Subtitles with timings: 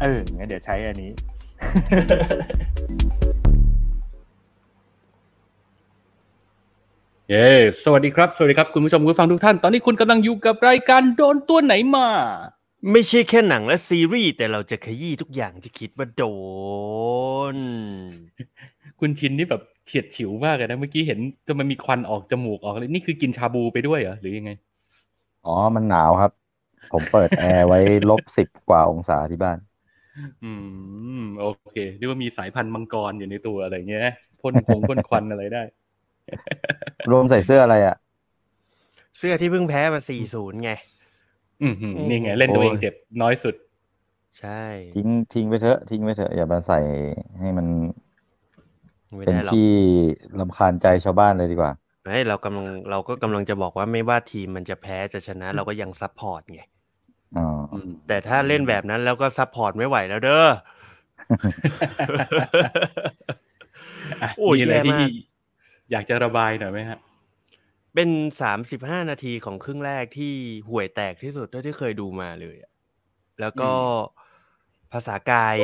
[0.00, 1.10] เอองั้นเดี๋ยวใช้อันนี้
[7.28, 7.46] เย้
[7.84, 12.08] สวัสดีครับ สวัสดีครับ คุณผู้ชมคุณผู้ฟังทุกท่าน ตอนนี้คุณกำลังอยู่กับรายการโดนตัวไหนมา
[12.90, 16.24] ไม่ใช่แค่หนังและซีรีส์ แต่เราจะขยี้ทุกอย่างที่คิดว่าโด
[17.54, 17.56] น
[19.00, 24.50] คุณชินนี่แบบเฉียดฉิวมากเลยนะ เมื่อกี้เห็นจะมันมีควันออกจมูกออกเลยนี่คือกินชาบูไปด้วยเหรอหรือยังไง
[25.46, 26.32] อ๋อ มันหนาวครับ
[26.92, 27.78] ผมเปิดแอร์ไว้
[28.10, 29.58] ลบสิบกว่าองศาที่บ้าน
[30.44, 30.52] อื
[31.20, 35.62] ม โอเคเรียกว่ามีสายพันธุ์มังกรอยู่ในตัวอะไรเงี้ยนะพ่นคงพ่นควันอะไรได้
[37.10, 37.96] รวมใส่เสื้ออะไรอะ
[39.18, 40.70] เสื้อที่เพิ่งแพ้มา4-0ไง
[41.62, 41.74] อืม
[42.08, 43.54] นี่ไง เล่นตัวเองเจ็บน้อยสุด
[44.40, 44.62] ใช่
[44.94, 46.80] ทิ้งทิ้งไปเถอะ ทิ้งไปเถอะอย่ามาใส่
[47.40, 47.66] ให้มัน
[49.16, 49.70] ไม่เป็นได้หรอกที่
[50.40, 51.72] รำคาญใจชาวบ้านเลยดีกว่า
[52.06, 56.79] เฮ้ยเรากำลังเราก็กำลังจะบอกว่าไม่ว่าทีมมันจะแพ้จะชนะ เราก็ยัง support ไงอ๋ออืม
[58.08, 60.46] แต่ถ้าเล่นแบบนั้นแล้วก็ support ไม่ไหวแล้วเด้อ
[64.22, 65.08] อะโอ้ยมีอะไรแย่ที่มาก
[65.90, 66.98] อยากจะระบายหน่อยไหมฮะ
[67.94, 68.08] เป็น
[68.60, 70.34] 35นาทีของครึ่งแรกที่
[70.68, 72.72] ห่วยแตกที่สุดเท่าที่เคยดูมาเลยอะ
[73.40, 73.70] แล้วก็
[74.92, 75.56] ภาษากาย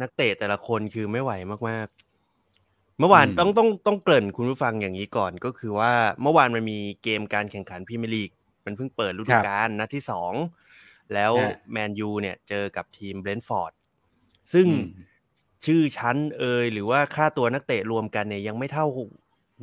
[0.00, 1.32] นักเตะแต่ละคนคือไม่ไหว
[1.68, 8.30] มากๆ เมื่อวานอืมต้องต้องต้องเกริ่นคุณผู้ฟังอย่างนี้ก่อนก็คือว่าเมื่อวานมันมีเกมการแข่งขันพรีเมียร์ลีก
[8.64, 10.32] มันเพิ่งเปิดฤดูกาลนัดที่สอง
[11.14, 13.72] แล้วฮะแมนยูเนี่ยเจอกับทีมเบรนท์ฟอร์ด
[14.52, 14.84] ซึ่งอืม
[15.66, 18.86] ชื่อชั้นเอยหรือว่าค่าตัวนักเตะรวมกันเนี่ยยังไม่เท่า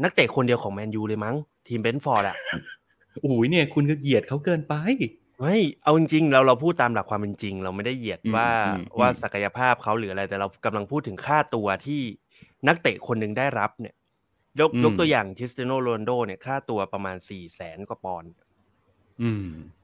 [0.03, 1.35] นักเตะคนเดียวของแมนยูเลยมั้ง
[1.67, 2.37] ทีมเบรนท์ฟอร์ดอะ
[3.21, 4.75] โอ้ยเนี่ยคุณก็เหยียดเขาเกินไป
[5.39, 12.01] ไม่เอาจริงๆเราเราพูดตามหลักความเป็นจริง เราไม่ได้เหยียดอืมว่าอืมว่าอืมศักยภาพเขาหรืออะไร แต่เรากำลังพูดถึงค่าตัวที่
[12.67, 13.95] นักเตะคนหนึ่งได้รับเนี่ย
[14.59, 18.46] ยกยกตัวอย่างคริสเตียโนโรนัลโดเนี่ยค่าตัวประมาณสี่แสนกว่าปอนด์อืม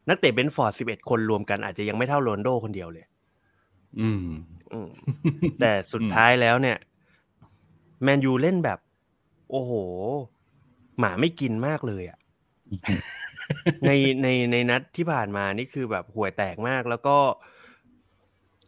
[0.10, 3.06] นักเตะเบรนท์ฟอร์ดสิบเอ็ดคนรวมกันอาจจะยังไม่เท่าโรนัลโดคนเดียวเลย
[4.00, 4.26] อืม
[4.72, 4.90] อืม
[5.60, 6.78] แต่สุดท้ายแล้วเนี่ย
[8.04, 8.80] แมนยูเล่นแบบ
[9.52, 9.72] โอ้โห
[11.00, 12.18] หมาไม่กินมากเลยอะ่ะ
[13.86, 17.18] ในในในนัดที่ผ่านมานี่คือแบบห่วยแตกมาก แล้วก็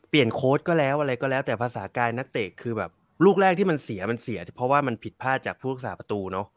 [0.09, 2.91] เปลี่ยนโค้ดก็แล้วอะไรก็แล้ว แต่ภาษากายนักเตะคือแบบ
[3.25, 6.47] ลูกแรกที่มันเสียมันเสีย เพราะว่ามันผิดพลาดจากผู้รักษาประตูเนาะ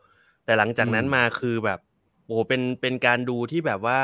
[0.44, 1.80] แต่หลังจากนั้นอืมมาคือแบบ
[2.28, 4.00] โอ้โหเป็นเป็นการดูที่แบบว่า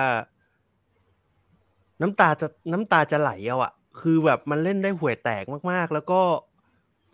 [2.01, 6.21] น้ำตาจะน้ำตาจะไหลเอาอะคือแบบมันเล่นได้ห่วยแตกมากๆ แล้วก็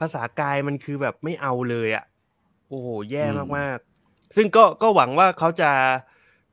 [0.00, 2.04] ภาษากายมันคือแบบไม่เอาเลยอะ
[2.68, 5.70] โอ้โหแย่อืมมากๆ ซึ่งก็ก็หวังว่าเขาจะ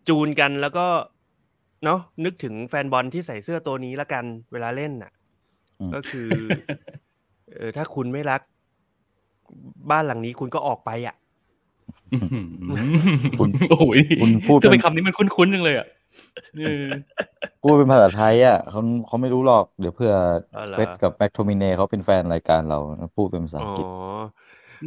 [0.07, 0.88] จูนกันแล้วก็
[1.84, 5.12] เนาะนึกถึงแฟนบอลที่ใส่เสื้อตัวนี้ละกันเวลาเล่นน่ะ
[5.79, 6.31] อืมก็คือ
[7.53, 8.41] เออถ้าคุณไม่รัก
[9.91, 11.16] บ้านหลังนี้คุณก็ออกไปอะ
[13.40, 15.88] คุณโอ้ยคุณพูดจะเป็เป็นนคำนี้มันคุ้นๆจังเลยอะ
[16.66, 16.88] เออ
[17.63, 20.12] พูดเป็นภาษาไทยอะเขาเขาไม่รู้หรอก เดี๋ยวเพื่อ
[20.56, 22.79] อ๋อเหรอเฟสกับแม็กโทมิเน่เขาเป็นแฟนรายการเรา
[23.16, 23.85] พูดเป็นภาษาอ๋อัองกฤษ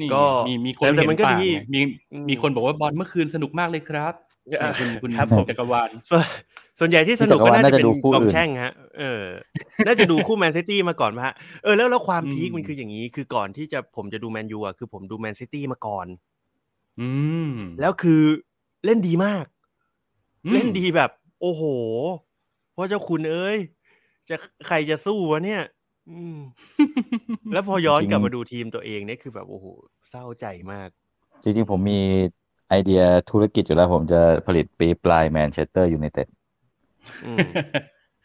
[0.01, 1.81] นี่ก็มีมีคนแต่แต่เห็นมันก็ต่างดีไงมี
[2.13, 4.15] อืมมมีคนบอกว่าบอลเมื่อคืนสนุกมากเลยครับ
[4.63, 6.25] อะคุณคุณครับผมจักรวาลส่วน
[6.79, 9.25] ส่วนใหญ่ที่สนุกพี่ก็จักรวาลน่าจะน่าจะเป็นดูคู่กองอื่นแช่งฮะ เออ
[9.87, 16.07] น่าจะดูคู่แมนซิตี้มาก่อนมาฮะ เออแล้วแล้วความอืม peak มันคืออย่างนี้ คือก่อนที่จะผมจะดูแมนยูอะคือผมดูแมนซิตี้มาก่อน
[17.01, 17.11] อื
[17.51, 18.23] มแล้วคือ
[18.85, 19.45] เล่นดีมาก
[20.45, 21.63] อืมเล่นดีแบบ โอ้โห
[22.75, 23.59] พระเจ้าคุณเอ้ย
[24.29, 25.63] จะใครจะสู้วะเนี่ย
[26.11, 26.37] อืม
[27.53, 29.67] แล้วพอย้อนจริงกลับมาดูทีมตัวเองเนี่ยคือแบบโอ้โห
[30.11, 30.89] เศร้าใจมาก
[31.43, 32.01] จริงๆผมมี
[32.69, 36.29] ไอเดียธุรกิจอยู่แล้ว ผมจะผลิตปี๊บลายแมนเชสเตอร์ยูไนเต็ด
[37.27, 37.49] อืม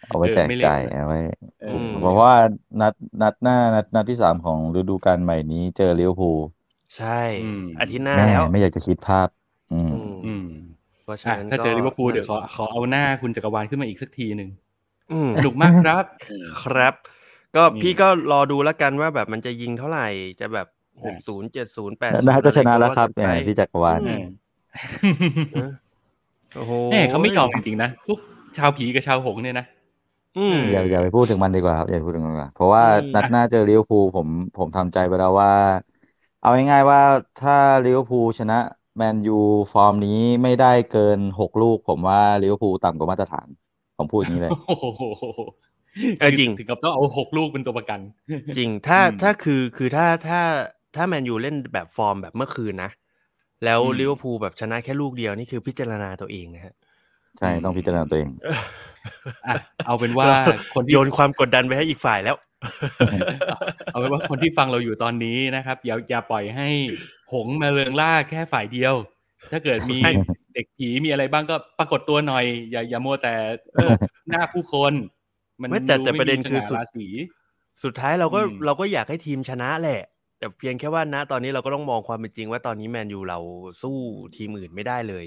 [0.07, 1.19] เอาไว้เออแจกไม่เล่นจ่ายเอาไว้
[1.61, 2.33] เออมเพราะว่า
[2.81, 6.39] นัดนัดหน้านัดนัดที่สามของฤดูกาลใหม่นี้เจอลิเวอร์พูล
[6.97, 9.27] ใช่อืมอาทิตย์หน้าแม่แล้วไม่อยากจะคิดภาพ
[9.71, 10.43] อืมอืมอืม
[11.03, 14.49] เพราะฉะอะนั้นถ้าเจอก็ลิเวอร์พูลเดี๋ยวขอขอเอาหน้าคุณจักรวาลขึ้นมาอีกสักทีหนึ่ง
[15.11, 16.05] อืมสนุกมากครับ
[16.63, 16.93] ครับ
[17.55, 20.07] ก็นี่พี่ก็รอดูแล้วกันว่าแบบมันจะยิงเท่าไหร่
[20.39, 20.67] จะแบบ
[21.01, 23.99] ห่างศูนย์เจ็ดศูนย์แปดน่าก็ชนะแล้วครับเนี่ยที่จักรวาล
[25.53, 25.69] เออ
[26.55, 28.19] โอ้โหแน่เขาไม่ยอมจริงๆนะพวก
[28.57, 29.65] ชาวผีกับชาวหงส์เนี่ยนะ
[30.37, 34.27] อืมอย่าอย่าไปพูดถึงมันดีกว่าครับอย่าไปพูดถึงมันดีกว่าเพราะว่าอืมนัดหน้าเจอลิเวอร์พูลผม
[34.57, 35.51] ผมทำใจไปแล้วว่า
[36.45, 37.01] เอาง่ายๆว่า
[37.41, 38.59] ถ้าลิเวอร์พูลชนะ
[38.97, 39.39] แมนยู
[39.73, 43.47] ฟอร์มนี้ไม่ได้เกินหกลูก ผมว่าลิเวอร์พูลต่ำกว่ามาตรฐาน
[43.97, 45.03] ผมพูดอย่างนี้เลยโอ้โห
[46.19, 47.99] เออจริงถึงกับต้องเอาหกลูกเป็นตัวประกัน
[48.57, 50.41] จริงถ้าอืมถ้าคือคือถ้าถ้า
[50.95, 52.91] ถ้าแมนยูเล่นแบบฟอร์มแบบเมื่อคืนนะ
[53.65, 56.73] แล้วอืมลิเวอร์พูลแบบชนะแค่ลูกเดียวนี่คือพิจารณาตัวเองนะฮะ
[57.39, 58.29] ใช่ต้องพิจารณาตัวเอง
[59.47, 59.55] อะ
[59.85, 60.29] เอาเป็นว่า
[60.73, 62.35] คนที่โยนความกดดันไปให้อีกฝ่ายแล้ว
[63.91, 66.69] เอาเป็นว่าคนที่ฟังเราอยู่ตอนนี้นะครับ อย่าอย่าปล่อยให้
[67.33, 68.95] หงส์มาเริงร่าแค่ฝ่ายเดียว
[69.51, 70.11] ถ้าเกิดมีใช่
[70.53, 73.33] เด็กผีมีอะไรบ้างก็ปรากฏตัวหน่อย อย่าอย่ามัวแต่
[73.73, 73.91] เออ
[74.29, 74.93] หน้าผู้คน
[75.61, 77.07] มันไม่แต่ดูแต่ประเด็นมีคือสสุดง่าราศี
[77.83, 80.01] สุดท้ายเราก็อืมเราก็อยากให้ทีมชนะแหละ
[80.39, 83.39] แต่เพียงแค่ว่านะตอนนี้เราก็ต้องมองความเป็นจริงว่าตอนนี้แมนยูเรา
[83.81, 83.97] สู้
[84.35, 85.25] ทีมอื่นไม่ได้เลย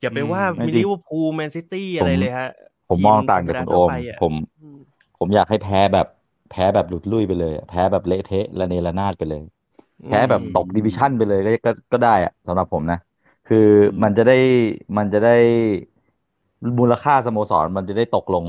[0.00, 2.50] อย่าไปว่าไม่มิจริงลิเวอร์พูลแมนซิตี้อะไรเลยฮะ
[2.88, 4.78] ผมมองต่างจากคุณโอมธรรดาทั่วไปอะผมอืม
[5.18, 6.06] ผมอยากให้แพ้แบบ
[6.50, 9.42] แพ้แบบหลุดลุ่ยไปเลยอะแพ้แบบเละเทะระเนระนาดไปเลย
[10.06, 12.98] แพ้แบบตก division ไปเลยก็ก็ก็ได้อะสำหรับผมนะ
[13.46, 13.56] คือ
[14.02, 14.34] มันจะได้
[14.96, 15.30] มันจะได้
[16.78, 18.44] มูลค่าสโมสรมันจะได้ตกลง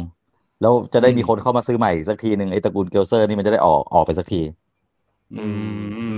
[0.61, 4.41] แล้วจะได้มีคนเข้ามาซื้อใหม่อีกสักทีหนึ่งไอ้ตระกูลเกลเซอร์นี่มันจะได้ออกออกไปสักที
[5.31, 5.61] อืม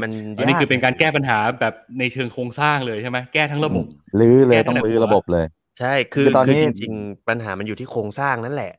[0.01, 3.85] มันอันนี้ยากคือเป็นการแก้ปัญหาแบบในเชิงโครงสร้างเลยใช่ไหมแก้ทั้งระบบ
[4.19, 5.45] รื้อเลยแก้ต้องแต่รื้อหัวระบบเลย
[5.77, 8.78] ใช่คือคือตอนคือนี้ จริง ๆ ปัญหามันอยู่ที่โครงสร้างนั่นแหละอ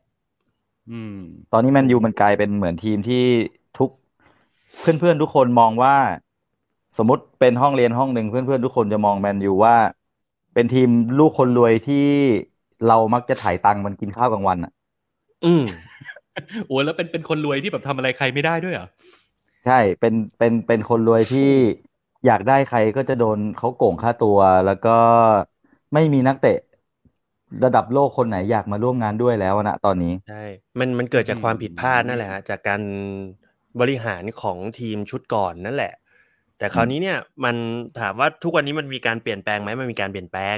[1.51, 3.23] ตอนนี้แมนยูมันกลายเป็นเหมือนทีมที่
[3.77, 3.89] ทุก
[4.79, 5.95] เพื่อนๆทุกคนมองว่า
[6.97, 9.75] สมมติเป็นห้องเรียนห้องหนึ่งเพื่อนๆทุกคนจะมองแมนยูว่า
[10.53, 10.89] เป็นทีม
[11.19, 12.07] ลูกคนรวยที่
[12.87, 14.71] เรามักจะถ่ายตังค์มันกินข้าวกลางวันอะ
[15.45, 15.63] อืม
[16.67, 18.87] โอ้แล้วเป็นเป็นคนรวยที่แบบทำอะไรใครไม่ได้ด้วยเหรอ
[19.63, 21.41] ใช่เป็นเป็นเป็นคนรวยที่
[22.25, 24.89] อยากได้ใครก็จะโดนเขาโกงค่าตัว แล้วก็
[25.93, 26.57] ไม่มีนักเตะ
[27.63, 30.43] ระดับโลกคนไหนอยากมาร่วมงานด้วยแล้วนะตอนนี้ใใช่
[30.79, 32.81] มันมันเกิดจากอืมความผิดพลาดนั่นแหละฮะจากการ
[33.79, 35.93] บริหารของทีมชุดก่อนนั่นแหละ
[36.57, 37.55] แต่คราวนี้เนี่ยมัน
[37.99, 40.57] ถามว่าทุกวันนี้มันมีการเปลี่ยนแปลงไหมมันมีการเปลี่ยนแปลง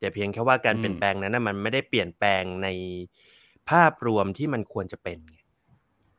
[0.00, 2.68] แต่เพียงแค่ว่าการเปลี่ยนแปลงนั้นนะมันไม่ได้เปลี่ยนแปลงใน
[3.70, 5.38] ภาพรวมที่มันควรจะเป็นไง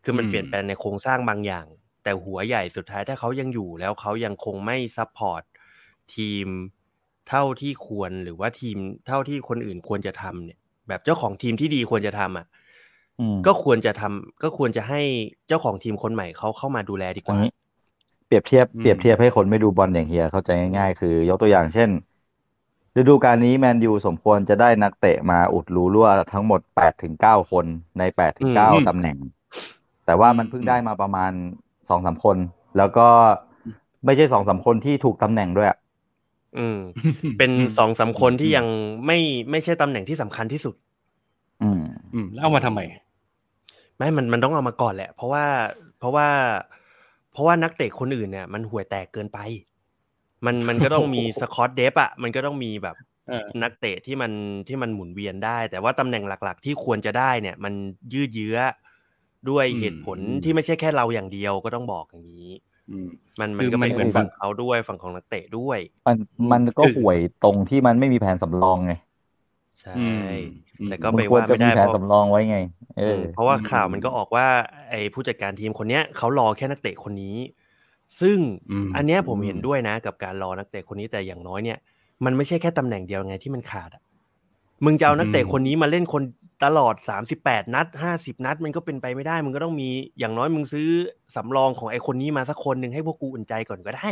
[0.04, 1.65] คือมันอืมเปลี่ยนแปลงในโครงสร้างบางอย่าง
[2.04, 5.44] แต่หัวใหญ่สุดท้ายถ้าเขายังอยู่แล้วเขายังคงไม่ support
[6.15, 6.48] ทีม
[7.29, 8.77] เท่าที่ควรหรือว่าทีม
[9.07, 12.45] เท่าที่คนอื่นควรจะทำเนี่ย แบบเจ้าของทีมที่ดีควรจะทำอะ
[13.19, 15.01] อืมก็ควรจะทำก็ควรจะให้
[15.47, 17.51] เจ้าของทีมคนใหม่เขาเข้ามาดูแลดีกอันว่านี้
[18.27, 21.89] เปรียบเทียบอืมเปรียบเทียบให้คนไม่ดูบอลอย่างเฮียเข้าใจง่ายๆ คือ ยกตัวอย่างเช่น
[22.97, 27.65] ฤดูกาลนี้แมนยูสมควรจะได้นักเตะมาอุดรูรั่วทั้งหมดแปดถึงเก้าคน
[27.99, 29.17] ในแปดถึงเก้าอืมตำแหน่ง
[30.05, 31.31] แต่ว่ามันเพิ่งได้มาประมาณ
[31.89, 32.37] สองสามคน
[32.77, 33.07] แล้วก็
[34.05, 35.69] ไม่ใช่สองสามคนที่ถูกตำแหน่งด้วย
[36.53, 36.79] อะอืม
[37.38, 38.67] เป็นสองสามคนที่ยัง
[39.05, 39.19] ไม่
[39.51, 40.75] ไม่ใช่ตำแหน่งที่สำคัญที่สุด
[41.63, 41.81] อืม
[42.13, 42.81] อืม แล้วเอามาทำไม
[43.97, 45.45] ไม่มันมันต้องเอามาก่อนแหละ เพราะว่า
[46.00, 46.27] เพราะว่า
[47.31, 49.39] เพราะว่านักเตะคนอื่นเนี่ย มันห่วยแตกเกินไป
[50.45, 52.95] มันมันก็ต้องมีสกอตเดฟอะมันก็ต้องมีแบบ
[53.27, 54.31] เออนักเตะที่มัน
[54.67, 57.73] ที่มันหมุนเวียนได้ แต่ว่าตำแหน่งหลัก ๆ ที่ควรจะได้เนี่ย มัน
[58.13, 58.57] ยืดเยื้อ
[59.50, 62.72] ด้วยอืมเหตุผลที่ไม่ใช่แค่เราอย่างเดียวก็ต้องบอกอย่างนี้อื
[63.06, 63.07] ม
[63.39, 66.18] มันมัคืนอก็เป็นมันเหมือนฝั่งเขาด้วยฝั่งของนักเตะด้วย มัน
[66.51, 68.91] มันก็คือห่วยตรงที่มันไม่มีแผนสำรองไง
[69.81, 70.25] ใช่อืม
[70.88, 72.56] แต่ก็มันไปควรว่าจะไม่มีได้แผนเพราะสำรองไว้ไง
[72.95, 74.47] เออ เพราะว่าอืมข่าวมันก็ออกว่า
[74.89, 77.38] ไอ้ผู้จัดการทีมคนเนี้ยเขารอแค่นักเตะคนนี้
[78.21, 78.38] ซึ่ง
[78.69, 81.77] อืมอันเนี้ยผมเห็นด้วยนะ กับการรอนักเตะคนนี้แต่อย่างน้อยเนี่ย
[82.25, 84.01] มันไม่ใช่แค่ตำแหน่งเดียวไงที่มันขาดอะ
[84.85, 86.23] มึงจะเอานักเตะอืมคนนี้มาเล่นคน
[86.63, 90.88] ตลอดสามสิบแปดนัดห้าสิบนัด มันก็เป็นไปไม่ได้ มึงก็ต้องมีอย่างน้อยมึงซื้อ
[91.36, 94.09] สำรองของไอ้คนนี้มาสักคนหนึ่งให้พวกกูอุ่นใจก่อนก็ได้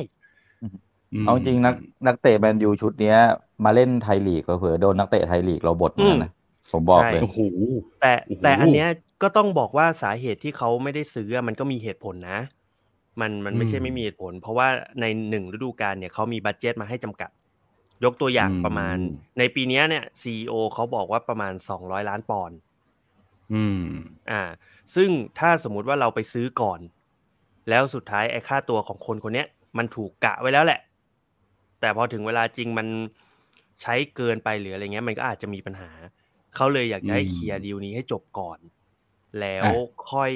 [1.23, 1.75] มเอาจริงนัก
[2.07, 3.17] นักเตะแมนยูชุดเนี้ย
[3.65, 6.31] มาเล่นไทยลีกเผื่อๆโดนนักเตะไทยลีกเราบดเหมือนกันนะ
[6.71, 7.39] ผมบอกใช่เลยโอ้โห
[8.01, 8.89] แต่โอ้โหแต่อันเนี้ย
[9.21, 12.39] ก็ต้องบอกว่าสาเหตุที่เขาไม่ได้ซื้ออะมันก็มีเหตุผลนะ
[13.21, 14.67] มันมันไม่ใช่อืมไม่มีเหตุผล เพราะว่า
[15.01, 17.29] ในหนึ่งฤดูกาลเนี่ยเขามีบัตเจ็ตมาให้จำกัด
[18.03, 18.95] ยกตัวอย่างอืมประมาณ
[19.39, 22.57] ในปีเนี้ยเนี่ยซีอเขาบอกว่าประมาณสองร้อยล้านปอนด์
[23.53, 23.81] อืม
[24.31, 24.41] อ่า
[24.95, 26.79] ซึ่งถ้าสมมุติว่าเราไปซื้อก่อน
[27.69, 30.79] แล้วสุดท้ายไอ้ค่าตัวของคนคนเนี้ย มันถูกกะไว้แล้วแหละ
[31.79, 32.87] แต่พอถึงเวลาจริงมัน
[33.81, 35.91] ใช้เกินไปหรืออะไรเงี้ย มันก็อาจจะมีปัญหา
[36.55, 38.59] เขาเลยอยากจะให้อืมเคลียร์ดีลนี้ให้จบก่อน
[39.41, 39.73] แล้วอะ
[40.11, 40.31] ค่อย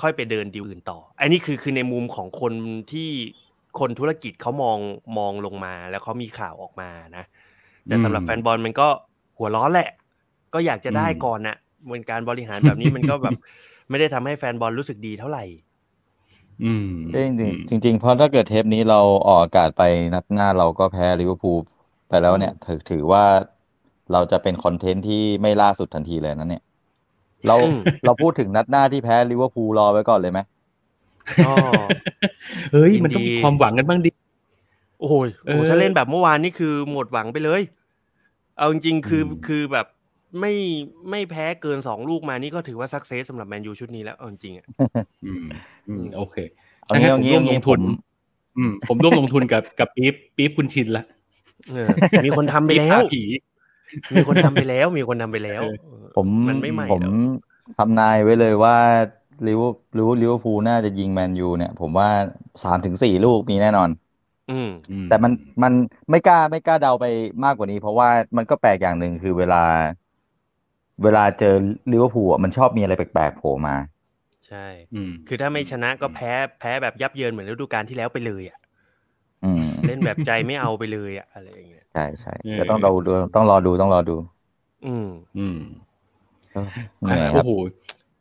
[0.00, 2.52] ค่อยไปเดินดีลอื่นต่อ อันนี้คือคือในมุมของคน
[2.92, 3.10] ที่
[3.78, 4.78] คนธุรกิจเขามอง
[5.18, 7.24] มองลงมา แล้วเขามีข่าวออกมานะ
[7.86, 8.88] แต่สำหรับแฟนบอลมันก็
[9.38, 9.88] หัวร้อนแหละ
[10.54, 13.36] ก็อยากจะได้ก่อนน่ะเหมือนการบริหารแบบนี้มันก็แบบ
[13.90, 15.44] ไม่ได้ทำให้แฟนบอลรู้สึกดีเท่าไหร่
[16.64, 17.30] อืมเอ้ยจ
[17.70, 19.82] ริงๆจริงๆเพราะถ้าเกิดเทปนี้เราออกอากาศไป
[20.14, 21.58] นัดหน้าเราก็แพ้ลิเวอร์พูล
[22.08, 23.24] ไปแล้วเนี่ยถือถือว่า
[24.12, 26.62] เราจะเป็น content ที่ไม่ล่าสุดทันทีเลยนะเนี่ย
[27.46, 30.51] เราอืมเราพูดถึงนัดหน้าที่แพ้ลิเวอร์พูลรอไว้ก่อนเลยไหมก็
[32.72, 34.10] เฮ้ยยินมันต้องดีมีความหวังกันบ้างดิ
[35.00, 35.14] โอ้โห
[35.46, 37.62] เออถ้าเล่นแบบเมื่อวานนี่คือหมดหวังไปเลย
[38.58, 39.86] เอาจริงๆคืออืมคือแบบ
[40.40, 40.54] ไม่
[41.10, 44.66] ไม่แพ้เกินสองลูกมานี่ก็ถือว่าสักเซสสำหรับแมนยูชุดนี้แล้วเอาจริงๆอะ
[45.24, 45.44] อืม
[45.88, 46.36] อืมโอเค
[46.84, 47.94] เอางี้งั้นเอางี้ผมร่วมเอางี้ลงทุนผม
[48.58, 51.04] อืม ผมร่วมลงทุนกับกับปี๊บปี๊บคุณชินละ
[51.72, 51.88] เออ
[52.24, 53.24] มีคนทำไปปี๊บแล้วตาผี
[54.14, 55.62] มีคนทำไปแล้ว มีคนทำไปแล้ว
[56.16, 57.14] ผมมันไม่ใหม่ผมแล้ว
[57.78, 58.76] ทำนายไว้เลยว่า
[59.46, 62.08] ลิเวอร์ลิเวอร์ลิเวอร์พูลน่าจะยิงแมนยูเนี่ย ผมว่า
[62.62, 63.90] สามถึงสี่ลูกมีแน่นอน
[64.50, 65.32] อืมอืแต่มัน
[65.62, 65.72] มัน
[66.10, 67.04] ไม่กล้าไม่กล้าเดาไป
[67.44, 69.56] มากกว่านี้ เพราะว่ามันก็แปลกอย่างหนึ่งคือเวลา
[71.02, 71.54] เวลาเจอ
[71.92, 73.76] ลิเวอร์พูลอะมันชอบมีอะไรแปลกๆโผล่มา
[74.48, 78.58] ใช่อืมคือถ้าไม่ชนะก็แพ้แพ้แบบยับเยินเหมือนฤดูกาลที่แล้วไปเลยอะ
[79.42, 84.12] อืมเล่นแบบใจไม่เอาไปเลยอะอะไรอย่างเงี้ยใช่ใช่เออก็ต้องรอดูต้องรอดูต้องรอดู
[84.84, 85.58] อืมอืม
[86.52, 86.60] ก็
[87.02, 87.50] เหนื่อยครัโอ้บโห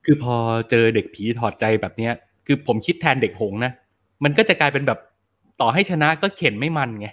[0.05, 0.35] คือพอ
[0.69, 2.13] เจอเด็กผีถอดใจแบบเนี้ย
[2.45, 3.71] คือผมคิดแทนเด็กหงส์นะ
[4.23, 4.99] มันก็จะกลายเป็นแบบ
[5.61, 7.07] ต่อให้ชนะก็เข็นไม่มันไง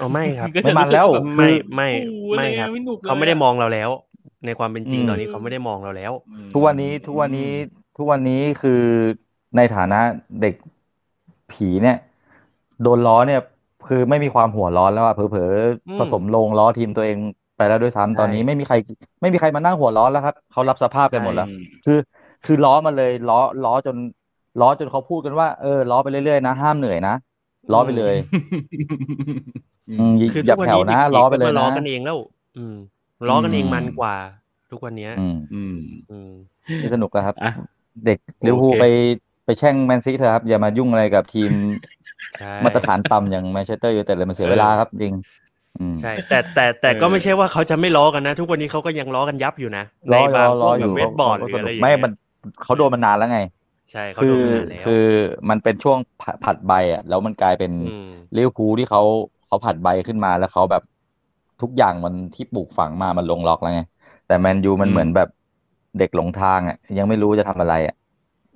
[0.00, 3.90] อ๋อไม่ครับก็จะไม่มันรู้สึกแล้วบบไม่ไม่โอ้โหไม่อะครับอะหนุกลยเขาไม่ได้อะมองเราแล้ว
[4.46, 6.12] ในความเป็นจริงอืมตอนนี้เขาไม่ได้มองเราแล้ว
[6.52, 7.50] ทุกวันนี้ทุกวันนี้
[7.98, 8.82] ทุกวันนี้คือ
[9.56, 10.00] ในฐานะ
[10.40, 10.54] เด็ก
[11.52, 11.96] ผีเนี่ย
[12.82, 13.40] โดนล้อเนี่ย
[13.88, 15.52] คือไม่มีความหัวร้อนแล้วอะเผลอ
[15.88, 17.18] อืมๆผสมลงล้อทีมตัวเอง
[17.56, 18.76] ไปแล้วด้วยซ้ำใช่ตอนนี้ไม่มีใคร
[19.20, 21.98] ไม่มีใครมานั่งหัวร้อนแล้วครับเขารับสภาพกันหมดแล้วอืมคือ
[22.44, 23.96] คือล้อมาเลยล้อล้อจน
[24.60, 27.14] ล้อจนเขาพูดกันว่าเออล้อไปเรื่อยๆนะห้ามเหนื่อยนะ
[27.72, 28.14] ล้อไปเลย
[29.90, 32.18] อืมคืออทุย่ากวันแผ่วนี้นะเด็กๆล้อไปเลยก็มาล้อนะกันเองแล้ว
[32.58, 32.76] อืม
[33.28, 34.14] ล้อกันเองอืมมันกว่า
[34.70, 35.74] ทุกวันเนี้ย อืมอืม
[36.10, 36.30] อืม
[36.82, 37.52] นี่สนุกแล้วครับอะ
[38.06, 38.86] เด็กลิเวอร์พูลโอเคไป
[39.44, 41.50] ไปแช่งแมนซีเถอะครับ อย่ามายุ่งอะไรกับทีม
[42.38, 45.14] ใช่มาตรฐานต่ำอย่างแมนเชสเตอร์ยูไนเต็ดเลยมันเสียเวลาครับจริง
[45.80, 52.12] อืมใช่ แต่แต่แต่ก็เออไม่ใช่ว่าเขาจะไม่ล้อกันนะ ทุกวันนี้เขาก็ยังล้อกันยับอยู่นะรในอรบาองรพอวกอแบบยู่เว็บบอร์ดหรืออะไรอย่างไม่เงี้ยมัน
[52.62, 53.40] เขาโดนมานานแล้วไง
[53.90, 55.04] ใช่เขาคืโดอนมานานแล้วคือ
[55.50, 58.02] มันเป็นช่วงผผลัดใบอะ แล้วมันกลายเป็นม
[58.36, 59.02] ลิเวอร์พูลที่เขา
[59.46, 60.82] เขาผลัดใบขึ้นมาแล้วเขาแบบ
[61.62, 63.80] ทุกอย่างมันที่ปลูกฝังมามันลงล็อกแล้วไง
[64.26, 65.28] แต่แมนยูมันอืมเหมือนแบบ
[65.98, 67.94] เด็กหลงทางอะ ยังไม่รู้จะทำอะไรอะ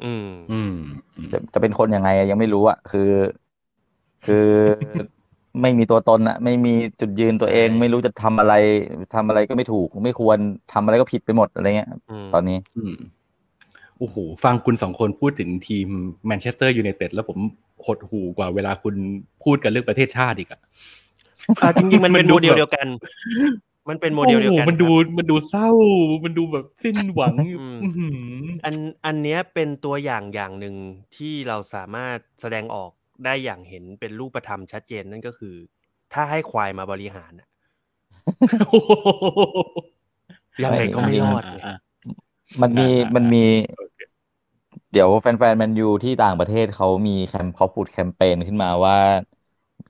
[0.05, 0.73] อืมอืม
[1.17, 3.11] อืมจะจะเป็นคนยังไงอะยังไม่รู้อะคือ
[4.25, 4.37] คือ
[5.63, 8.53] ไม่มีตัวตนอะไม่มีจุดยืนตัวเองใช่ไม่รู้จะทำอะไร
[9.15, 10.39] ทำอะไรก็ไม่ถูก ไม่ควร
[10.73, 12.95] ทำอะไรก็ผิดไปหมดอะไรเงี้ยอืมตอนนี้อืม
[13.99, 15.89] โอ้โหฟังคุณสองคนพูดถึงทีม
[16.27, 17.39] แมนเชสเตอร์ยูไนเต็ดแล้วผม
[17.87, 18.95] หดหู่กว่าเวลาคุณ
[19.45, 20.61] พูดกันเรื่องประเทศชาติอีกอะ
[21.63, 22.87] อ่าจริงๆมันเป็นมันดูโมเดลแบบเดียวกัน
[23.89, 25.71] มันเป็นโมเดลเดียวกันโอ้โหมันดูครับมันดูเศร้า
[26.25, 28.17] มันดูแบบสิ้นหวังอืมอื้อหือ
[28.65, 28.75] อัน
[29.07, 30.75] อันเนี้ยเป็นตัวอย่างอย่างหนึ่ง
[31.17, 32.91] ที่เราสามารถแสดงออก
[33.25, 35.55] ได้อย่างเห็นเป็นรูปธรรมชัดเจนนั่นก็คือ
[36.13, 37.49] ถ้าให้ควายมาบริหารน่ะ
[40.63, 41.79] ยังไงก็ไม่รอดไงะ
[42.63, 43.45] มันมีอ่าอ่ามันมี
[43.77, 43.99] โอเค
[44.93, 48.97] เดี๋ยวแฟนๆแมนยูที่ต่างประเทศเขามีแคมเขาพูดแคมเปญขึ้นมาว่า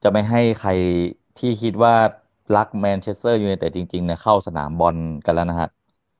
[0.02, 0.70] จะไม่ให้ใคร
[1.38, 1.94] ที่คิดว่า
[2.56, 5.68] รักแมนเชสเตอร์ยูไนเต็ดจริงๆเนี่ยเข้าสนามบอลกันแล้วนะฮะ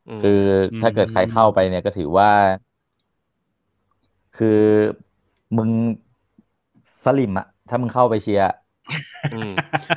[0.07, 0.41] มคือ
[0.81, 2.31] ถ้าเกิดใครเข้าไปเนี่ยก็ถือว่า
[4.37, 4.63] คือ
[5.57, 5.71] มึง
[7.03, 8.51] สลิ่มอะถ้ามึงเข้าไปเชียร์
[9.49, 9.51] ม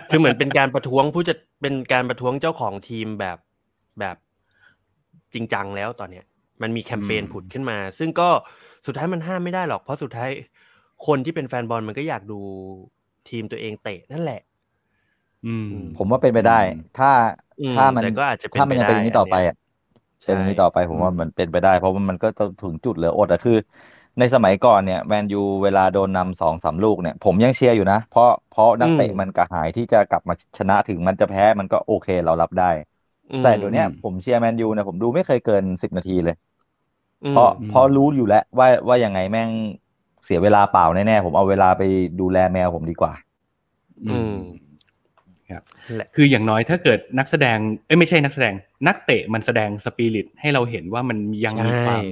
[0.10, 3.38] คือเหมือนเป็นการประท้วงผู้จะเป็นการประท้วงเจ้าของทีมแบบ
[4.00, 4.15] แบบ
[5.33, 6.25] จริงจังแล้วตอนเนี้ย
[6.62, 8.29] มันมีแคมเปญอืมผุดขึ้นมา ซึ่งก็
[8.86, 10.29] สุดท้ายมันห้ามไม่ได้หรอก เพราะสุดท้าย
[11.07, 12.39] คนที่เป็นแฟนบอลมันก็อยากดู
[13.29, 14.41] ทีมตัวเองเตะนั่นแหละ
[15.45, 16.63] อืม ผมว่าเป็นไปได้อืม
[16.95, 17.07] ถ้า
[17.59, 19.55] อืมถ้ามันแต่ก็อาจจะเป็นถ้ามันยังเป็นไปได้อย่างนี้ต่อไปอะ
[20.24, 23.53] ใช่เป็นอย่างนี้ต่อไปผมว่าอืมมันเป็นไปได้ เพราะว่ามันก็ต้องถึงจุดเหลืออดอะคือ
[24.19, 32.88] ในสมัยก่อนเนี่ยแมนยูเวลาโดนนำสองสามลูกเนี่ย ผมยังเชียร์อยู่นะ เพราะเพราะนักเตะมันกระหายที่จะกลับมาชนะถึงมันจะแพ้มันก็โอเคเรารับได้อืม
[33.41, 36.36] แต่เดี๋ยวเนี้ยอืมผมเชียร์แมนยูเนี่ยผมดูไม่เคยเกินสิบนาทีเลย
[37.24, 39.50] อืมเพราะอืมเพราะรู้อยู่แล้วว่าว่ายังไงแม่ง
[40.25, 41.83] เสียเวลาเปล่าแน่ๆผมเอาเวลาไป
[42.19, 43.13] ดูแลแมวผมดีกว่า
[44.07, 44.36] อืม
[45.51, 48.53] ครับนั่นแหละคืออย่างน้อยถ้าเกิดนักแสดงเอ้ยไม่ใช่นักแสดง
[48.88, 52.05] นักเตะมันแสดงสปิริตให้เราเห็นว่ามันยังมีใช่ความ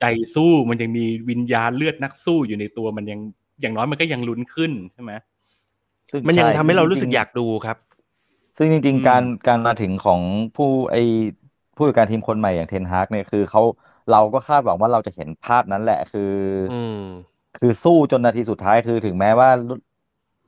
[0.00, 0.04] ใจ
[0.34, 3.20] สู้มันยังมีวิญญาณเลือดนักสู้อยู่ในตัวมันยัง
[3.60, 5.12] อย่างน้อยมันก็ยังลุ้นขึ้นใช่ไหม
[6.12, 7.76] ซึ่งมันยังช่ทำให้เรารู้สึกจงๆอยากดูครับ
[8.56, 10.22] ซึ่งจริงอืมๆการการมาถึงของ
[10.54, 10.96] ผู้ไอ
[11.76, 13.60] ผู้จัดการทีมคนใหม่อย่างเทนฮากเนี่ยคือเขา
[14.08, 16.22] เราก็คาดหวังว่าเราจะเห็นภาพนั้นแหละคือ
[16.68, 16.96] ออืม
[17.56, 19.50] คือสู้จนนาทีสุดท้ายคือถึงแม้ว่า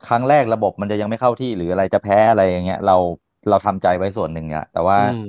[0.07, 2.97] ครั้งแรกระบบมันจะยังไม่เข้าที่หรืออะไรจะแพ้อะไรอย่างเงี้ย เรา
[3.49, 5.29] เราทำใจไว้ส่วนหนึ่งอะแต่ว่าอืม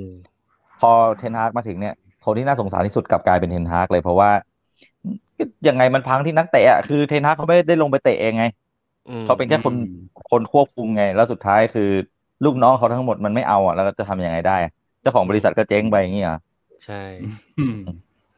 [0.80, 1.94] พอเทนฮากมาถึงเนี่ย
[2.24, 4.30] คนที่น่าสงสารที่สุดกลับกลายเป็นเทนฮากเลยเพราะว่า
[5.38, 8.44] ก็ยังไงมันพังที่นักเตะอะคือเทนฮากเขาไม่ได้ลงไปเตะเองไง
[9.06, 9.84] อืมเขาเป็นแค่คนอืม
[10.30, 11.82] คนควบคุมไง แล้วสุดท้ายคือ
[12.44, 16.38] ลูกน้องเขาทั้งหมดมันไม่เอาอะแล้วจะทำยังไงได้อะเจ้าของบริษัทก็เจ๊งไปอย่างเงี้ยเหรอ
[16.84, 17.02] ใช่
[17.58, 17.78] อืม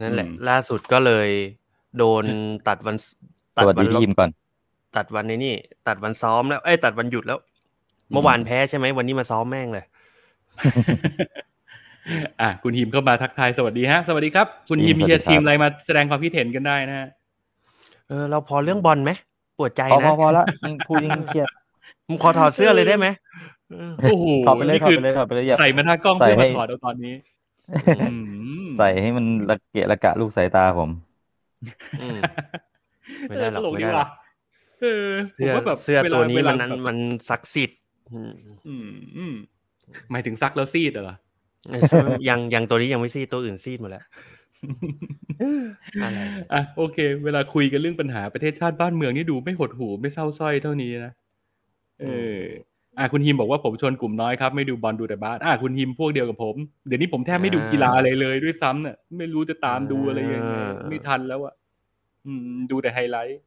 [0.03, 1.29] นั่นแหละอืมล่าสุดก็เลย
[1.99, 2.25] โดน
[2.69, 2.97] ตัดวัน
[3.57, 4.31] สวัสดีลพี่ยิมก่อน
[4.97, 5.55] ตัดวันในนี่
[5.89, 7.39] ตัดวันซ้อมแล้วเอ้ยตัดวันหยุดแล้ว
[8.13, 9.85] เมื่อวานแพ้ใช่ไหมวันนี้มาซ้อมแม่งเลย
[12.41, 17.09] อะคุณฮิมเข้ามาทักทายสวัสดีฮะ สวัสดีครับ คุณฮิมสมีวัสดีครับทีมอะไรมาแสดงความคิดเห็นกันได้นะฮะ
[18.09, 19.11] เออเราพอเรื่องบอลไหม
[19.59, 21.49] ปวดใจพอพนะอพอละยิ่งพูดยิ่งเครียด
[22.07, 23.22] ผมขอถอดเสื้อเลยได้ไหมเออ
[24.05, 27.15] โอ้โหถอดไปเลยนี่ถอดคือไปเลยถอดไปเลยอย่าใส่มาหน้ากล้องใส่เพื่อให้มาถอดเอาตอนนี้
[28.01, 28.15] อื
[28.65, 30.91] มใส่ให้มันระเกะระกะลูกสายตาผม
[32.03, 32.19] อืม
[33.29, 34.09] ไม่เอได้อหรตอกลกไม่ดีได้หรว่ะอก
[34.81, 36.97] เออผมเสื้อว่าแบบเสื้อลาตัวนี้เวลามันแบบมัน
[37.29, 37.79] ศักดิ์สิทธิ์
[38.13, 38.33] อืม
[38.67, 39.35] อืมอืม
[40.11, 41.17] หมายถึงซักแล้วซีดเหรอ
[42.29, 44.05] ยังยังตัวนี้ยังไม่ซีดตัวอื่นซีดหมดแล้ว
[46.03, 46.21] อะไร
[46.53, 51.13] อะโอเค เวลาคุยกันเรื่องปัญหาประเทศชาติบ้านเมืองนี่ดูไม่หดหูไม่เศร้าสร้อยเท่านี้นะ
[52.01, 52.39] เออ
[52.99, 56.57] อะคุณฮิมบอกว่าผมชนกลุ่มน้อยครับไม่ดูบอลดูแต่บาสอะคุณฮิมพวกเดียวกับผม
[56.87, 60.57] เดี๋ยวนี้ผมแทบไม่ดูกีฬาอะไรเลยด้วยซ้ำเนี่ยไม่รู้จะตามดูอะไรยังไง
[60.89, 61.55] ไม่ทันแล้วอะ
[62.27, 63.41] อืม ดูแต่ไฮไลท์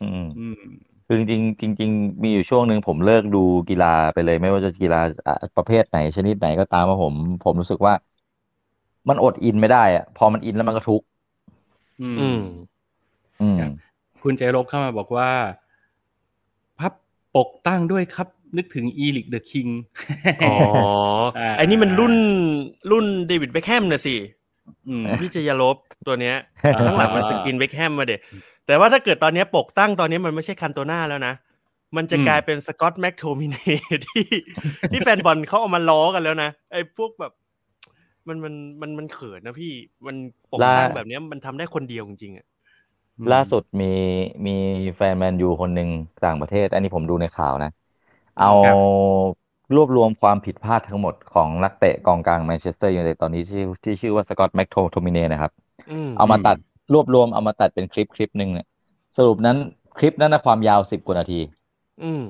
[0.00, 0.58] อืมอืม
[1.06, 7.94] คือจริงๆจริงๆมีอยู่ช่วงหนึ่งผมเลิกดูกีฬาไปเลย ไม่ว่าจะกีฬาอะประเภทไหนชนิดไหนก็ตามว่าผม ผมรู้สึกว่า
[9.08, 11.06] มันอดอินไม่ได้อะพอมันอินแล้วมันก็ทุกข์
[12.00, 12.38] อืม อืม
[13.40, 13.70] อืมครับ
[14.22, 15.30] คุณใจรบเข้ามาบอกว่า
[16.78, 16.92] พับ
[17.34, 19.68] ปกตั้งด้วยครับ นึกถึงเอริก the King
[20.40, 20.46] อ๋อ
[21.36, 22.14] อ่าไอ้นี่มันรุ่น
[22.90, 24.14] รุ่นเดวิดเบคแฮมนะสิ
[24.88, 28.16] อืมพี่จะยาลบตัวเนี้ยอ่าข้างหลังมันสกรีนเบคแฮมมาเด็
[28.66, 31.34] แต่ว่าถ้าเกิดตอนเนี้ยปกตั้งตอนนี้มันไม่ใช่คันโตนาแล้วนะ
[31.96, 33.54] มันจะอืมกลายเป็นสกอตแม็กโทมิเน
[34.06, 34.24] ที่
[34.90, 37.32] ที่แฟนบอลเขาเอามาล้อกันแล้วนะ ไอ้พวกแบบ
[38.28, 39.72] มันมันมันมันเขินนะพี่
[40.06, 40.16] มัน
[40.52, 42.46] ปกตั้งล่าแบบเนี้ยมันทำได้คนเดียวจริงๆอะ
[43.32, 43.84] ล่าสุดมี
[44.46, 44.50] มี
[44.96, 45.88] แฟนแมนยูคนหนึ่ง
[46.24, 47.70] ต่างประเทศ อันนี้ผมดูในข่าวนะ
[48.40, 48.76] เอาครับ
[49.76, 55.52] รวบรวมความผิดพลาดทั้งหมดของนักเตะกองกลางแมนเชสเตอร์ยูไนเต็ดตอนนี้ที่ที่ชื่อว่าสกอตแม็กโทโทมิเนนะครับ
[55.90, 56.56] อืมเอามาตัด
[56.92, 58.66] รวบรวมเอามาตัดเป็นคลิปคลิปหนึ่งเนี่ย
[59.16, 59.56] สรุปนั้น
[59.98, 61.40] คลิปนั้นนะความยาวสิบกว่านาที
[62.02, 62.22] อืม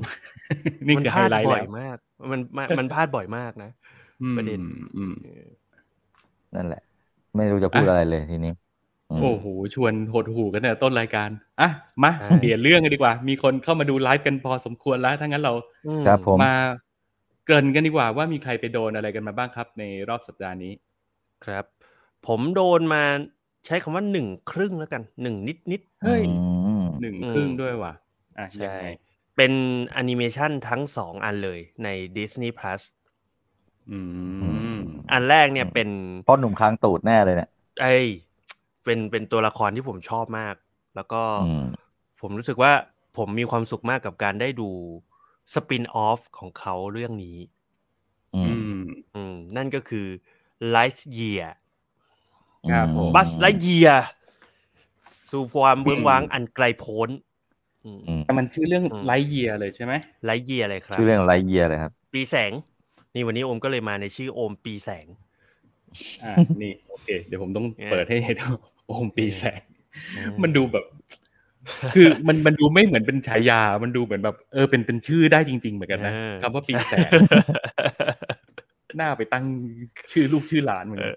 [0.86, 1.96] นี่มันคือพไฮลาดไลท์บ่แล้อยวมาก
[2.32, 3.70] มันมันมันพลาดบ่อยมากนะ
[4.36, 4.60] ประเด็น
[4.96, 5.46] อืมเออ
[6.54, 6.82] นั่นแหละ
[7.36, 8.61] ไม่รู้จะพูดอะไรเลยทีนี้อืม
[9.20, 11.68] โอ้โหชวนหดหูกันเนี่ยต้นรายการอะ
[12.02, 15.52] มาใช่เปลี่ยนเรื่องกันดีกว่า มีคนเข้ามาดูไลฟ์กันพอสมควรแล้วถ้างั้นเรา
[15.86, 16.50] อืมครับผมมา
[17.44, 20.72] เกริ่นกันดีกว่าว่ามีใครไปโดนอะไรกันมาบ้างครับ ในรอบสัปดาห์นี้
[21.44, 21.64] ครับ
[22.26, 23.02] ผมโดนมา
[23.66, 26.26] ใช้คำว่าหนึ่งครึ่งแล้วกันหนึ่งนิดนิดเฮ้ยอื
[26.82, 27.92] มหนึ่งอืมครึ่งด้วยว่ะ
[28.38, 28.74] อะๆใช่
[29.36, 29.52] เป็น
[29.92, 32.82] แอนิเมชันทั้งสองอันเลยใน Disney Plus
[33.90, 33.98] อื
[34.74, 34.76] ม
[35.12, 35.88] อันแรกเนี่ยเป็น
[36.26, 37.48] พ่อหนุ่มค้างตูดแน่เลยเนี่ย
[37.80, 37.94] ไอ้
[38.84, 40.54] เป็นเป็นตัวละครที่ผมชอบมาก
[40.96, 41.64] แล้วก็อืม
[42.20, 42.72] ผมรู้สึกว่า
[43.18, 44.70] ผมมีความสุขมากกับการได้ดู
[45.54, 47.38] สปินออฟของเขาเรื่องนี้
[48.34, 48.78] อือืมม
[49.14, 50.06] อืม นั่นก็คือ
[50.74, 51.44] Light Year
[52.70, 53.90] ครับผมบัสไลเยีย
[55.32, 57.08] สู่ความเบื้องว้างอันไกลโพ้น
[57.84, 59.92] อืมแต่มันชื่อเรื่องอืมไลท์เยียเลยใช่ไหม
[60.24, 62.52] ไลเยียเลยครับ ชื่อเรื่องไรเยียเลยครับ ปีแสง
[63.14, 65.06] นี่วันนี้โอมก็เลยมาในชื่อโอมปีแสง
[66.24, 68.36] อ่า นี่ โอเค เดี๋ยวผมต้องเนี่ยเปิดให้เห็น
[68.86, 69.60] โอมปีแสง
[70.16, 70.84] อืมมันดูแบบ
[71.94, 77.10] คือมันมันดูไม่เหมือนเป็นฉายา มันดูเหมือนแบบเออเป็นเป็นชื่อได้จริง ๆ เหมือนกันนะเออคำว่าปีแสง
[78.96, 79.44] หน้าไปตั้ง
[80.10, 81.16] ชื่อลูกชื่อหลานเหมือนกัน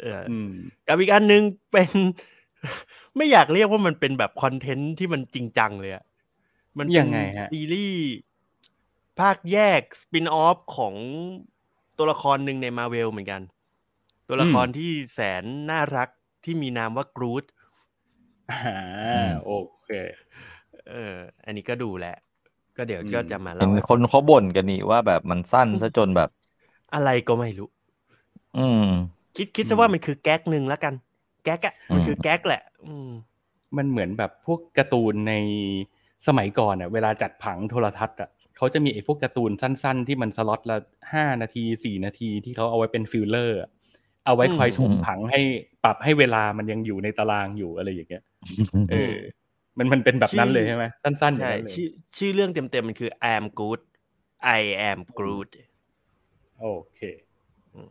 [0.00, 0.50] เอออืม
[0.86, 1.90] กับอีกอันหนึงเป็น
[3.16, 6.04] ไม่อยากเรียกว่ามันเป็นแบบคอนเทนต์ที่มันจริงจังเลยอะ
[6.78, 8.06] มันเป็นยังไงฮะซีรีส์
[9.20, 10.94] ภาคแยกสปินออฟของ
[11.98, 13.42] ตัวละครหนึ่งในมาเวลเหมือนกัน
[14.28, 16.08] ตัวละครที่แสนน่ารัก
[16.44, 17.44] ที่มีนามว่ากรูด
[18.50, 18.56] อ่า
[19.44, 19.50] โอ
[19.84, 19.88] เค
[20.88, 22.16] เออ อันนี้ก็ดูแหละ
[22.76, 26.28] ก็เดี๋ยวอืมก็จะมาเห็เล่านให้คนเขาบ่นกันนี่ว่าแบบมันสั้นซะจนแบบ
[26.94, 27.68] อะไรก็ไม่รู้
[28.54, 28.84] อืม
[29.36, 30.94] คิดคิดซะว่ามันคือแก๊กหนึ่งแล้วกัน
[31.44, 33.10] แก๊กอะมันคือแก๊กแหละ อืม
[33.76, 35.34] มันเหมือนแบบพวกการ์ตูนใน
[36.26, 40.76] สมัยก่อนอะเวลาจัดผังโทรทัศน์อะเขาจะมีไอ้พวกการ์ตูนสั้น ๆ ที่มันสล็อตละ
[41.12, 43.70] ห้านาทีสี่นาทีที่เขาเอาไว้เป็นฟิลเลอร์อะ
[44.26, 45.40] เอาไว้คอยอืมถมผังให้
[45.84, 48.22] ปรับให้เวลามันยังอยู่ในตารางอยู่อะไรอย่างเงี้ย
[48.90, 49.14] เออ
[49.78, 53.80] มันมันเป็นแบบนั้นเลยใช่ไหมสั้นๆอย่างใช่นั้นเลยชื่อชื่อเรื่องเต็มๆมันคือ I am good
[54.58, 54.60] I
[54.90, 55.50] am Groot
[56.60, 56.98] โอเค
[57.74, 57.90] อืม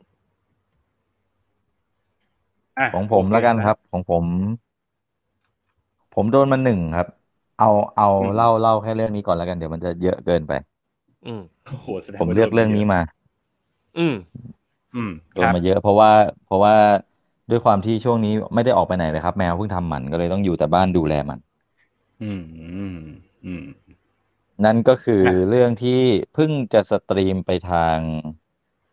[2.77, 4.25] อะของผมโอเคแล้วกันครับ ของผม
[6.13, 7.07] ผมโดนมาหนึ่งครับ
[7.59, 10.51] เอาเอาเล่าเล่าแค่เรื่องนี้ก่อนแล้วกันเดี๋ยวมันจะเยอะเกินไป
[11.25, 12.99] อืมโอ้โหแสดงผมว่าเลือกเรื่องนี้มา
[13.97, 14.49] อืมอืม
[15.33, 16.11] โดคนรับมาเยอะ เพราะว่า
[16.45, 16.75] เพราะว่า
[17.49, 21.39] ด้วยความที่ช่วงนี้ไม่ได้ออกไปไหนเลยครับ แมวเพิ่งทำหมันก็เลยต้องอยู่แต่บ้านดูแลมัน
[22.21, 22.95] อืมอืม
[23.45, 23.63] อืม
[24.65, 25.99] นั่นก็คือครับเรื่องที่
[26.33, 27.99] เพิ่งจะ stream ไปทาง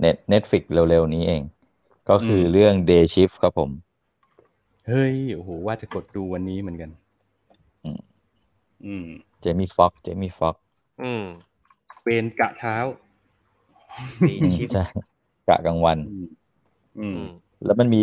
[0.00, 1.42] เน็ตเน็ตฟลิกซ์เร็วๆนี้เอง
[2.08, 3.70] ก็คือเรื่อง Day Shift ครับผม
[4.88, 6.90] เฮ้ย โอ้โห ว่าจะกดดูวันนี้เหมือนกัน
[7.84, 8.00] อืม
[8.84, 9.06] อืม
[9.40, 10.56] เจมี่ฟ็อกซ์เจมี่ฟ็อกซ์
[11.02, 11.22] อืม
[12.02, 12.76] เวนกะเท้า
[14.26, 15.09] ดีชิปใช่
[15.48, 16.26] กะกลางวันอืม
[16.98, 17.20] อืมอืม
[17.64, 18.00] แล้วมันมี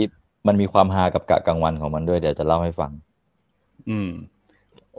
[0.48, 2.92] มันมีความฮากับกะกลางวันของมันด้วยเดี๋ยวจะเล่าให้ฟัง
[3.90, 4.10] อืม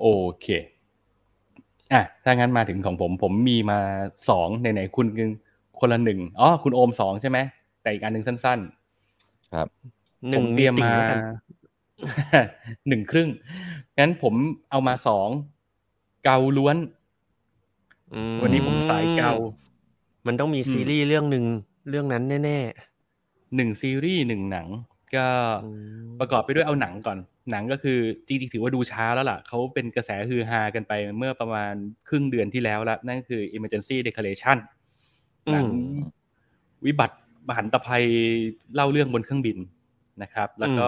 [0.01, 0.07] โอ
[0.41, 0.47] เค
[1.93, 3.79] อะถ้างั้นมาถึงของผม ผมมีมา
[4.29, 5.07] สองไหนๆคุณ
[5.79, 7.39] คนละหนึ่งอ๋อคุณโอมสองใช่ไหม
[7.83, 8.59] แต่อีกอันหนึ่งสั้น
[9.53, 11.19] ครับๆหนึ่งผมเตรียมติ่งมาแล้วกัน
[12.89, 13.29] หนึ่งครึ่ง
[13.99, 14.35] งั้นผม
[14.71, 15.29] เอามาสอง
[16.25, 16.77] เกาล้วน
[18.15, 19.33] อืมวันนี้ผมสายเกา
[20.27, 21.45] มันต้องมีซีรีส์เรื่องหนึ่ง
[21.89, 22.61] เรื่องนั้นแน่
[23.57, 24.67] หนึ่งซีรีส์หนึ่งหนัง
[25.17, 25.71] ก็ๆอื
[26.05, 27.19] มประกอบไปด้วยเอาหนังก่อน
[27.51, 31.75] หนังก็คือจริงๆถือว่าดูช้าแล้วล่ะเขาเป็นกระแสฮือฮากันไปเมื่อประมาณ
[32.09, 34.57] ครึ่งเดือนที่แล้วละนั่นคือ Emergency Declaration
[35.53, 35.69] หนัง
[36.87, 37.17] วิบัติ
[37.49, 38.05] มหันตภัย
[38.75, 39.59] เล่าเรื่องบนเครื่องบิน
[40.23, 40.87] นะครับ แล้วก็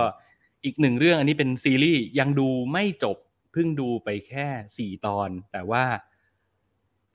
[0.64, 3.16] อีกหนึ่งเรื่องอันนี้เป็นซีรีส์ยังดูไม่จบ
[3.52, 4.46] เพิ่งดูไปแค่
[4.78, 5.84] สี่ตอน แต่ว่า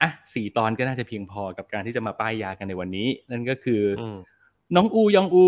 [0.01, 4.17] อะสี่ตอนก็น่าจะเพียงพอกับการที่จะมาป้ายยากันในวันนี้ นั่นก็คือออืม
[4.75, 5.47] น้องอูยองอู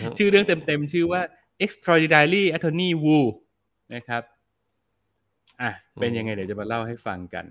[0.00, 1.20] ครับชื่อเรื่องเต็มๆ ชื่อว่า
[1.64, 3.18] Extraordinary Attorney Wu
[3.94, 4.22] นะครับ
[5.62, 7.44] อะเป็นยังไงเดี๋ยวจะมาเล่าให้ฟังกัน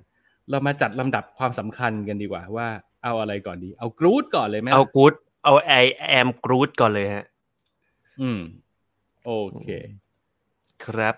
[0.50, 2.68] เรามาจัดลำดับความสำคัญกันดีกว่า ว่า
[3.04, 5.14] เอาอะไรก่อนดี เอากรูดก่อนเลยไหมเอากูด
[5.46, 7.26] เอาไอแอมกรูดก่อนเลยฮะ
[8.22, 8.40] อืม
[9.26, 9.32] โอ
[9.62, 9.68] เค
[10.86, 11.16] ครับ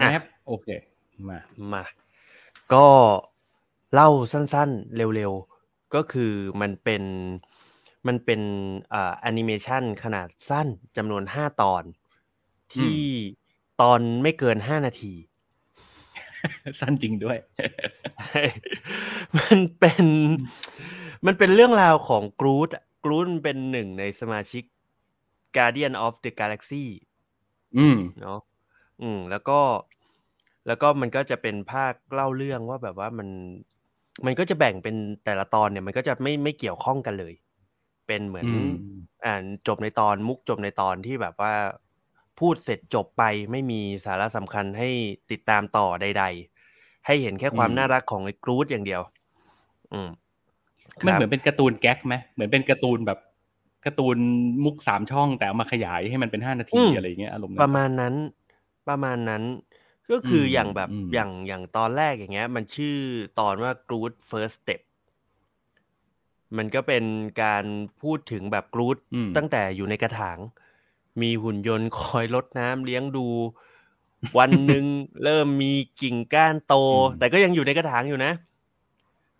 [0.00, 0.68] แออะปโอเค
[1.28, 1.38] มา
[1.72, 1.84] มา
[2.72, 2.86] ก็
[3.94, 7.02] เล่าสั้นๆ เร็วๆ ก็คือมันเป็น
[8.06, 8.40] มันเป็น
[8.92, 11.84] อ่าแอนิเมชันขนาดสั้นจำนวนห้าตอน
[12.74, 12.98] ที่
[13.80, 15.14] ตอนไม่เกินห้านาที
[16.80, 17.38] สั้นจริงด้วย
[19.38, 20.04] มันเป็น
[21.26, 22.68] มันเป็นเรื่องราวของกรูด
[23.04, 24.64] กรูดมันเป็นหนึ่งในสมาชิก
[25.56, 26.84] Guardian of the Galaxy
[27.76, 28.40] อืมเนาะ
[29.02, 29.58] อืม แล้วก็
[30.66, 33.28] แล้วก็มันก็จะเป็นภาคเล่าเรื่องว่าแบบว่ามัน
[34.26, 37.34] มันก็จะแบ่งเป็นแต่ละตอนเนี่ย มันก็จะไม่ไม่เกี่ยวข้องกันเลย
[38.06, 38.68] เป็นเหมือนอืม
[39.26, 41.54] อ่านจบในตอนมุกจบในตอนที่แบบว่า
[42.40, 44.88] พูดเสร็จจบไปไม่มีสาระสำคัญให้
[45.30, 46.24] ติดตามต่อใด
[46.64, 49.02] ๆ ให้เห็นแค่ความอืมน่ารักของไอ้กรูดอย่างเดียว
[49.92, 50.08] อืม
[51.04, 53.18] มันเหครับมือนเป็นการ์ตูนแก๊กไหมเหมือนเป็นการ์ตูนแบบ
[53.86, 54.16] การ์ตูน
[54.64, 58.14] มุกสามช่องแต่เอามาขยายให้มันเป็นห้านาทีอะไรอย่างเงี้ยอารมณ์นั้นประมาณนั้น
[58.88, 59.42] ประมาณนั้น
[60.12, 62.96] ก็คืออมอย่างแบบอืมอย่างอย่างตอนแรกอย่างเงี้ย มันชื่อ
[63.40, 64.80] ตอนว่า Groot First Step
[66.56, 67.04] มันก็เป็น
[67.42, 67.64] การ
[68.02, 70.38] พูดถึงแบบกรูดอืม ตั้งแต่อยู่ในกระถาง
[71.22, 73.26] มีหุ่นยนต์คอยรดน้ำเลี้ยงดู
[74.38, 74.84] วันหนึ่ง
[75.24, 78.32] เริ่มมีกิ่งก้านโต อืม แต่ก็ยังอยู่ในกระถางอยู่นะ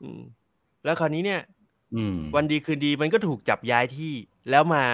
[0.02, 0.20] อืม
[0.84, 1.40] แล้วคราวนี้เนี่ย
[1.94, 4.12] อืม วันดีคืนดีมันก็ถูกจับย้ายที่
[4.50, 4.84] แล้วมา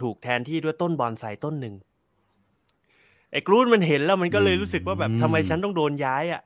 [0.00, 1.74] ถูกแทนที่ด้วยต้นบอนไซต้นหนึ่ง
[3.32, 6.42] ไอ้กรูดมันเห็นแล้วมันก็เลยรู้สึกว่าแบบอืมทำไมฉันต้องโดนย้ายอะ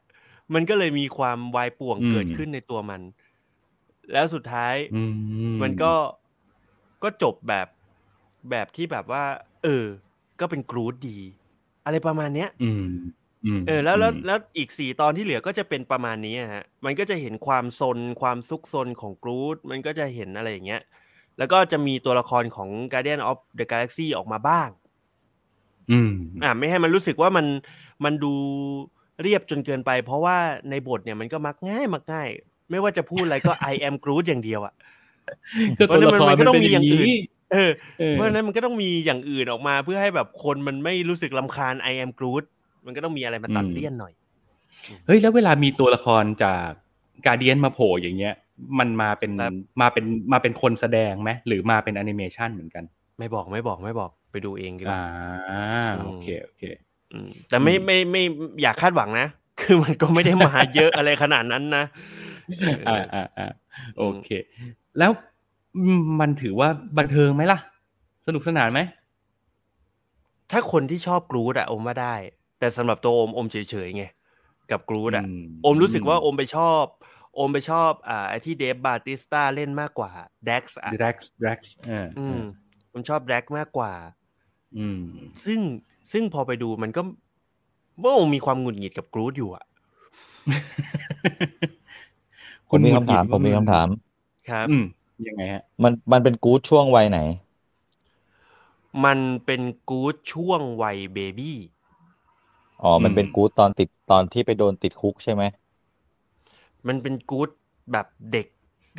[0.55, 3.01] มันก็เลยมีความวายป่วงอืมเกิดขึ้นในตัวมัน
[4.13, 5.03] แล้วสุดท้ายอื
[5.63, 5.93] มันก็
[7.03, 7.67] ก็จบแบบ
[8.51, 9.25] แบบที่แบบว่า
[9.65, 9.85] เออ
[10.41, 11.19] ก็เป็นกรูดดี
[11.85, 12.85] อะไรประมาณเนี้ยอืม
[13.59, 20.83] มเออแล้วแล้วมแล้วอีกสี่ตอนที่เหลือก็จะเป็นประมาณนี้อะฮะ มันก็จะเห็นความซนความซุกซนของกรูดมันก็จะเห็นอะไรอย่างเงี้ย
[21.39, 24.69] แล้วก็จะมีตัวละครของ Guardian of the Galaxy ออกมาบ้าง
[25.93, 26.11] อืม
[26.45, 27.47] อ่าไม่ให้มันรู้สึกว่ามัน
[28.05, 28.33] มันดู
[29.23, 30.37] เรียบจนเกินไป เพราะว่า
[30.71, 32.29] ในบทเนี่ยมันก็มักง่ายมักง่าย
[32.71, 34.75] ไม่ว่าจะพูดอะไรก็ I am Groot อย่างเดียวอะ
[35.79, 37.21] คือตัวละครมันก็ต้องมีอย่างอื่นนี้
[37.53, 42.45] เออเออเพราะฉะนั้นมันก็ต้องมีอย่างอื่นออกมา เพื่อให้แบบคนมันไม่รู้สึกลำคาญ I am Groot
[42.87, 44.13] มันก็ต้องมีอะไรมาตัดเลี่ยนหน่อย
[45.07, 46.69] เฮ้ยแล้วเวลามีตัวละครจาก
[47.27, 48.35] การเดียนมาโผล่อย่างเงี้ย
[48.79, 52.85] มันมาเป็นครับมาเป็นมาเป็นคนแสดงไหมหรือมาเป็นแอนิเมชันเหมือนกัน
[53.19, 55.01] ไม่บอกไม่บอกไม่บอก ไปดูเองดีกว่า
[55.51, 55.65] อ่า
[55.95, 56.63] อืมโอเคโอเค
[57.13, 58.23] อืมแต่ไม่อืมไม่ไม่
[58.63, 59.29] อยากคาดหวังนะ
[59.61, 61.85] คือมันก็ไม่ได้มาเยอะอะไรขนาดนั้นนะ
[62.87, 63.51] เออ่าออ่าอ่า
[63.99, 64.31] โอเค
[64.99, 65.11] แล้ว
[66.21, 67.59] มันถือว่าบันเทิงไหมล่ะ
[68.27, 68.81] สนุกสนานไหม
[70.51, 72.15] ถ้าคนที่ชอบกรูดอะอมว่าได้
[72.59, 74.05] แต่สำหรับตัวโอมอมเฉยๆไง
[74.71, 76.85] กับกรูดอะอืมโอมรู้สึกว่าโอมไปชอบ
[77.35, 80.11] โอมไปชอบอ่าไอที่เดฟบาติสตาเล่นมากกว่า
[80.47, 81.59] เด็กซ์อะดรักดรัก
[81.91, 82.45] อ่าอืม
[82.93, 83.93] ผมชอบแด็กมากกว่า
[84.77, 85.01] อืม
[85.45, 85.61] ซึ่ง
[86.13, 87.03] ซึ่งพอไปดูมันก็
[88.03, 89.65] ว่าโอมมีความหงุดหงิดกับกรูดอยู่อะ
[92.69, 93.89] ผมมีคำถามหงุดหงิดผมมีคำถาม
[94.49, 94.83] ครับอืม
[95.27, 97.19] ยังไงฮะ มันมันเป็นกู๊ดช่วงวัยไหน
[99.05, 101.59] มันเป็นกรูดช่วงวัยเบบี้
[102.83, 105.43] อ๋อ มันอืมเป็นกู๊ดตอนติดตอนที่ไปโดนติดคุกใช่ไหม
[106.89, 107.49] มันเป็นกู๊ด
[107.93, 108.47] แบบเด็ก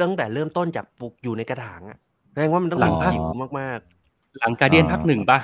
[0.02, 1.98] ตั้งแต่เริ่มต้นจากปลูกอยู่ในกระถางอะ
[2.32, 3.26] แสดงว่ามันต้องหลัหลังงภาคจิ๋ว
[3.60, 3.80] มาก
[4.40, 5.40] หลังการเดียนอ่าภาคหนึ่งป่ะ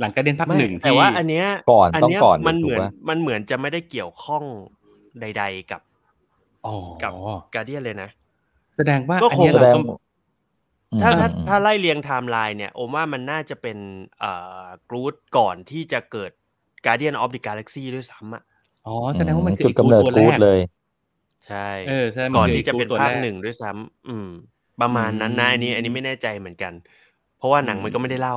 [0.00, 4.44] หลังการเดียนๆภาคไม่หนึ่งแต่ที่ว่าอันเนี้ยก่อนอันต้องเนี้ยก่อนมันถูเหมืกอนปะมันเหมือนจะไม่ได้เกี่ยวข้อง
[5.20, 5.82] ใด ๆกับ
[6.64, 7.12] อ๋อกับ
[7.54, 8.08] การเดียนเลยนะ
[8.76, 9.78] แสดงว่าก็อันคงเนี้ยแสดเรางก็
[10.92, 13.78] อืมถ้าถ้าอืมถ้าไล่เรียงไทม์ไลน์เนี่ยโอมว่ามันน่าจะเป็น
[14.18, 14.32] เอ่
[14.64, 16.30] อกรูดก่อนที่จะเกิด
[16.86, 18.42] Guardian of the Galaxy ด้วยซ้ำอะ
[18.86, 20.58] อ๋อแสดงว่ามันคือจุดไอ้กำเนิดตัวกูแรดกเลย
[21.46, 24.28] ใช่เออแสดงก่อนมัที่จะเป็นตัวภาคแรกหนึ่งด้วยซ้ำอืม
[24.80, 26.72] ประมาณนั้นนะอืมอันนี้ อันนี้ไม่แน่ใจเหมือนกัน
[27.38, 28.36] เพราะว่าหนังมันก็ไม่ได้เล่า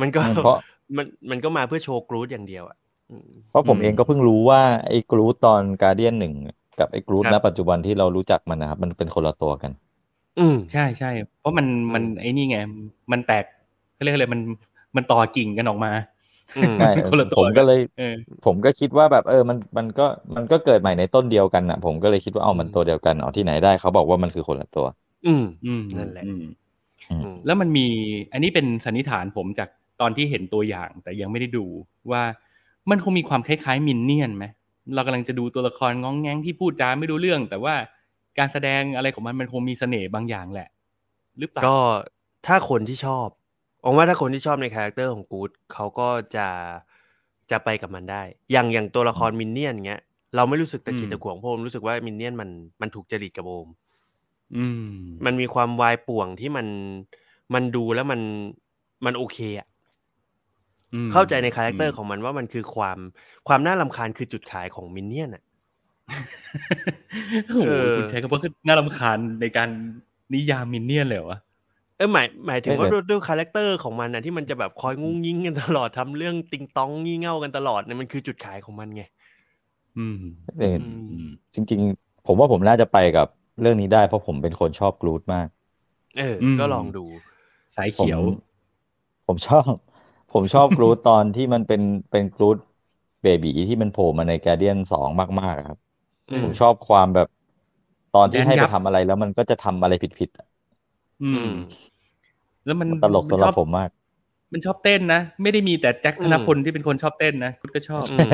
[0.00, 0.56] มันก็เพราะ
[0.96, 2.76] มันมันก็มาเพื่อโชว์กรูดอย่างเดียวอะ
[3.10, 6.34] อืมเพราะผมอืมเองก็เพิ่งรู้ว่าไอ้กรูดตอนการเดียนหนึ่ง
[6.78, 9.72] กับไอ้กรูดครัณบปัจจุบันที่เรารู้จักมันนะครับ มันเป็นคนละตัวกัน
[10.38, 12.56] อืมใช่ใช่เพราะมันมันอืมไอ้นี่ไง
[13.12, 13.44] มันแตก
[13.94, 14.40] เขาเรียกอะไรมัน
[14.96, 15.92] มันต่อกิ่งกันออกมา
[16.56, 20.02] อืมใช่คนละตัวผมก็เลยเออผมก็คิดว่าแบบเออมันมันก็
[20.36, 24.86] มันก็เกิดใหม่ในต้นเดียวกันอะ ผมก็เลยคิดว่าเอามันตัวเดียวกันเอาที่ไหนได้เขาบอกว่ามันคือคนละตัว
[25.26, 26.42] อืมอืมนั่นแหละอืม
[27.10, 27.86] อืมอืมแล้วมันมี
[28.32, 29.68] อันนี้เป็นสันนิษฐานผมจาก
[30.02, 31.66] ตอนที่เห็นตัวอย่างแต่ยังไม่ได้ดู
[32.10, 32.22] ว่า
[32.90, 34.44] มันคงมีความคล้ายๆมินเนี่ยนไหม
[34.94, 37.74] เรากำลังจะดูตัวละครงองแงงที่พูดจาไม่รู้เรื่อง แต่ว่า
[38.38, 40.68] การแสดงอะไรของมันมันคงมีเสน่ห์บางอย่างแหละ
[41.38, 41.76] หรือเปล่าก็
[42.46, 43.28] ถ้าคนที่ชอบ
[43.84, 46.48] ผมว่าถ้าคนที่ชอบในคาแรคเตอร์ของกูดเขาก็จะ
[47.50, 50.02] จะไปกับมันได้ อย่างอย่างตัวละครมินเนี่ยนเงี้ย
[50.36, 53.68] เราไม่รู้สึกตะขิดอืมตะขวงเพราะผมรู้สึกว่ามินเนี่ยนมันมันถูกจริตกับโอม
[54.56, 56.66] อืมมันมีความวายป่วงที่มัน
[57.54, 58.20] มันดูแล้วมัน
[59.04, 59.71] มันโอเคอะอืม
[61.12, 62.98] เข้าใจใน character ของมันว่ามันคือความ
[63.48, 65.42] ความน่ารำคาญคือจุดขายของมินเนี่ยนอะ
[67.48, 69.68] โอ้โหเออคุณใช้คำว่าน่ารำคาญในการ
[70.34, 71.40] นิยามมินเนี่ยนเลยเหรอวะ
[71.98, 79.02] เออหมายหมายถึงไม่ว่าแต่ด้วยด้วย character ของมันนะที่มันจะแบบคอยงุ้งยิงกันตลอดทำเรื่องติงตองงี่เง่ากันตลอดเนี่ยมันคือจุดขายของมันไง
[79.98, 80.20] อืม
[80.58, 83.28] เอออืมอืมจริง ๆ ผมว่าผมน่าจะไปกับ
[83.60, 85.48] เรื่องนี้ได้เพราะผมเป็นคนชอบกรูทมาก
[86.18, 87.04] เอออืมก็ลองดู
[87.76, 88.20] สายผมเขียว
[89.26, 89.72] ผมชอบ
[90.32, 92.56] ผมชอบกรูดตอนที่มันเป็นเป็นกรูด
[93.22, 95.08] เบบีที่มันโผล่มาในแกเดียนสอง
[95.40, 95.78] มากๆอะครับ
[96.30, 97.26] อืมผมชอบความแบบ
[98.12, 100.46] ตอนที่แดนให้ยัไปบทำอะไรแล้วมันก็จะทำอะไรผิดๆอะ
[101.20, 101.48] อือืมม
[102.64, 103.90] แล้วมันมันตลกมันสำหชรัอบบผมมาก
[104.52, 108.30] มันชอบเต้นนะ ไม่ได้มีแต่แจ็คอืธมนพลที่เป็นคนชอบเต้นนะคุณก็ชอบ อืม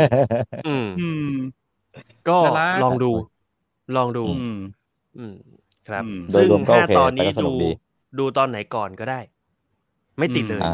[0.67, 1.37] อืมอืม
[2.29, 3.13] ก็น่ารักลองดู
[3.95, 4.57] ลองดู อืม
[5.17, 5.35] อืม
[5.89, 7.71] ครับอืมโดยซึ่งรวมก็ห้าโอเคตอนนี้แต่ก็สนุดูกดี
[8.19, 9.21] ดูตอนไหนก่อนก็ได้
[10.19, 10.69] ไม่ติดเลยอ่า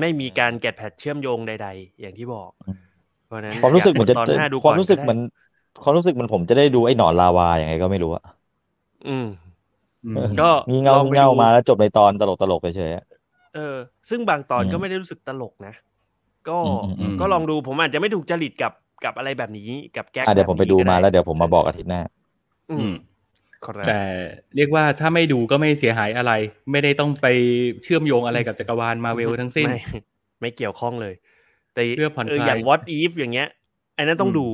[0.00, 2.78] ไม่มีการแกะแพทเชื่อมโยงใด ๆ อย่างที่บอกอืม
[3.26, 5.18] เพราะฉะนั้นความรู้สึกเหมือนจะยาดูตอนห้าดูความก่อนรู้สึกได้เหมือน
[5.82, 8.22] ความรู้สึกเหมือนผมจะได้ดูไอ้หนอนลาวาอย่างไงก็ไม่รู้อะ
[9.06, 9.26] อืม
[10.04, 13.04] อืมก็งี่เง่าลองไปงี่เง่าดูมาแล้วจบในตอนตลกตลกไปเฉยๆอะ
[13.54, 13.76] เออ
[14.10, 15.74] ซึ่งบางตอนอืมก็ไม่ได้รู้สึกตลกนะ
[16.48, 18.72] ก็อืมอืมอืมก็ลองดูผมอาจจะไม่ถูกจริตกับ
[19.04, 22.00] กับอะไรแบบนี้กับแก๊กอะเดี๋ยวผมไปแบบนี้ดูก็มาได้แล้วเดี๋ยวผมมาบอกอาทิตย์หน้า
[22.70, 23.07] อือืมมครับ
[23.86, 24.00] แต่
[24.56, 26.32] เรียกว่าถ้าไม่ดูก็ไม่เสียหายอะไร
[26.70, 27.26] ไม่ได้ต้องไป
[27.82, 29.74] เชื่อมโยงอะไรกับจักรวาลมาเวลทั้งสิ้น ไม่
[30.40, 31.14] ไม่เกี่ยวข้องเลย
[31.74, 33.48] แต่เพื่อผ่อนเออคลายอย่าง what if อย่างเงี้ย
[33.96, 34.46] อันนั้นต้องอืมดู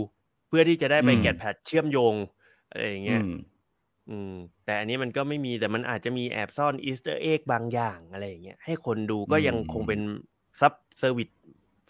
[0.49, 2.15] เพื่อที่จะได้ไปอืมแกะ part เชื่อมโยง
[2.71, 3.29] อะไรอย่างเงี้ยอืม
[4.11, 4.33] อืม
[4.65, 10.01] แต่อันนี้มันก็ไม่มีแต่มันอาจจะมีแอบซ่อน Easter egg บางอย่างอะไรอย่างเงี้ยให้คนดูก็ยังอืมคงเป็น
[10.61, 11.29] ซับ service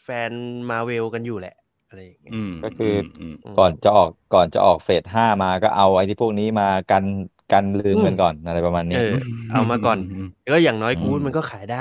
[0.04, 0.32] แฟน
[0.70, 1.56] มาเวลกันอยู่แหละ
[1.94, 2.86] อะไรอย่างเงี้ยอืมก็คือ
[3.20, 7.04] อืมมก่อนจะออกก่อนจะออก phase ห้ามาก็เอาไอ้ที่พวกนี้มากัน
[7.50, 9.12] กันลืมอืมกันก่อนอะไรประมาณนี้เออ
[9.52, 11.78] เอามาก่อนมก็อย่างน้อยอืมกู๊ดมันก็ขายได้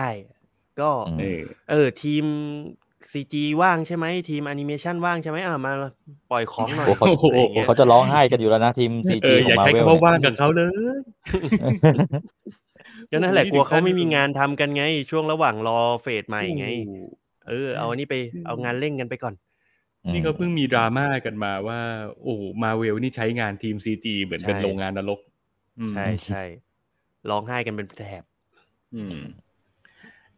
[0.80, 2.23] ก็อืมเออเออทีม
[3.13, 5.71] CG ว่างใช่ไหมทีมแอนิเมชันว่างใช่ไหมอ่ามา
[6.30, 10.62] ปล่อยของหน่อยโอ้เขาโอ้โหอะไรอย่างเงี้ยเขาจะร้องไห้กันอยู่แล้วนะทีม CG อขออย่างมาใช้เวลคำว่าว่างกับเขาเล
[10.95, 10.97] ย
[13.12, 16.78] ก็นั่นแหละโอ้กโหลัวเขาถึงขั้นไม่มีงานทำกันไง ช่วงระหว่างรอ phase ใหม่ไงโอ้โห
[17.47, 19.34] เออ เอาอันนี้ไปเอางานเร่งกันไปก่อน
[20.12, 21.80] นี่เขาเพิ่งมีดราม่ากันมาว่า
[22.22, 25.20] โอ้มาเวลนี่ใช้งานทีมซีจีเหมือนเป็นใช่โรงงานนรก
[25.80, 26.44] อืมใช่ใช่
[27.30, 28.24] ร้องไห้กันเป็นแถบ
[28.96, 29.18] อืม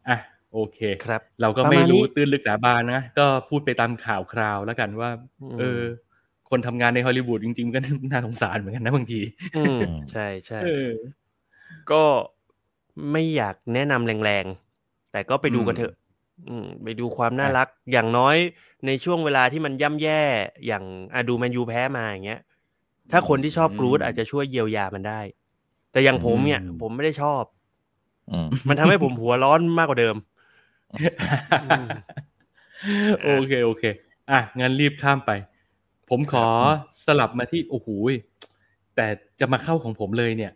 [0.08, 0.16] อะ
[0.52, 5.10] โอเคครับ เราก็ประไม่มาณนี้รู้ตื้นลึกหนาบานนะ ก็พูดไปตามข่าวคราวแล้วกันว่า
[5.42, 5.80] อืมเออ
[6.50, 7.78] คนทำงานในฮอลลีวูดจริง ๆ ก็
[8.10, 9.20] น่าสงสารเหมือนกันนะบางที
[9.56, 10.88] อืมใช่ใช่เออ
[11.90, 12.02] ก็
[13.12, 15.92] ไม่อยากแนะนำแรงๆ แต่ก็ไปดูกันอืมเถอะ
[16.48, 18.36] อืมไปดูความน่าอะรักอย่างน้อย
[18.86, 20.22] ในช่วงเวลาที่มันย่ำแย่
[20.66, 22.40] อย่างอะดูแมนยูแพ้มาอย่างเงี้ย
[23.12, 25.20] ถ้าคนที่ชอบกรูดอาจจะช่วยเยียวยามันได้
[25.92, 27.42] แต่อย่างผมเนี่ย ผมไม่ได้ชอบ
[28.30, 30.16] อืมมันทำให้ผมหัวร้อนมากกว่าเดิม
[31.82, 31.84] ม
[33.24, 33.84] โอเคโอเค
[34.30, 35.30] อะงั้นรีบข้ามไป
[36.10, 36.46] ผมขอ
[37.06, 38.14] สลับมาที่โอ้โหย
[38.96, 39.06] แต่
[39.40, 40.52] จะมาเข้าของผมเลยเนี่ย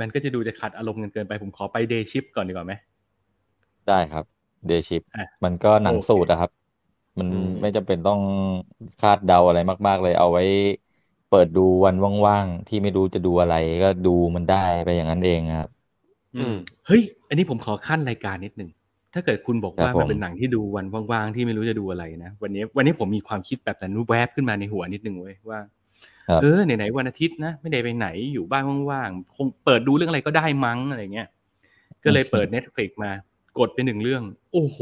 [0.00, 2.72] มันก็จะดูจะขัดอารมณ์กันเกินไปผมขอไปเดย์ชิปก่อนดีกว่าไหม
[3.88, 4.33] ได้ครับ
[4.66, 6.50] เดชิปอะมันก็หนังโอเคสูตรอะครับ
[7.20, 8.20] มันอืมไม่จำเป็นต้อง
[8.98, 10.42] คาดเดาอะไรมาก ๆ เลยเอาไว้
[11.28, 11.94] เปิดดูวัน
[12.26, 15.70] ว่างๆที่ไม่รู้จะดูอะไรก็ดูมันได้ไปอย่างนั้นเองครับ
[16.36, 16.54] อืม
[16.86, 18.70] เฮ้ย อันนี้ผมขอขั้นรายการนิดนึง
[19.14, 25.60] ถ้าเกิดคุณบอกว่าครับผมมันเป็นหนังที่ดูวันว่างๆที่ไม่รู้จะดูอะไรนะวันนี้ วันนี้ผมมีความคิดแบบนั้นแวบขึ้นมาในหัวนิดนึงเว้ยว่า
[26.28, 31.28] ครับเออไหนๆวันอาทิตย์นะไม่ได้ไปไหนอยู่บ้านว่างๆคงเปิดดูเรื่องอะไรก็ได้มั้งอะไรเงี้ย
[32.04, 33.12] ก็เลยเปิด Netflix มา
[33.58, 34.78] กดไปหนึ่งเรื่อง โอ้โห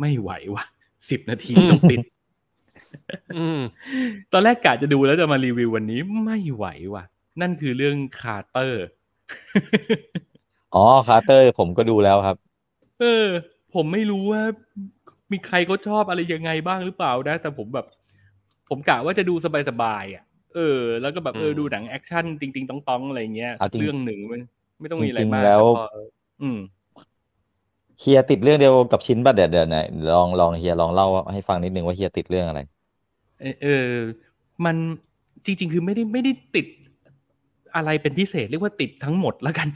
[0.00, 0.64] ไม่ไหวว่ะ
[1.10, 2.00] สิบนาทีต้องปิด
[3.36, 3.60] อืม
[4.32, 7.04] ตอนแรกกะจะดูแล้วจะมารีวิววันนี้ไม่ไหวว่ะ
[7.40, 8.86] นั่นคือเรื่องคาร์เตอร์
[10.74, 12.36] อ๋อคาร์เตอร์ ผมก็ดูแล้วครับ
[13.00, 13.26] เออ
[13.74, 14.42] ผมไม่รู้ว่า
[15.32, 17.86] มีใครเขาชอบอะไรยังไงบ้างหรือเปล่านะ แต่ผมแบบ
[18.68, 19.34] ผมกะว่าจะดู
[19.68, 24.40] สบายๆอะ เออ แล้วก็แบบเอออืมดูหนังแอคชั่น ติงติงๆต้องต้องๆอะไรเงี้ยเอาจริงเรื่องหนึ่งมัน
[24.80, 25.82] ไม่ต้องมีอะไรจริงๆมากแล้วต่พอ
[26.42, 26.58] อืม
[28.00, 29.76] เฮียติดเรื่องเดียวกับชิ้นป่ะเดี๋ยวเดี๋ยวไหน
[30.14, 32.60] ลองลองเฮียลองเล่าให้ฟังนิดนึงว่าเฮียติดเรื่องอะไร
[33.40, 33.88] เออเออ
[34.64, 34.76] มัน
[35.44, 36.66] จริง ๆ คือไม่ได้ไม่ได้ติด
[37.76, 39.68] อะไรเป็นพิเศษเรียกว่าติดทั้งหมดแล้วกัน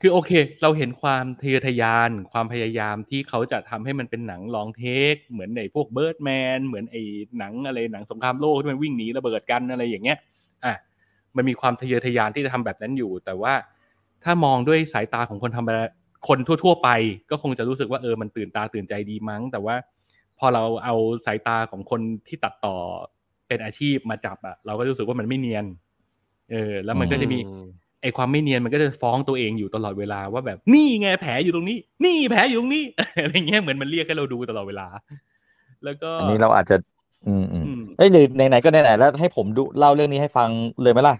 [0.00, 0.30] คือโอเค
[0.62, 7.02] เราเห็นความทะเยอทะยาน ความพยายามที่เขาจะทำให้มันเป็นหนังลองเทค เหมือนในพวกเบิร์ดแมนเหมือนไอ้
[7.38, 10.18] หนังอะไรหนังสงครามโลกที่มันวิ่งหนีระเบิดกันอะไรอย่างเงี้ย
[10.64, 10.74] อะ
[11.36, 13.54] มันมีความทะเยอทะยานที่จะทำแบบนั้นอยู่ แต่ว่า
[14.24, 15.82] ถ้ามองด้วยสายตาของคนธรรมดา
[16.28, 16.88] คนทั่ว ๆ ไป
[17.30, 19.74] ก็คงจะรู้สึกว่าเออมันตื่นตาตื่นใจดีมั้ง แต่ว่า
[20.38, 20.94] พอเราเอา
[21.26, 22.76] สายตาของคนที่ตัดต่อ
[23.48, 25.64] เป็นอาชีพมาจับอะเราก็รู้สึกว่ามันไม่เนียน
[26.50, 27.60] เออ แล้วมันก็จะมีอืม
[28.02, 32.84] ไอความไม่เนียนมันก็จะฟ้องตัวเองอยู่ตลอดเวลาว่าแบบนี่ไงแผลอยู่ตรงนี้ นี่แผลอยู่ตรงนี้
[33.22, 34.86] อะไรเงี้ยเหมือนมันเรียกให้เราดูตลอดเวลา
[35.84, 36.76] แล้วก็อันนี้เราอาจจะ
[37.26, 40.50] อืมอืมอืมเอ้ยหรือไหนๆก็ไหนๆแล้วให้ผมดูเล่าเรื่องนี้ให้ฟัง
[40.82, 41.14] เลยไหมล่ะ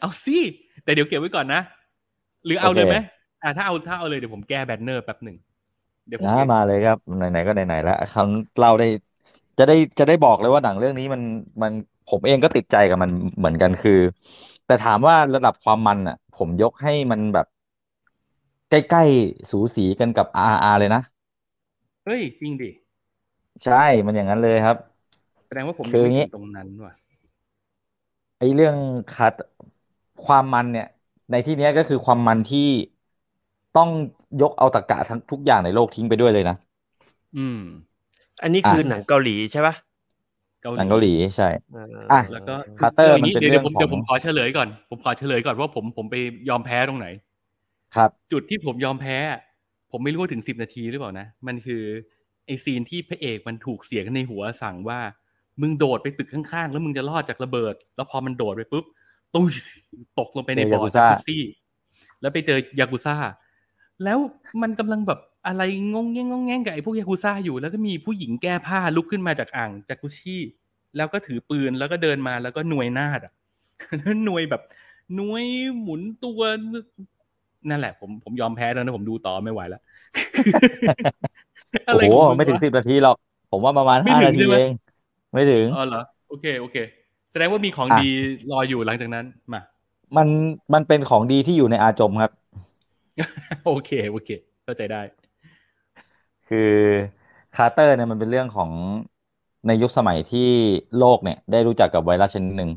[0.00, 0.38] เอาสิ
[0.84, 1.60] แต่เดี๋ยวเก็บไว้ก่อนนะ
[2.46, 2.94] หรือเอาโอเคเลยไหม
[3.42, 5.36] อ่าถ้าเอาถ้าเอาเลยเดี๋ยวผมแก้แบนเนอร์แป๊บหนึ่ง
[6.08, 8.86] เดี๋ยวผมนะเก็บมาเลยครับไหนๆก็ไหนๆแล้วคำเล่าได้
[9.58, 11.22] จะได้จะได้บอกเลยว่าหนังเรื่องนี้มัน
[11.62, 11.72] มัน
[12.06, 13.92] ผมเองก็ติดใจกับมันเหมือนกันคือ
[14.66, 17.46] แต่ถามว่าระดับความมันอะ ผมยกให้มันแบบ
[18.68, 21.00] ใกล้ๆสูสีกันกับ RR เลยนะ
[22.04, 22.70] เฮ้ยจริงดิ
[23.62, 23.74] ใช่
[24.06, 24.76] มันอย่างนั้นเลยครับ
[25.46, 26.92] แสดงว่าผมคืยังอไม่งี้ถึงตรงนั้นว่ะ
[28.38, 28.76] ไอ้เรื่อง
[29.10, 29.34] คัด
[30.26, 30.86] ความมันเนี่ย
[31.30, 32.68] ในที่เนี้ยก็คือความมันที่
[33.76, 33.88] ต้อง
[34.42, 36.56] ยกเอาตรรกะทั้งทุกอย่างในโลกทิ้งไปด้วยเลยนะ
[37.36, 37.58] อืม
[38.42, 39.74] อันนี้คือหนังเกาหลีใช่ปะ
[40.62, 41.48] เกาหหนังเกาหลีใช่
[42.12, 46.16] อะแล้วก็คาร์เตอร์ย่างมันเป็นดี๋ยวเรื่องผมของเดี๋ยวผมขอเฉลยก่อน ผมขอเฉลยก่อนว่าผมผมไป
[46.48, 47.06] ยอมแพ้ตรงไหน
[47.94, 49.16] ครับ จุดที่ผมยอมแพ้
[49.92, 51.82] ผมไม่รู้ว่าถึงสิบนาทีหรือเปล่านะ มันคือ
[52.46, 55.00] ไอซีนที่พระเอกมันถูกเสียงในหัวสั่งว่า
[55.60, 58.84] มึงโดดไปตึกข้างๆ แล้วมึงจะรอดจากระเบิด แล้วพอมันโดดไปปุ๊บ
[59.34, 59.52] ตุ้ย
[60.18, 61.42] ตกลงไปในเจอบ่อยากุจากซ่าแท็กซี่
[62.20, 63.16] แล้วไปเจอยากุซ่า
[64.04, 64.18] แล้ว
[64.62, 65.62] มันกำลังแบบอะไร
[65.94, 70.40] งงแงงงงแงงกับไอ้พวกยากุซ่าอยู่ แล้วก็มีผู้หญิงแก้ผ้าลุกขึ้นมาจากอ่างจากกุชี่
[70.96, 73.32] แล้วก็ถือปืนแล้วก็เดินมาแล้วก็หน่วยนาดอะ
[73.98, 74.62] แล้วหน่วยแบบ
[75.16, 75.44] หน่วย
[75.80, 76.40] หมุนตัว
[77.70, 79.80] นั่นแหละ ผมผมยอมแพ้แล้วนะผมดูต่อไม่ไหวแล้ว
[81.88, 83.16] อะไรโอ้ขโหองมึงไม่ถึงวะสิบนาทีหรอก
[83.50, 84.70] ผมว่าประมาณไม่ห้าถึงนาทีใช่ไหมเอง
[85.32, 86.76] ไม่ถึงอ๋อเหรอโอเคโอเค
[87.32, 88.08] แสดงว่ามีของอะดี
[88.50, 89.60] รออยู่หลังจากนั้นมา
[90.16, 90.28] มัน
[90.74, 92.30] มันเป็นของดีที่อยู่ในอาจมครับ
[93.64, 94.28] โอเค โอเค
[94.64, 95.02] เข้าใจได้
[96.48, 96.58] คือ
[97.56, 98.70] คาร์เตอร์เนี่ยมันเป็นเรื่องของ
[99.66, 100.48] ในยุคสมัยที่
[100.98, 102.70] โลกเนี่ย ได้รู้จักกับไวรัสชนิดหนึ่ง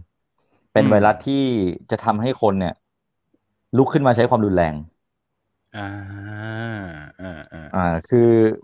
[0.74, 1.44] เป็นอืมไวรัสที่
[1.92, 2.74] จะทำให้คนเนี่ย
[3.78, 4.74] ลุกขึ้นมาใช้ความรุนแรง
[5.76, 5.86] อ่า
[7.20, 8.20] อ่าอ่าอ่าคือ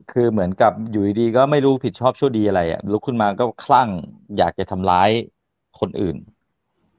[0.09, 3.89] คือเหมือนกับอยู่ดีๆก็ไม่รู้ผิดชอบชั่วดีอะไรอะลุกขึ้นมาก็คลั่ง
[4.37, 5.09] อยากจะทำร้าย
[5.81, 6.15] คนอื่น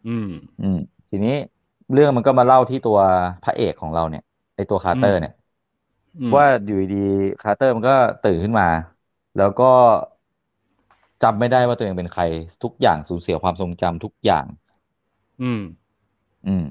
[0.07, 0.77] อืม อืม
[1.11, 1.31] ทีนี้
[1.93, 2.99] เรื่องมันก็มาเล่าที่ตัว
[3.43, 4.23] พระเอกของเราเนี่ย
[4.55, 5.33] ไอตัวคาร์เตอร์เนี่ย
[6.21, 7.93] อืมว่าอยู่ดีๆคาร์เตอร์มันก็
[8.23, 8.65] ตื่นขึ้นมา
[9.37, 9.65] แล้วก็
[11.23, 12.23] จำไม่ได้ว่าตัวเองเป็นใคร
[12.63, 14.45] ทุกอย่างสูญเสียความทรงจำทุกอย่าง
[15.41, 15.61] อืม
[16.47, 16.63] อืม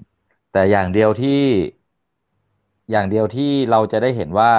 [0.52, 1.30] แต่อย่างเดียวที่
[2.92, 4.52] อย่างเดียวที่เราจะได้เห็นว่า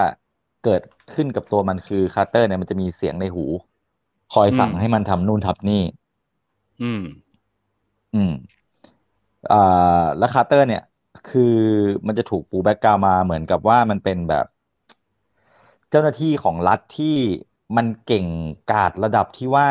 [0.64, 0.82] เกิด
[1.14, 3.44] ขึ้นกับตัวมันคือคาร์เตอร์เนี่ยมันจะมีเสียงในหู
[4.32, 5.82] คอยสั่งอืมให้มันทำนู่นทำนี่
[6.80, 7.02] อืม
[8.14, 8.30] อืม
[9.50, 9.56] อ่า
[10.18, 10.80] แล้วคาร์เตอร์เนี่ย
[11.26, 11.42] คือ
[12.06, 14.44] มันจะถูกปู background มาเหมือนกับว่ามันเป็นแบบ
[15.90, 17.16] เจ้าหน้าที่ของรัฐที่
[17.76, 18.26] มันเก่ง
[18.70, 19.68] กาจระดับที่ว่า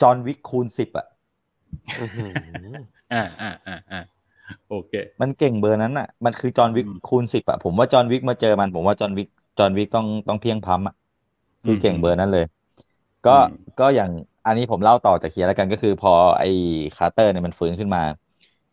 [0.00, 1.06] จอห์นวิกคูณสิบอะ
[1.98, 2.34] อื้อหือ
[3.12, 4.00] อ่าอ่าอ่าอ่า
[4.68, 9.28] โอเค มันเก่งเบอร์นั้นอะมันคือจอห์นวิกอืมคูณสิบอะผมว่าจอห์นวิกมาเจอมัน ผมว่าจอห์นวิก
[9.58, 10.94] จอห์นวิกต้องต้องเพลี่ยงพล้ำอะ
[11.64, 12.44] คือเก่งเบอร์นั้นเลย
[13.24, 14.10] ก็อืมก็อย่าง
[14.48, 16.46] อันนี้ผมเล่าต่อจากเคียร์แล้วกันก็คือ พอไอ้
[16.94, 18.00] คาร์เตอร์เนี่ยมันฟื้นขึ้นมา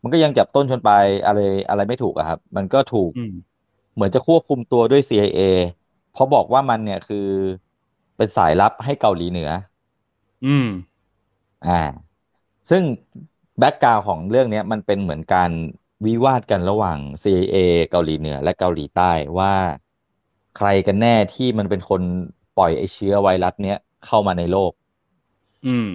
[0.01, 3.31] มันก็ยังจับต้นชนปลายอะไรอะไรไม่ถูกอะครับ มันก็ถูกอืม
[3.93, 5.39] เหมือนจะควบคุมตัวด้วย CIA
[6.09, 7.17] เพราะบอกว่ามันเนี่ยคือ
[8.17, 9.49] เป็นสายลับให้เกาหลีเหนือ
[10.43, 10.67] อืม
[11.63, 11.71] อ่า
[12.69, 12.83] ซึ่ง
[13.59, 15.51] background ของเรื่องเนี้ยมันเป็นเหมือนการ
[16.05, 17.55] วิวาทกันระหว่าง CIA
[17.91, 19.53] เกาหลีเหนือ และเกาหลีใต้ว่า
[20.57, 22.01] ใครกันแน่ที่มันเป็นคน
[22.57, 24.71] ปล่อยไอเชื้อไวรัสเนี้ยเข้ามาในโลก
[25.65, 25.89] อืม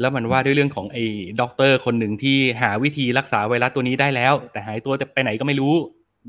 [0.00, 1.02] แล้วมันว่าด้วยเรื่องของไอ้
[1.40, 5.74] ด็อกเตอร์คนหนึ่งที่หาวิธีรักษาไวรัสตัวนี้ได้แล้ว แต่หายตัวแต่ไปไหนก็ไม่รู้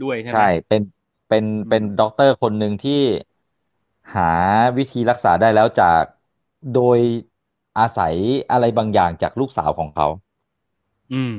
[0.03, 0.82] ด้วยใช่ไหมใช่เป็น
[1.27, 3.01] เป็นเป็นด็อกเตอร์คนหนึ่งที่
[4.15, 4.32] หา
[4.77, 6.03] วิธีรักษาได้แล้วจาก
[6.75, 6.99] โดย
[7.79, 8.15] อาศัย
[8.51, 10.07] อะไรบางอย่างจากลูกสาวของเขา
[11.13, 11.38] อืม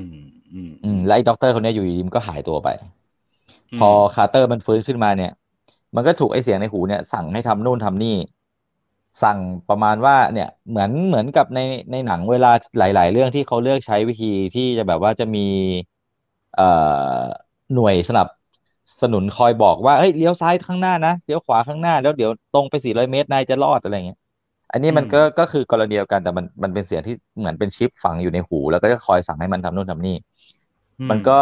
[0.53, 2.69] อืม อืม และไอ้ด็อกเตอร์คนเนี้ยอยู่ดีๆมันก็หายตัวไป
[3.73, 5.33] อืมพอคาร์เตอร์มันฟื้นขึ้นมาเนี่ย
[5.95, 8.17] มันก็ถูกไอ้เสียงในหูเนี่ย สั่งให้ทำนู่นทำนี่
[9.23, 9.39] สั่ง
[9.69, 11.59] ประมาณว่าเนี่ยเหมือนเหมือนกับใน
[11.91, 12.49] ในหนังเวลา
[12.79, 15.41] หลาย ๆ เรื่องที่เขาเลือกใช้วิธีที่จะแบบว่าจะมี
[16.53, 16.63] เอ่อ
[17.75, 18.27] หน่วยสนับ
[19.01, 24.19] สนุนคอยบอกว่าเฮ้ยเลี้ยวซ้ายข้างหน้านะเลี้ยวขวาข้างหน้าแล้วเดี๋ยวตรงไปสี่ร้อยเมตรนายจะรอดอะไรเงี้ย
[24.73, 30.17] อันนี้มันก็ก็คือกรณีเดียวกันแต่มันมันเป็นเสียงที่เหมือนเป็นชิปฝังอยู่ในหู แล้วก็จะคอยสั่งให้มันทำนู่นทำนี่
[31.01, 31.33] อืมันก็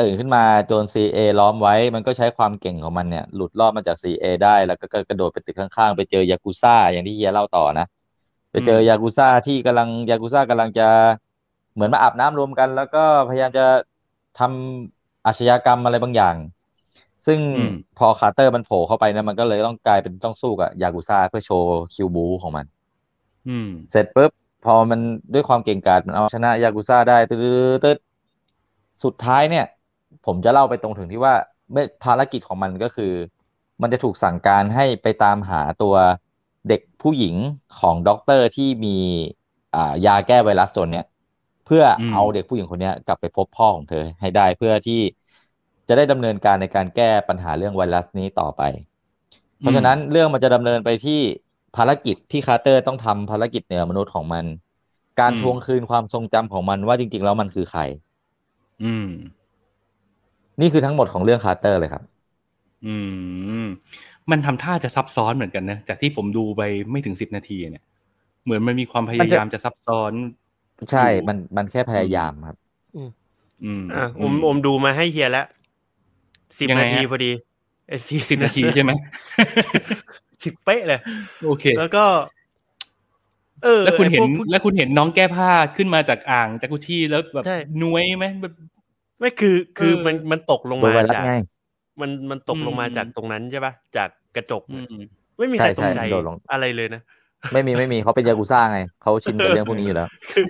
[0.00, 7.86] ตื่นขึ้นมาโดน CA ล้อมไว้ มันก็ใช้ความเก่งของมันเนี่ย หลุดรอดมาจาก CA ได้แล้วก็กระโดดไปตึกข้างๆ ไปเจอยากุซ่าอย่างที่เฮียเล่าต่อนะ
[8.50, 10.88] ไปเจอยากุซ่าที่กำลังยากุซ่ากำลังจะ
[11.74, 13.66] เหมือนมาอาบน้ำรวมกัน แล้วก็พยายามจะ
[14.38, 16.36] ทำอาชญากรรมอะไรบางอย่าง
[17.26, 22.66] ซึ่งอืมพอคาร์เตอร์มันโผล่เข้าไปนะมันก็เลยต้องกลายเป็นต้องสู้กับยากุซ่าเพื่อโชว์คิวบูของมัน
[23.48, 24.30] อืมเสร็จปุ๊บ
[24.64, 25.00] พอมัน
[25.34, 27.38] ด้วยความเก่งกาจมันเอาชนะยากุซ่าได้ตึ๊ด
[27.84, 27.98] ตึ๊ด
[29.04, 29.66] สุดท้ายเนี่ย
[30.26, 31.34] ผมจะเล่าไปตรงถึงที่ว่า
[32.04, 33.12] ภารกิจของมันก็คือ
[33.82, 35.94] มันจะถูกสั่งการให้ไปตามหาตัว
[36.68, 37.34] เด็กผู้หญิง
[37.80, 41.04] ของด็อกเตอร์ที่มีายาแก้ไวรัสตัวเนี้ย
[41.66, 45.00] เพื่อเอาเด็กผู้หญิงคนเนี้ยกลับไปพบพ่อของเธอให้ได้เพื่อที่
[45.88, 48.62] จะได้ดำเนินการในการแก้ปัญหาเรื่องไวรัสนี้ต่อไป
[49.60, 51.20] เพราะฉะนั้นเรื่องมันจะดำเนินไปที่
[51.76, 54.44] ภารกิจที่คาร์เตอร์ต้องทำภารกิจเหนือมนุษย์ของมัน
[55.20, 57.80] การทวงคืนความทรงจำของมันว่าจริง ๆ แล้วมันคือใคร
[58.82, 59.04] อืม
[60.60, 62.02] นี่คือทั้งหมดของเรื่องคาร์เตอร์เลยครับ
[62.86, 62.94] อื
[63.64, 63.66] ม
[64.30, 67.84] มันทำท่าจะซับซ้อนเหมือนกันนะ จากที่ผมดูไปไม่ถึงสิบนาทีเนี่ย
[68.44, 70.12] เหมือนมันมีความพยายามจะซับซ้อน
[70.90, 72.56] ใช่อยู่มันมันแค่พยายามครับ
[73.64, 75.46] อืมอะอมอมดูมาให้เฮียแล้ว
[76.58, 77.32] สิบยังไงนาทีฮะพอดี
[77.88, 78.90] ไอ้สิบนาทีใช่ไหม
[80.44, 81.00] สิบเป๊ะเลย
[81.46, 82.04] โอเค แล้วก็
[83.64, 88.52] เออ แล้วคุณเห็นไอ้พวกแล้วคุณเห็นน้องแก้ผ้าขึ้นมาจากอ่างจากกุชี่แล้วแบบใช่นุ้ยไหมแบบ
[89.24, 91.30] ไม่คือคือเออมันมันตกลงโดยมาไวรัสจากไง
[92.00, 94.94] มันมันตกลงมาอืมจากตรงนั้นใช่ปะจากกระจกอืม
[95.38, 97.02] ไม่มีใครใช่ตกใจใช่โดดลงอะไรเลยนะ
[97.52, 100.46] ไม่มีไม่มีเขาเป็นยากุซ่าไงเขาชินกับเรื่องพวกนี้อยู่แล้ว คือ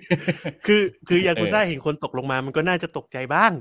[0.67, 3.53] คือคือยากุซ่าเห็นคนตกลงมา มันก็น่าจะตกใจบ้าง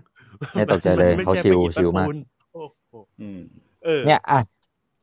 [0.54, 2.16] ไม่ตกใจเลยมันไม่เขาใช่ชิลไปหยิบชิลมากปูน
[2.54, 3.40] โอ้โหอืม
[3.86, 4.40] เออเนี่ยอะ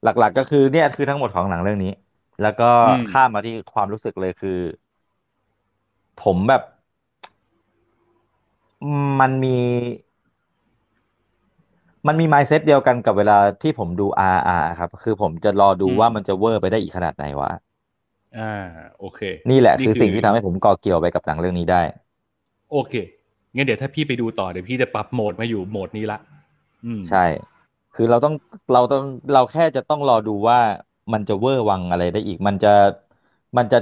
[0.05, 1.93] หลักๆก็คือเนี่ยคือทั้งหมดของหนังเรื่องนี้
[2.43, 4.59] แล้วก็อืมข้ามมาที่ความรู้สึกเลยคือ
[6.23, 6.63] ผมแบบ
[9.21, 9.49] มันมี
[12.07, 17.51] มันมี mindset เดียวกันกับเวลาที่ผมดู RR ครับ คือผมจะรอดูว่ามันจะเวอร์ไปได้อีกขนาดไหนวะ
[18.37, 18.51] อ่า
[18.99, 19.21] โอเค
[19.51, 21.83] นี่แหละนี่คือคือสิ่งที่ทำให้ผมก่อเกี่ยวไปกับหนังเรื่องนี้ได้
[22.71, 22.93] โอเค
[23.55, 26.19] งั้นเดี๋ยวถ้าพี่ไปดูต่อเดี๋ยวพี่จะปรับโหมดมาอยู่โหมดนี้ละ
[26.87, 27.19] อืมใช่
[27.93, 28.35] คือเราต้อง
[28.73, 29.03] เราต้อง
[29.33, 30.59] เราแค่จะต้องรอดูว่า
[31.13, 32.69] มันจะเวอร์วังอะไรได้อีก มันจะ
[33.57, 33.77] มันจะ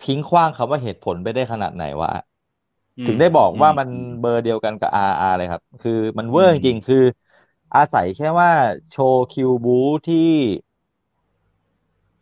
[0.00, 2.31] ทิ้งขว้างคำว่าเหตุผลไปได้ขนาดไหนวะอืม
[3.06, 6.96] ถึงได้บอกว่ามันอืมเบอร์เดียวกันกับ RR เลยครับ คือมันเวอร์อืจมริงๆคือ
[7.74, 8.50] อาศัยแค่ว่า
[8.90, 9.70] โชว์คิวบู
[10.06, 10.16] ที่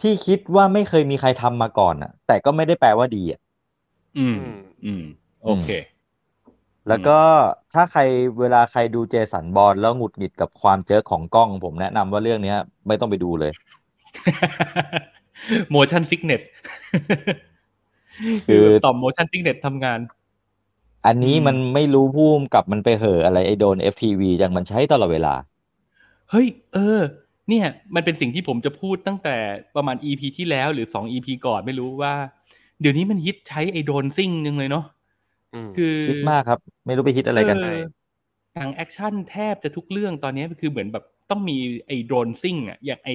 [0.01, 3.41] ที่คิดว่าไม่เคยมีใครทำมาก่อนอะ แต่ก็ไม่ได้แปลว่าดีอะ
[4.17, 4.53] อืม อืม
[4.85, 5.03] อืม
[5.43, 5.67] โอเค
[6.89, 7.19] แล้วก็
[7.73, 8.01] ถ้าใคร
[8.41, 12.57] เวลาใครดูเจสันบอลแล้วหงุดหงิดกับความเจอของกล้อง ผมแนะนำว่าเรื่องเนี้ย
[12.89, 13.53] ไม่ต้องไปดูเลย
[15.75, 16.43] motion sickness
[18.47, 19.99] คือคือต่อม motion sickness ทำงาน
[21.07, 25.35] อันนี้อืมมันไม่รู้พุ่มกับมันไปเหอะอะไรไอโดน FPV จังมันใช้ตลอดเวลา
[26.31, 27.01] เฮ้ย เออ
[27.49, 29.37] เนี่ย มันเป็นสิ่งที่ผมจะพูดตั้งแต่
[29.77, 32.15] ประมาณ EP ที่แล้วหรือสอง EP ก่อนไม่รู้ว่า
[32.81, 34.85] เดี๋ยวนี้มันฮิตใช้ไอโดรนซิ่งนึงเลยเนาะ
[35.53, 37.59] อืมคือคิดมากครับ ไม่รู้ไปคิดอะไรกัน
[38.55, 43.15] หนังแอคชั่นแทบจะทุกเรื่องตอนนี้คือเหมือนแบบต้องมีไอ้โดรนซิ่งอะอย่างไอ้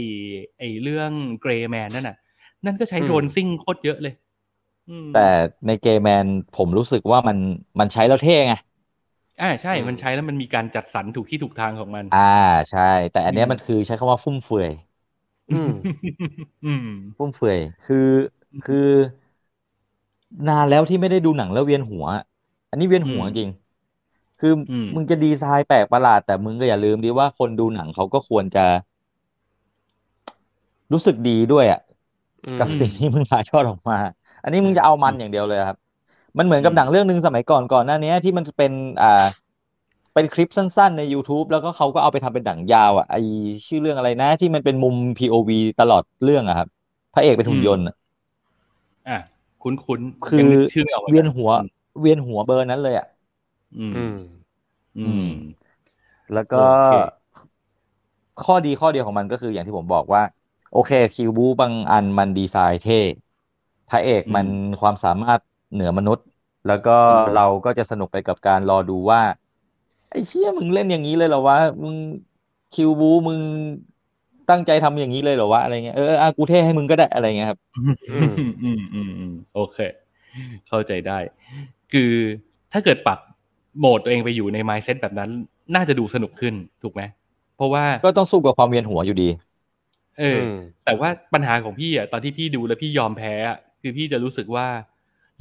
[0.60, 1.12] ไอ้เรื่อง
[1.42, 2.18] Gray Man นั่นน่ะ
[2.66, 4.25] นั่นก็ใช้อืมโดรนซิ่งโคตรเยอะเลยอืม
[5.12, 5.20] แต่
[5.68, 7.38] ใน Gray Man ผมรู้สึกว่ามัน
[7.80, 8.54] มันใช้แล้วเท่ไง
[9.42, 12.18] อ่าใช่อืมมันใช้แล้วมันมีการจัดสรรถูกที่ถูกทางของมัน อ่า
[12.70, 12.82] ใช่
[13.12, 14.72] แต่อันเนี้ยอืมมันคือใช้คำว่าฟุ่มเฟือย
[15.52, 15.72] อืม
[16.64, 16.86] อืม
[17.18, 17.98] ฟุ่มเฟือยคือ
[18.64, 18.78] คือ
[20.48, 22.06] นานแล้วที่ไม่ได้ดูหนังแล้วเวียนหัว
[22.70, 23.50] อันนี้เวียนหัวอืมจริง
[24.40, 28.66] คืออมมึงจะดีไซน์แปลกประหลาด แต่มึงก็อย่าลืมดิว่าคนดูหนังเขาก็ควรจะ
[30.94, 31.80] รู้สึกดีด้วยอะ
[32.46, 33.98] อืมกับสิ่งที่มึงถ่ายทอดออกมา
[34.46, 35.78] อันนี้มึงจะเอามันอย่างเดียวเลยครับ
[36.38, 38.72] มันเหมือนกับหนังเรื่องหนึ่งสมัยก่อนก่อนหน้านี้ที่มันเป็น
[39.02, 39.26] อ่า
[40.14, 43.16] เป็นคลิปสั้นๆใน YouTube แล้วก็เขาก็เอาไปทำเป็นหนังยาวอะไอ
[43.68, 46.68] ชื่อเรื่องอะไรนะ ที่มันเป็นมุม POV ตลอดเรื่องอะครับ
[47.14, 47.96] พระเอกเป็นหุ่นยนต์อะ
[49.10, 49.18] อะ
[49.62, 51.52] คุ้นคุ้นๆคือยังนึกชื่อไม่ออกหมือกัเวียนหัว
[52.00, 53.08] เวียนหัวเบอร์นั้นเลยอะ
[53.80, 54.16] อืม อืม
[54.98, 55.26] อืม
[56.34, 56.90] แล้วก็โอเค
[58.44, 60.22] ข้อดีข้อเดียวของมันก็คืออย่างที่ผมบอกว่า
[60.74, 63.00] โอเคคิวบูบางอันมันดีไซน์เท่
[63.90, 64.48] พระเอกมัน
[64.82, 65.40] ความสามารถ
[65.74, 66.26] เหนือมนุษย์
[66.68, 66.98] แล้วก็
[67.36, 69.22] เราก็จะสนุกไปกับการรอดูว่า
[70.10, 71.96] ไอ้เชี่ยมึงเล่นอย่างนี้เลยเหรอวะมึง
[72.76, 73.40] คิวบูมึง
[74.50, 77.60] ตั้งใจทำอย่างนี้เลยเหรอวะอะไรเงี้ยเอออากูเท่ให้มึงก็ได้อะไรเงี้ยครับ
[78.14, 79.78] อืมอืมอืมอืมโอเค
[80.70, 81.18] เข้าใจได้
[81.94, 82.12] คือ
[82.74, 83.20] ถ้าเกิดปรับ
[83.80, 85.30] โหมดตัวเองไปอยู่ใน mindset แบบนั้น
[85.76, 87.02] น่าจะดูสนุกขึ้นถูกไหม
[87.58, 89.30] เพราะว่าก็ต้องสู้กับความเวียนหัวอยู่ดี
[90.20, 94.68] เอออมแต่ว่าปัญหาของพี่อะตอนที่พี่ดูแล้วพี่ยอมแพ้อะ คือพี่จะรู้สึกว่า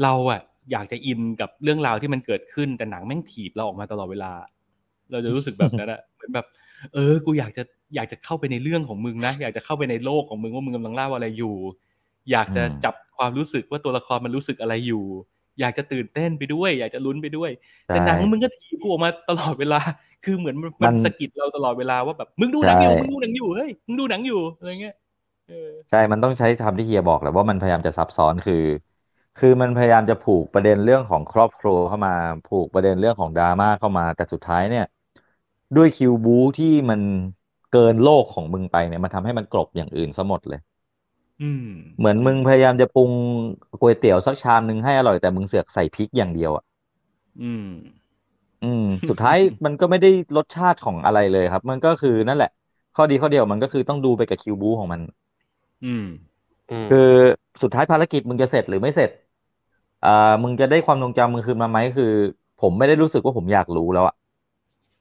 [0.02, 0.40] เราอะ
[0.72, 4.32] อยากจะอินกับเรื่องราวที่มันเกิดขึ้นแต่หนังแม่งถีบเราออกมาตลอดเวลา
[5.10, 6.46] เราจะรู้สึกแบบนั้นอะเหมือนแบบ
[6.94, 7.62] เออ กูอยากจะ
[7.94, 11.54] อยากจะเข้าไปในเรื่องของมึงนะ อยากจะเข้าไปในโลกของมึงว่ามึงกำลังเล่าอะไรอยู่
[12.30, 15.04] อยากจะอืมจับความรู้สึกว่าตัวละครมันรู้สึกอะไรอยู่
[15.60, 17.50] อยากจะตื่นเต้นไปด้วย อยากจะลุ้นไปด้วย
[17.86, 19.80] แต่หนังมึงก็ถีบกูออกมาตลอดเวลา
[20.24, 25.03] คือเหมือนมันมัมันนสะกิดเราตลอดเวลาว่าแบบมึงดูหนังอยู่ใช่มึงดูหนังอยู่เฮ้ยมึงดูหนังอยู่อะไรเงี้ยเออ
[25.90, 28.54] ใช่ มันต้องใช้คำที่เฮียบอกแหละว่ามันพยายามจะซับซ้อนคือ
[29.36, 32.10] คือมันพยายามจะผูกประเด็นเรื่องของครอบครัวเข้ามา
[32.44, 34.84] ผูกประเด็นเรื่องของดราม่าเข้ามา แต่สุดท้ายเนี่ย
[35.76, 37.00] ด้วยคิวบูที่มัน
[37.70, 40.60] เกินโลกของมึงไปเนี่ย มันทำให้มันกลบอย่างอื่นซะหมดเลย
[41.40, 41.64] อืม
[41.98, 43.12] เหมือนมึงพยายามจะปรุง
[43.80, 46.64] ก๋วยเตี๋ยวสักชามหนึ่งให้อร่อยแต่มึงเสือกใส่พริกอย่างเดียวอะ
[47.40, 47.64] อืม
[48.60, 52.48] อืม สุดท้ายมันก็ไม่ได้รสชาติของอะไรเลยครับ มันก็คือนั่นแหละ
[52.94, 55.00] ข้อดีข้อเดียวมันก็คือต้องดูไปกับคิวบูของมัน
[55.82, 56.04] อืม
[56.70, 56.96] อืมคือ
[57.62, 59.10] สุดท้ายภารกิจมึงจะเสร็จหรือไม่เสร็จ
[60.02, 60.08] อ่า
[60.42, 62.04] มึงจะได้ความทรงจำมึงคืนมาไหมคือ
[62.58, 64.14] ผมไม่ได้รู้สึกว่าผมอยากรู้แล้วอะ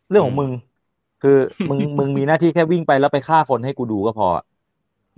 [0.09, 0.51] เรื่องของมึง
[1.21, 1.31] คือ
[1.69, 4.43] มึงมึงมีหน้าที่แค่วิ่งไปแล้วไปฆ่าคนให้กูดูก็พออะ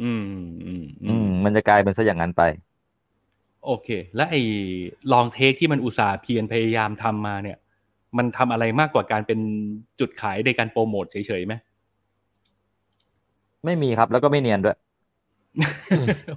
[0.01, 0.21] อืม
[0.65, 2.41] อืมอือืมมมันจะกลายเป็นซะอย่างนั้นไป
[3.65, 4.41] โอเค แล้วไอ้
[5.11, 7.57] ลองเทคที่มันอุตส่าห์เพียรพยายามทำมาเนี่ย
[8.17, 9.39] มันทำอะไรมากกว่าการเป็น
[9.99, 11.53] จุดขายในการโปรโมทเฉยๆไหม
[13.65, 14.75] ไม่มีครับ แล้วก็ไม่เนียนด้วย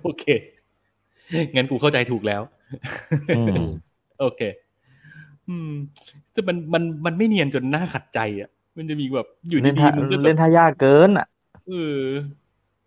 [0.03, 0.25] โอเค
[1.57, 2.43] งั้นกูเข้าใจถูกแล้ว
[3.33, 3.59] อืม
[4.21, 4.41] โอเค
[5.49, 5.71] อืม
[6.33, 11.27] แต่มันมันมันไม่เนียนจนหน้าขัดใจอะ มันจะมีแบบอยู่เล่นดีท่าๆมึงก็แบเล่นบท่ายากเกินอะ
[11.67, 12.05] เออ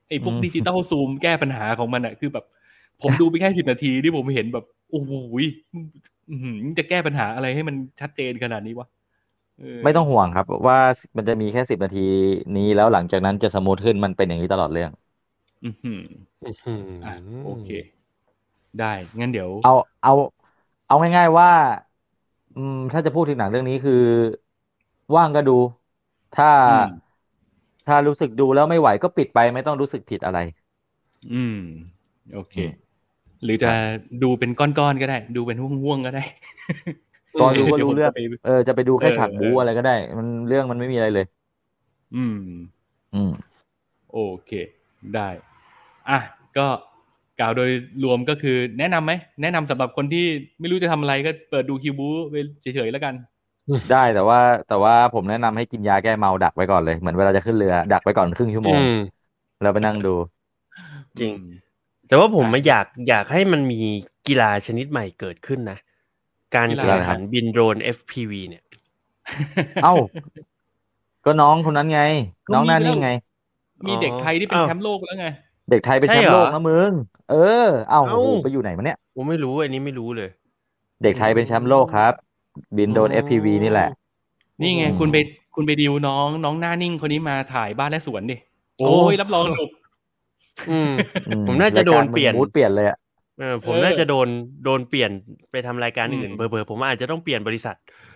[0.09, 2.45] ไอ้พวกอืมดิจิตอลซูมแก้ปัญหาของมันอะ คือแบบ
[3.01, 5.11] ผมดูไปแค่สิบนาทีที่ผมเห็นแบบโอ้โห
[5.41, 5.45] ย
[6.29, 8.88] อื้อหือจะแก้ปัญหาอะไรให้มันชัดเจนขนาดนี้วะ
[9.59, 10.77] เไม่ต้องห่วงครับ ว่า
[11.17, 11.99] มันจะมีแค่สิบนาที
[12.55, 14.91] นี้แล้วหลังจากนั้นจะสมูทขึ้นมันเป็นอย่างนี้ตลอดเรื่อง
[15.64, 16.03] อื้อหือ
[16.43, 17.68] อืมอะโอเค
[18.80, 20.12] ได้งั้นเดี๋ยว เอาเอา
[20.86, 21.49] เอาง่ายๆว่า
[22.53, 23.93] อืม ถ้าจะพูดถึงหนังเรื่องนี้คือ
[25.16, 25.51] ว่างก็ดู
[26.34, 26.88] ถ้าอืม
[27.86, 30.39] ถ้ารู้สึกดูแล้วไม่ไหวก็ปิดไปไม่ต้องรู้สึกผิดอะไร
[31.34, 31.57] อืม
[32.34, 32.70] โอเคอืม
[33.43, 33.72] หรือจะ
[34.24, 36.24] ดูเป็นก้อนๆก็ได้ ดูเป็นห่วงๆก็ได้
[37.38, 41.26] ตอนดูก็เดี๋ยวรู้ผมเรื่องจะไปเออจะไปดูแค่เออฉากบู๊เออออะไรก็ได้ มันเรื่องมันไม่มีอะไรเลย
[42.16, 42.38] อืม
[43.14, 43.32] อืม
[44.14, 44.51] โอเค
[45.14, 45.30] ได้
[46.09, 46.19] อะ
[46.57, 46.67] ก็
[47.39, 47.69] กล่าวโดย
[48.03, 50.25] รวมก็คือแนะนำไหมแนะนำสำหรับคนที่
[50.59, 53.13] ไม่รู้จะทำอะไรก็เปิดดูคิวบูไปเฉยๆแล้วกัน
[53.91, 54.39] ได้แต่ว่า
[54.69, 58.97] แต่ว่าผมแนะนำให้กินยาแก้เมาดักไว้ก่อนเลยเหมือนเวลาจะขึ้นเรือดักไว้ก่อนครึ่งชั่วโมง อืม
[59.61, 60.15] แล้วไปนั่งดู
[61.19, 61.51] จริงอืม
[62.07, 63.79] แต่ว่าผมไม่อยากอยากให้มันมี
[64.27, 65.77] กีฬาชนิดใหม่เกิดขึ้นนะ
[66.55, 68.63] การกีฬาแข่งอะไรครัขับนบินโดรน FPV เนี่ย
[69.83, 69.95] เอ้า
[71.25, 72.01] ก็น้องคนนั้นไง
[72.45, 73.09] ก็น้องหน้ามีแล้วนิ่งไง
[73.87, 75.27] มีเด็กไทยที่เป็นอ้าวแชมป์โลกแล้วไง
[75.72, 76.91] เด็กไทยเป็นใช่แชมป์เหรโลอกนะมึง
[77.32, 80.30] เออ เอ้าเอ้าโอ้โหไปอยู่ไหนมาเนี่ยผมไม่รู้อันนี้ไม่รู้เลย
[81.03, 82.13] เด็กไทยเป็นแชมป์โลกครับ
[82.78, 83.89] บินโดนอ๋อ FPV นี่แหละ
[84.61, 85.17] นี่ไงอืมคุณไป
[85.55, 88.38] คุณไปดิวน้องน้องหน้านิ่งคนนี้มาถ่ายบ้านและสวนดิ
[88.78, 89.69] โอ้โอ้ยรับรองหนุก
[90.72, 90.91] อืม
[91.28, 92.97] อืผมน่าจะโดนเปลี่ยนรายการมึงมูดเปลี่ยนเลยอะ
[93.39, 94.28] เออผมเออน่าจะโดน
[94.65, 95.11] โดนเปลี่ยน
[95.51, 98.11] ไปทำรายการอื่นอืมเบอร์เบอร์ผมอาจจะต้องเปลี่ยนบริษัทอืม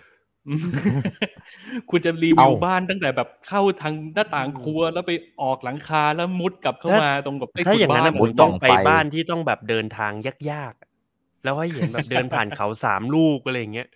[1.90, 10.12] คุณจะรีวิวเอ้าบ้านตั้งแต่แบบเข้าทางหน้าต่างครัวแล้วไปออกหลังคาแล้วมุดกลับเข้าถ้ามาตรงกับใต้ถ้าถุนอย่างนั้นบ้านนะผมะต้องไฟไปบ้านที่ต้องแบบเดินทาง
[10.52, 13.88] ยากๆ แล้วให้เห็นแบบเดินผ่านเขาสามลูกอะไรอย่างเงี้ย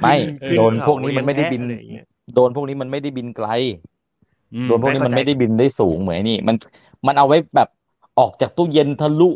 [0.00, 0.14] ไม่
[0.48, 3.48] ขึ้โดนเขาพวกนี้มันไม่ได้บินเลี้ยงแพะอะไรอย่างเงี้ยโดนพวกนี้มันไม่ได้บินไกล
[4.54, 6.56] อืมโดนพวกนี้ไม่มันเข้าใจไม่ได้บินได้สูงเหมือนไอ้นี่ มัน
[7.06, 7.68] มันเอาไว้แบบ
[8.18, 9.30] ออกจากตู้เย็นทะลุ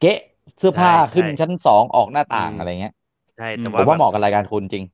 [0.00, 0.18] เกะ
[0.58, 2.94] เสื้อผ้าขึ้นชั้นสองออกหน้าต่างอะไรเงี้ย
[3.38, 4.84] ใช่แต่ผว่ามว่าเหแบบมาะกับรายการคุณจริง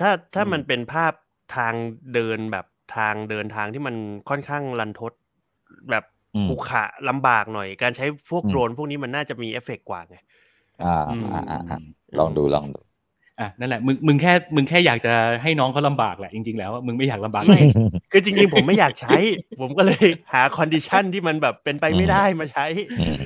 [0.00, 1.12] ถ้าถ้าอืมมันเป็นภาพ
[1.56, 1.74] ทาง
[2.14, 2.66] เดินแบบ
[2.96, 3.96] ทางเดินทางที่มัน
[4.28, 5.12] ค่อนข้างรันทด
[5.90, 10.16] แบบอืมขรุขระลำบากหน่อย การใช้พวกอืมโดรนพวกนี้มันน่าจะมีเอฟเฟกต์กว่าไง
[10.82, 11.78] อ่าอืมอ่าอ่าอ่า
[12.18, 12.80] ลองดูลองดู
[13.40, 17.60] อะนั่นแหละมึงมึงแค่มึงแค่อยากจะให้น้องเขาลำบากแหละจริง ๆ แล้วอะมึงไม่อยากลำบากไม่
[18.12, 19.16] คือจริง ๆ ผมไม่อยากใช้
[19.60, 22.66] ผมก็เลยหา condition ที่มันแบบเป็นไปไม่ได้มาใช้
[23.00, 23.16] อืม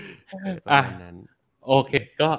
[0.66, 1.16] ประมาณนั้น
[1.66, 2.30] โอเค ก็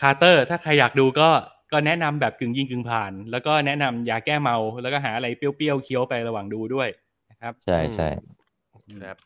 [0.00, 1.28] คาร์เตอร์ ถ้าใครอยากดูก็
[1.72, 6.88] ก็แนะนำแบบกึ่งยิงกึ่งผ่าน แล้วก็แนะนำยาแก้เมา แล้วก็หาอะไรเปรี้ยวๆเคี้ยวไประหว่างดูด้วย
[7.30, 8.04] นะครับ ใช่ใช่
[9.02, 9.16] ครับ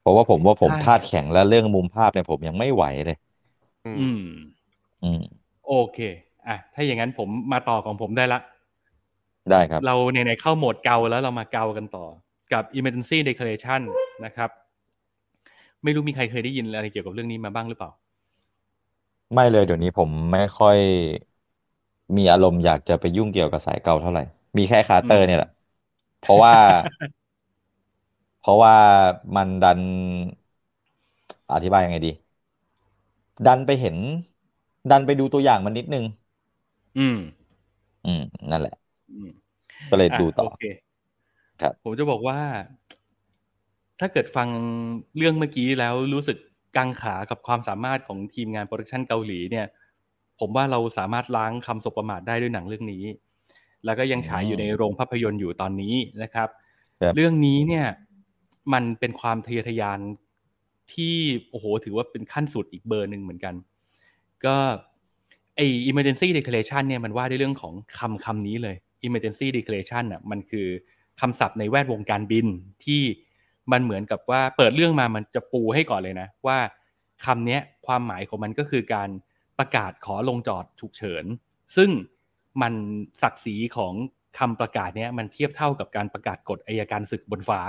[0.00, 3.16] เพราะว่าผมว่าผมใช่ธาตุแข็งแล้วเรื่องมุมภาพเนี่ยผมยังไม่ไหวเลย
[3.84, 4.20] อืมอืม
[5.02, 5.20] อืม
[5.66, 5.98] โอเค
[6.48, 8.38] อะ ถ้าอย่างนั้นผมมาต่อของผมได้ละ
[9.50, 12.06] ได้ครับ เราในในๆเข้าโหมดเกาแล้วเรามาเกากันต่อ
[12.52, 13.80] กับ emergency declaration
[14.24, 14.50] นะครับ
[15.82, 17.90] ไม่รู้มีใครเคยได้ยินอะไรเกี่ยวกับเรื่องนี้มาบ้างหรือเปล่า
[19.32, 20.78] ไม่เลยเดี๋ยวนี้ผมไม่ค่อย
[22.16, 24.22] มีอารมณ์อยากจะไปยุ่งเกี่ยวกับสายเก่าเท่าไหร่
[24.58, 25.48] มีแค่คาร์เตอร์เนี่ยแหละ
[26.20, 26.54] เพราะว่า
[28.38, 28.74] เพราะว่า
[29.36, 29.80] มันดัน
[31.52, 32.10] อธิบายยังไงดี
[33.46, 33.96] ดันไปเห็น
[34.90, 36.04] ดันไปดูตัวอย่างมันนิดนึง
[36.98, 37.16] อืม
[38.04, 38.72] อืม นั่นแหละ
[39.10, 39.30] อืม
[39.90, 40.60] ก็เลยดูต่อโอเค
[41.60, 42.38] ครับ ผมจะบอกว่า
[44.00, 44.48] ถ้าเกิดฟัง
[45.16, 46.38] เรื่องเมื่อกี้แล้วรู้สึก
[46.76, 49.66] กังขากับความสามารถของทีมงานโปรดักชันเกาหลีเนี่ย
[50.40, 53.04] ผมว่าเราสามารถล้างคำสบประมาทได้ด้วยหนังเรื่องนี้
[53.84, 56.48] แล้วก็ยังฉายอยู่ในโรงภาพยนตร์อยู่ตอนนี้นะครับ
[57.00, 57.86] ครับเรื่องนี้เนี่ย
[58.72, 59.98] มันเป็นความทะเยอทะยาน
[60.92, 61.16] ที่
[61.50, 63.54] โอ้โหถือว่าเป็นขั้นสุดอีกเบอร์หนึ่งเหมือนกัน
[64.44, 64.56] ก็
[65.56, 65.60] ไอ
[65.90, 68.76] emergency declaration เนี่ยมันว่าด้วยเรื่องของคำคำนี้เลย
[69.06, 70.66] emergency declaration อะมันคือ
[71.20, 72.46] คำศัพท์ในแวดวงการบิน
[72.84, 73.02] ที่
[73.72, 76.58] มันเหมือนกับว่าเปิดเรื่องมามันจะปูให้ก่อนเลยนะ ว่า
[77.24, 79.08] คำเนี้ยความหมายของมันก็คือการ
[79.58, 81.24] ประกาศขอลงจอดฉุกเฉิน
[81.76, 81.90] ซึ่ง
[82.62, 82.74] มัน
[83.22, 83.92] ศักดิ์ศรีของ
[84.38, 87.60] คำประกาศเนี้ยมันเทียบเท่ากับการประกาศกฎอายการศึกบนฟ้า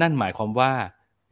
[0.00, 0.72] นั่นหมายความว่า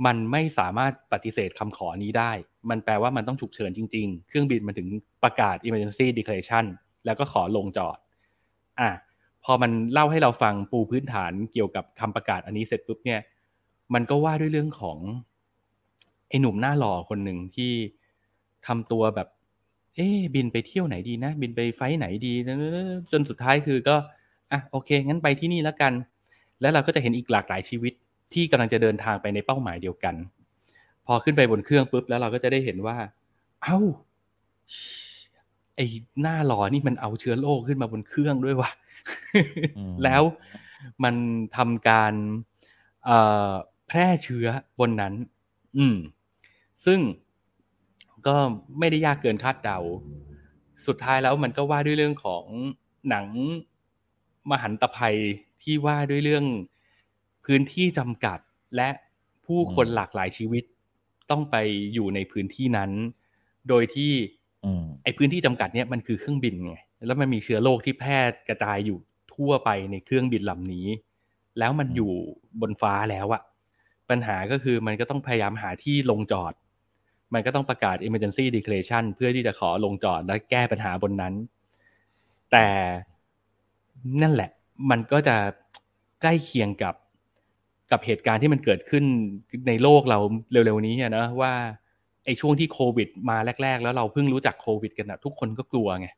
[0.06, 2.32] มันไม่สามารถปฏิเสธคำขอนี้ได้
[2.70, 4.88] มันแปลว่ามันต้องฉุกเฉินจริง ๆ เครื่องบินมันถึง
[5.24, 6.64] ประกาศ emergency declaration
[7.04, 7.98] แล้วก็ขอลงจอด
[8.80, 8.90] อะ
[9.44, 13.20] พอมันเล่าให้เราฟังปูพื้นฐานเกี่ยวกับคำประกาศอันนี้เสร็จปุ๊บเนี่ย
[13.94, 14.98] มันก็ว่าด้วยเรื่องของ
[16.28, 17.72] ไอ้หนุ่มหน้าหล่อคนหนึ่งที่
[18.66, 19.28] ทำตัวแบบ
[19.98, 22.34] เอ๊ะบินไปเที่ยวไหนดีนะ บินไปไฟล์ไหนดี
[23.12, 23.96] จนสุดท้ายคือก็
[24.52, 25.92] อะโอเค งั้นไปที่นี่แล้วกัน
[26.60, 27.92] แล้วเราก็จะเห็นอีกหลากหลายชีวิต
[28.32, 30.14] ที่กำลังจะเดินทางไปในเป้าหมายเดียวกัน
[31.06, 32.96] พอขึ้นไปบนเครื่องปุ๊บแล้วเราก็จะได้เห็นว่า
[33.62, 33.78] เอ้า
[35.76, 35.86] ไอ้
[36.22, 38.70] หน้าหล่อนี่มันเอาเชื้อโรคขึ้นมาบนเครื่องด้วยว่ะ
[39.78, 40.22] อืมแล้ว
[41.04, 41.14] มัน
[41.56, 42.14] ทำการ
[43.04, 43.18] เอ่
[43.50, 43.50] อ
[43.88, 44.46] แพร่เชื้อ
[44.78, 45.14] บนนั้น
[45.78, 45.96] อืม
[46.84, 46.98] ซึ่ง
[48.28, 48.36] ก็
[48.78, 49.78] ไม่ได้ยากเกินคาดเดา
[50.86, 52.44] สุดท้ายแล้วมันก็ว่าด้วยเรื่องของ
[53.08, 53.26] หนัง
[54.50, 55.16] มหันตภัย
[55.62, 56.44] ที่ว่าด้วยเรื่อง
[57.44, 58.38] พื้นที่จำกัด
[58.76, 58.88] และ
[59.46, 60.64] ผู้คนหลากหลายชีวิต
[61.30, 61.56] ต้องไป
[61.94, 62.90] อยู่ในพื้นที่นั้น
[63.68, 64.12] โดยที่
[64.64, 66.74] อืมไอ้พื้นที่จำกัดเนี่ยมันคือเครื่องบินไง
[67.06, 68.18] แล้วมันมีเชื้อโรคที่แพร่
[68.48, 68.98] กระจายอยู่
[69.34, 70.86] ทั่วไปในเครื่องบินลำนี้
[71.58, 72.12] แล้วมันอยู่
[72.60, 73.42] บนฟ้าแล้วอะ
[74.10, 76.52] ปัญหาก็คือมันก็ต้องพยายามหาที่ลงจอด
[77.34, 81.34] มันก็ต้องประกาศ emergency declaration เพื่อที่จะขอลงจอดและแก้ปัญหาบนนั้น
[82.52, 82.66] แต่
[84.22, 84.50] นั่นแหละ
[84.90, 85.36] มันก็จะ
[86.22, 86.94] ใกล้เคียงกับ
[87.90, 89.04] กับเหตุการณ์ที่มันเกิดขึ้น
[89.68, 90.18] ในโลกเรา
[90.52, 91.52] เร็วๆนี้อะนะว่า
[92.24, 96.08] ไอ้ช่วงที่โควิด มาแรก ๆ แล้วเราเพิ่งรู้จักโควิด กันนะทุกคนก็กลัวไง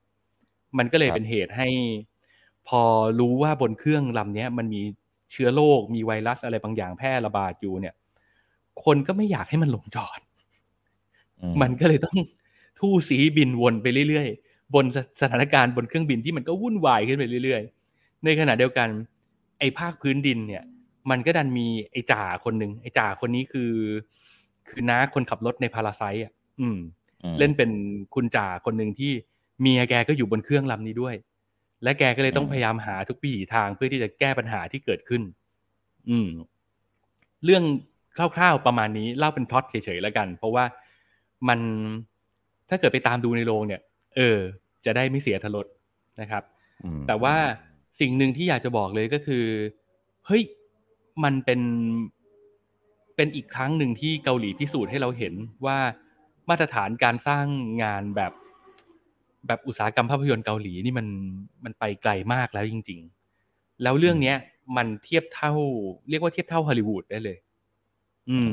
[0.78, 1.68] มันก็เลยครับเป็นเหตุให้
[2.68, 2.82] พอ
[3.20, 4.82] รู้ว่าบนเครื่องลำเนี้ยมันมี
[5.30, 7.94] เชื้อโรคมีไวรัสอะไรบางอย่างแพร่ระบาดอยู่เนี่ย
[8.84, 10.29] คนก็ไม่อยากให้มันลงจอดอื
[11.52, 12.18] มมันก็เลยต้อง
[12.80, 18.88] ทู่สีบินวนไปเรื่อยๆ บนสสถานการณ์บนเครื่องบินที่มันก็วุ่นวายขึ้นไปเรื่อยๆ ในขณะเดียวกัน
[19.58, 20.62] ไอ้ภาคพื้นดินเนี่ย
[21.10, 23.72] มันก็ดันมีไอ้จ่าคนหนึ่งไอ้จ่าคนนี้คือ
[24.68, 26.78] คือน้าคนขับรถในพาราไซอะ อืม
[27.24, 27.70] อืมเล่นเป็น
[28.14, 29.12] คุณจ่าคนหนึ่งที่
[29.60, 31.14] เมียแกก็อยู่บนเครื่องลำนี้ด้วย
[31.82, 35.22] และแกก็เลยต้องอืมพยายามหาทุกวิถีทางเพื่อที่จะแก้ปัญหาที่เกิดขึ้น
[36.10, 36.28] อืม
[37.44, 37.64] เรื่อง
[38.16, 40.64] คร่าวๆประมาณนี้เล่าเป็นพล็อตเฉยๆแล้วกัน เพราะว่า
[41.48, 41.60] มัน
[42.68, 43.80] ถ้าเกิดไปตามดูในโรงเนี่ย
[44.16, 44.38] เออ
[44.84, 45.66] จะได้ไม่เสียทรส
[46.20, 46.42] นะครับ
[46.84, 47.36] อืมแต่ว่า
[48.00, 49.44] สิ่งหนึ่งที่อยากจะบอกเลยก็คือ
[50.26, 50.42] เฮ้ย
[51.24, 51.60] มันเป็น
[53.16, 55.34] เป็นอีกครั้งหนึ่งที่เกาหลีพิสูจน์ให้เราเห็น
[55.66, 55.78] ว่า
[56.48, 57.46] มาตรฐานการสร้าง
[57.82, 58.32] งานแบบ
[59.46, 61.06] แบบอุตสาหกรรมภาพยนตร์เกาหลีนี่มัน
[61.64, 63.00] มันไปไกลมากแล้วจริง
[63.40, 64.36] ๆ แล้วเรื่องเนี้ย
[64.76, 65.52] มันเทียบเท่า
[66.10, 67.38] เรียกว่าเทียบเท่าฮอลลีวูดได้เลย
[68.30, 68.52] อืม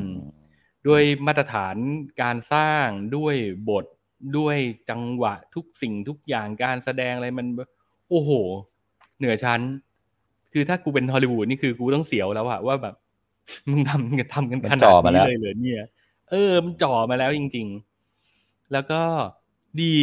[0.87, 1.75] ด้วยมาตรฐาน
[2.21, 3.35] การสร้างด้วย
[3.69, 3.85] บท
[4.37, 4.57] ด้วย
[4.89, 7.47] จังหวะทุกสิ่งทุกอย่างการแสดงอะไรมัน
[8.09, 8.31] โอ้โห
[9.17, 9.61] เหนือชั้น
[10.53, 12.95] คือถ้ากูเป็นฮอลลีวูดนี่คือกูต้องเสียวแล้วอะว่าแบบ
[13.69, 15.83] มึงทำทำกันมันขนาจ่ดอมาแล้นี้วเลยเหรอเนี่ย
[16.29, 17.67] เออมันจ่อมาแล้วจริง
[18.19, 19.01] ๆ แล้วก็
[19.81, 19.95] ดี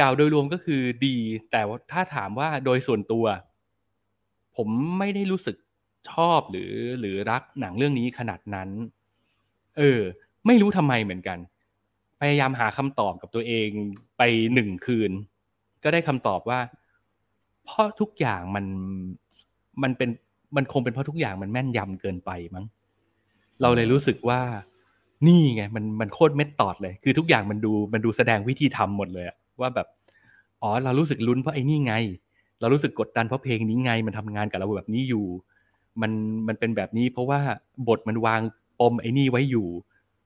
[0.00, 1.16] กล่าวโดยรวมก็คือดี
[1.50, 3.24] แต่ว่าถ้าถามว่าโดยส่วนตัว
[4.56, 4.68] ผม
[4.98, 5.56] ไม่ได้รู้สึก
[6.10, 8.68] ชอบหรือหรือรักหนังเรื่องนี้ขนาดนั้น
[9.78, 10.00] เออ
[10.46, 11.38] ไม่รู้ทำไมเหมือนกัน
[12.20, 13.68] พพยายามหาคำตอบกับตัวเอง
[14.18, 14.22] ไป
[14.54, 15.10] หนึ่งคืน
[15.82, 16.60] ก็ได้คำตอบว่า
[17.64, 18.64] เพราะทุกอย่างมัน
[19.82, 20.10] มันเป็น
[20.56, 22.64] มันคงเป็นเพราะทุกอย่างมันแม่นยำเกินไปมั้ง
[23.62, 24.40] เราเลยรู้สึกว่า
[25.26, 29.26] นี่ไง มันมันโคตรเม็ดตอดเลย คือทุกอย่างมันดูมันดูแสดงวิธีทำหมดเลย
[29.60, 29.86] ว่าแบบ
[30.62, 31.94] อ๋อเรารู้สึกลุ้นเพราะไอ้นี่ไง
[32.60, 35.24] เรารู้สึกกดดันเพราะเพลงนี้ไง มันทำงานกับเราแบบนี้อยู่
[36.02, 36.12] มัน
[36.48, 37.40] มันเป็นแบบนี้เพราะว่า
[37.88, 38.40] บทมันวาง
[38.80, 39.66] ปมไอ้นี่ไว้อยู่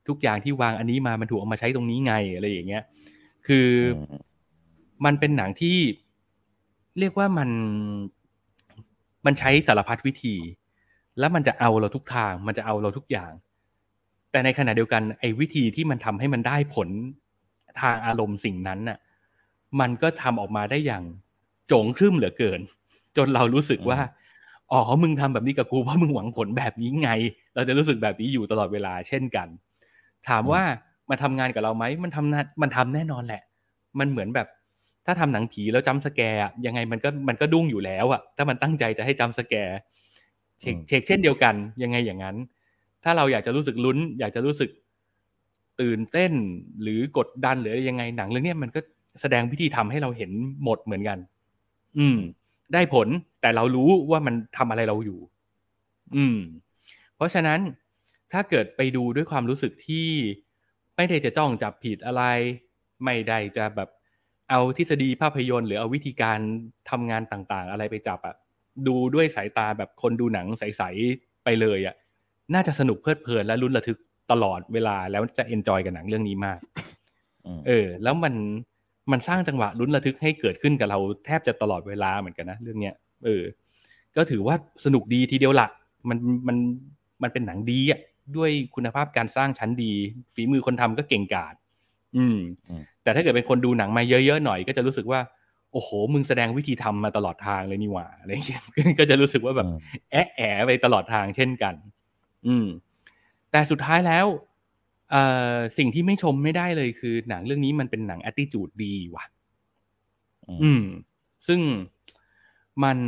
[0.08, 2.82] ทุกอย่างที่วางอันนี้มามันถูกเอามาใช้ตรงนี้ไงอะไรอย่างเงี้ย
[3.46, 3.68] คือ
[5.04, 5.78] มันเป็นหนังที่
[6.98, 7.50] เรียกว่ามัน
[9.26, 10.36] มันใช้สารพัดวิธี
[11.18, 13.32] แล้วมันจะเอาเราทุกทาง มันจะเอาเราทุกอย่าง
[14.30, 16.88] แต่ในขณะเดียวกันไอ้วิธีที่มันทำให้มันได้ผล
[17.80, 18.98] ทางอารมณ์สิ่งนั้นน่ะ
[19.80, 21.04] มันก็ทำออกมาได้อย่าง
[21.66, 22.60] โจงครึ่มเหลือเกิน
[23.16, 23.98] จนเรารู้สึกว่า
[24.72, 27.10] อ๋อ มึงทำแบบนี้กับกูเพราะมึงหวังผลแบบนี้ไง
[27.58, 29.48] เราจะรู้สึกแบบนี้อยู่ตลอดเวลาเช่นกัน
[30.28, 30.62] ถามว่า
[31.10, 33.42] มันทำงานกับเราไหมมันทำนามันทำแน่นอนแหละ
[33.98, 34.48] มันเหมือนแบบ
[35.06, 39.76] ถ้าทำหนังผีแล้วจำสแกร์อะยังไงมันก็มันก็ดุ้งอยู่แล้วอะถ้ามันตั้งใจจะให้จำสแกร์
[40.60, 42.36] เช็คอืมเช็คเช่นเดียวกัน ยังไงอย่างนั้น
[43.04, 44.70] ถ้าเราอยากจะรู้สึกลุ้น อยากจะรู้สึก
[45.80, 46.32] ตื่นเต้น
[46.82, 48.80] หรือกดดันหรืออะไรยังไงหนังเรื่องเนี้ยมันก็
[49.20, 50.30] แสดงวิธีทำให้เราเห็น
[50.64, 51.18] หมดเหมือนกัน
[51.98, 52.18] อืม
[52.72, 53.08] ได้ผล
[53.40, 55.18] แต่เรารู้ว่ามันทำอะไรเราอยู่
[56.16, 56.38] อืม
[57.18, 57.60] เพราะฉะนั้น
[58.32, 60.08] ถ้าเกิดไปดูด้วยความรู้สึกที่
[60.96, 62.22] ไม่ได้จะจ้องจับผิดอะไร
[63.04, 63.88] ไม่ได้จะแบบ
[64.50, 66.38] เอาทฤษฎีภาพยนตร์ หรือเอาวิธีการ
[66.90, 68.34] ทำงานต่างๆ อะไรไปจับอะ
[68.86, 71.94] ดูด้วยสายตาแบบคนดูหนังใสๆไปเลยอะ
[72.54, 73.98] น่าจะสนุกเพลิดเพลินและลุ้นระทึก
[74.32, 76.58] ตลอดเวลาแล้วจะเอนจอยกับหนังเรื่องนี้มาก
[77.46, 78.34] อืมเออ แล้วมัน
[79.12, 82.94] มันสร้างจังหวะลุ้นระทึกให้เกิดขึ้นกับเราแทบจะตลอดเวลาเหมือนกันนะเรื่องเนี้ย
[83.24, 83.42] เออ
[84.16, 84.54] ก็ถือว่า
[84.84, 85.68] สนุกดีทีเดียวละ
[86.08, 86.56] มันมัน
[87.22, 88.00] มันเป็นหนังดีอะ
[88.36, 89.92] ด้วยคุณภาพการสร้างชั้นดี
[90.34, 91.54] ฝีมือคนทำก็เก่งกาจ
[92.16, 92.38] อืม
[92.68, 95.20] อืม แต่ถ้าเกิดเป็นคนดูหนังมาเยอะๆหน่อยก็จะรู้สึกว่า
[95.72, 98.62] โอ้โห มึงแสดงวิธีทำมาตลอดทางเลยนี่หว่าอะไรอย่างเงี้ย
[98.98, 99.78] ก็จะรู้สึกว่าแบบอืม
[100.10, 101.74] แอะแอะไปตลอดทางเช่นกัน
[102.46, 102.66] อืม
[103.50, 104.26] แต่สุดท้ายแล้ว
[105.10, 105.22] เอ่
[105.54, 109.24] อสิ่งที่ไม่ชมไม่ได้เลยคือ หนังเรื่องนี้มันเป็นหนัง attitude ดีว่ะ
[110.48, 110.82] อืมอืม
[111.46, 111.60] ซึ่ง
[112.84, 112.98] มัน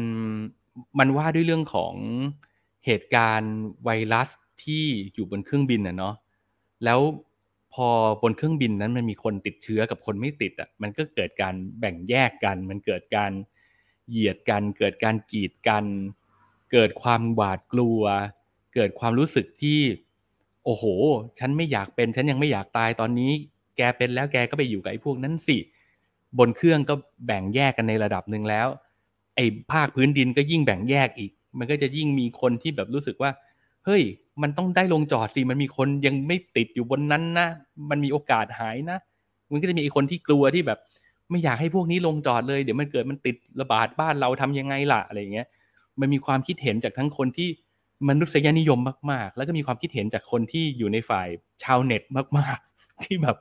[0.99, 1.95] มันว่าด้วยเรื่องของ
[2.87, 3.55] เหตุการณ์
[3.85, 4.31] ไวรัส
[4.65, 6.15] ที่อยู่บนเครื่องบินอะเนาะ
[6.85, 7.01] แล้ว
[7.75, 7.89] พอ
[8.23, 13.33] บนเครื่องบินนั้นมันมีคนติดเชื้อกับคนไม่ติดอะมันก็เกิดการแบ่งแยกกัน มันเกิดการ
[14.09, 15.85] เหยียดกัน เกิดการกีดกัน
[16.73, 18.03] เกิดความหวาดกลัว
[18.75, 19.81] เกิดความรู้สึกที่
[20.65, 20.85] โอ้โห
[21.39, 23.31] ฉันไม่อยากเป็น ฉันยังไม่อยากตายตอนนี้
[23.77, 25.59] แกเป็นแล้วแกก็ไปอยู่กับไอ้พวกนั้นสิ
[26.39, 26.95] บนเครื่องก็
[27.27, 28.69] แบ่งแยกกันในระดับหนึ่งแล้ว
[29.37, 33.31] ไอ้ภาคพื้นดินก็ยิ่งแบ่งแยกอีก มันก็จะยิ่งมีคนที่แบบรู้สึกว่า
[33.85, 34.03] เฮ้ย
[34.43, 37.49] มันต้องได้ลงจอดสิมันมีคนยังไม่ติดอยู่บนนั้นนะ
[37.91, 38.99] มันมีโอกาสหายนะ
[39.53, 40.79] มันก็จะมีไอ้คนที่กลัวที่แบบ
[41.31, 45.47] ไม่อยากให้พวกนี้ลงจอดเลยเดี๋ยวมันเกิดมันติดระบาดบ้านเราทำยังไงล่ะอะไรอย่างเงี้ย
[46.01, 47.49] มันมีความคิดเห็นจากทั้งคนที่
[48.09, 48.79] มนุษยนิยม
[49.11, 51.29] มาก ๆ แล้วก็มีความคิดเห็นจากคนที่อยู่ในฝ่าย
[51.63, 52.03] ชาวเน็ต
[52.39, 53.37] มาก ๆ ที่แบบ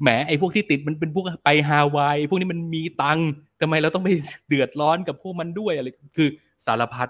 [0.00, 3.28] แหมไอ้พวกที่ติดมันเป็นพวกไปฮาวายพวกนี้มันมีตังค์
[3.60, 4.10] ทำไมเราต้องไป
[4.48, 6.28] เดือดร้อนกับพวกมันด้วยอะไรคือ
[6.66, 7.08] สารพัด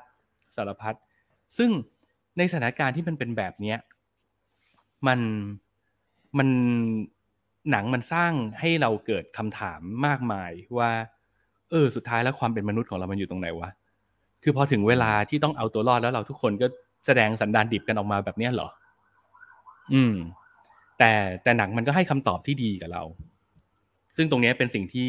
[0.56, 0.94] สารพัด
[1.56, 1.70] ซึ่ง
[2.38, 3.78] ในสถานการณ์ที่มันเป็นแบบเนี้ย
[5.06, 5.20] มัน
[6.38, 6.48] มัน
[7.70, 10.90] หนังมันสร้างให้เราเกิดคำถามมากมายว่า
[11.70, 13.70] เออ สุดท้ายแล้วความเป็นมนุษย์ของเรามันอยู่ตรงไหนวะ
[14.42, 16.66] คือพอถึงเวลาที่ต้องเอาตัวรอดแล้วเราทุกคนก็
[17.06, 18.68] แสดงสันดานดิบกันออกมาแบบเนี้ยเหรอ
[19.92, 20.14] อืม
[20.98, 23.02] แต่แต่หนังมันก็ให้คำตอบที่ดีกับเรา
[24.16, 25.08] ซึ่งตรงนี้เป็นสิ่งที่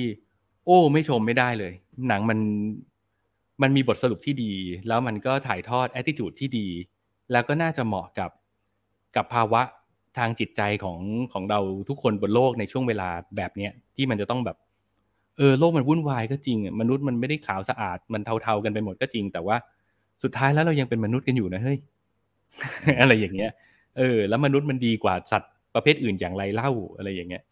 [0.66, 1.74] โอ้ ไม่ชมไม่ได้เลย
[2.08, 2.40] หนังมัน
[3.62, 4.54] มันมีบทสรุปที่ดี
[4.88, 6.68] แล้วมันก็ถ่ายทอด attitude ที่ดี
[7.32, 8.32] แล้วก็น่าจะเหมาะกับ
[9.16, 9.62] กับภาวะ
[10.18, 11.00] ทางจิตใจของ
[11.34, 14.58] ของเราทุกคนบนโลกในช่วงเวลาแบบเนี้ยที่มันจะต้องแบบ
[15.38, 19.58] เออโลกมันวุ่นวายก็จริงอะมนุษย์มันไม่ได้ขาวสะอาดมันเทาๆกันไปหมดก็จริง แต่ว่า
[20.24, 21.78] สุดท้ายแล้วเรายังเป็นมนุษย์กันอยู่นะเฮ้ย
[23.00, 23.52] อะไรอย่างเงี้ย
[23.98, 27.44] เออ แล้วมนุษย์มันดีกว่าสัตว์ประเภทอื่นอย่างไรเล่าอะไรอย่างเงี้ย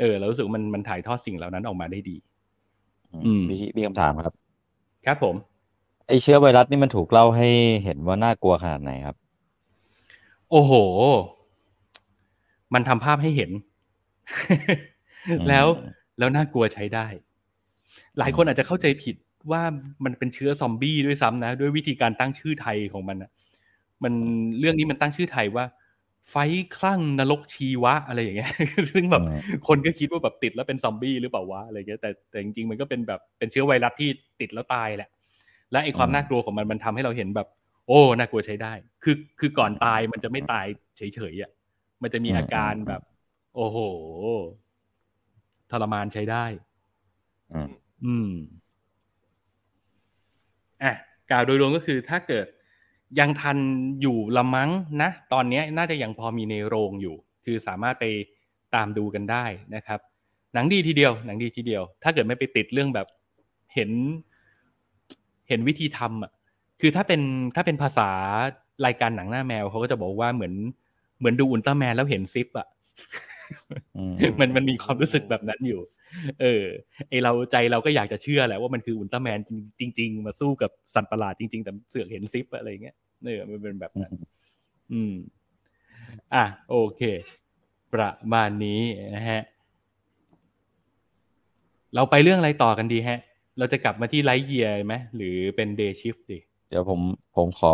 [0.00, 2.16] เออเรารู้สึกว่ามันมันถ่ายทอดสิ่งเหล่านั้นออกมาได้ดี
[3.24, 4.34] อืมมีมีคำถามครับ
[5.06, 5.34] ครับผม
[6.06, 7.48] ไอเชื้อไวรัสนี่มันถูกเล่าให้
[7.84, 9.16] เห็นว่าน่ากลัวขนาดไหนครับ
[10.50, 10.72] โอ้โห
[12.74, 13.50] มันทำภาพให้เห็น
[15.48, 15.66] แล้ว
[16.18, 17.06] แล้วน่ากลัวใช้ได้
[18.18, 19.16] หลายคนอาจจะเข้าใจผิด
[19.50, 19.62] ว่า
[20.04, 23.30] มันเป็นเชื้อซอมบี้ด้วยซ้ำนะ ด้วยวิธีการตั้งชื่อไทยของมันนะ
[24.02, 24.12] มัน
[24.58, 25.64] เรื่องนี้มันตั้งชื่อไทยว่า
[26.30, 26.34] ไฟ
[26.76, 28.52] คลั่งนรกชีวะอะไรอย่างเงี้ย
[28.90, 34.08] ซึ่งแบบอืมคนก็คิดว่าแบบติดแล้วเป็นซอมบี้หรือเปล่าวะอะไรเงี้ย แต่แต่จริงๆมันก็เป็นแบบเป็นเชื้อไวรัสที่
[34.40, 35.10] ติดแล้วตายแหละ
[35.72, 37.48] และไอความน่ากลัวของมันมันทำให้เราเห็นแบบ
[37.88, 40.66] โอ้ น่ากลัวใช้ได้ คือคือก่อนตายมันจะไม่ตาย
[40.96, 41.50] เฉยๆอะ
[42.02, 43.00] มันจะมีอาการแบบ
[43.56, 43.78] โอ้โห
[45.70, 46.44] ทรมานใช้ได้
[47.52, 47.68] อืม
[48.04, 48.30] อืม
[50.82, 50.92] อะ
[51.30, 52.46] กล่าวโดยรวมก็คือถ้าเกิด
[53.18, 53.58] ยังทัน
[54.02, 54.70] อยู่ละมั้ง
[55.02, 58.04] นะ ตอนเนี้ยน่าจะยังพอมีในโรงอยู่ คือสามารถไป
[58.74, 59.44] ตามดูกันได้
[59.74, 60.00] นะครับ
[60.54, 63.06] หนังดีทีเดียว หนังดีทีเดียว ถ้าเกิดไม่ไปติดเรื่องแบบ
[63.74, 63.90] เห็น
[65.48, 66.32] เห็นวิธีทำอะ
[66.80, 67.20] คือถ้าเป็น
[67.56, 68.08] ถ้าเป็นภาษา
[68.86, 70.54] รายการหนังหน้าแมวเขาก็จะบอกว่าเหมือน
[71.18, 72.66] เหมือนดูอุลตร้าแมนแล้วเห็นซิปอะ
[73.96, 75.80] อืมมันมันมีความรู้สึกแบบนั้นอยู่
[76.40, 76.64] เออ
[77.08, 79.38] ไอเราใจเราก็อยากจะเชื่อแหละว่ามันคืออุลตร้าแมน
[79.80, 84.12] จริง ๆ มาสู้กับสัตว์ประหลาดจริง ๆ แต่เสือกเห็นซิปอะไรเงี้ยเออมันเป็นแบบนั้น
[84.92, 85.14] อืม
[86.34, 87.02] อะโอเค
[87.92, 88.82] ประมาณนี้
[89.16, 89.40] นะฮะ
[91.94, 93.18] เราไปเรื่องอะไรต่อกันดีฮะ
[93.58, 96.38] เราจะกลับมาที่ Lightyear ไหมหรือเป็น Day Shift ดี
[96.68, 97.00] เดี๋ยวผม
[97.34, 97.68] ผมขอ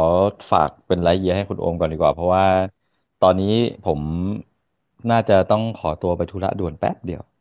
[0.50, 2.44] ฝากเป็น Lightyear ให้คุณโอมก่อนดีกว่า เพราะว่า
[3.20, 3.46] ตอนนี้
[3.82, 4.00] ผม
[5.10, 7.37] น่าจะต้องขอตัวไปธุระด่วนแป๊บเดียวอ่า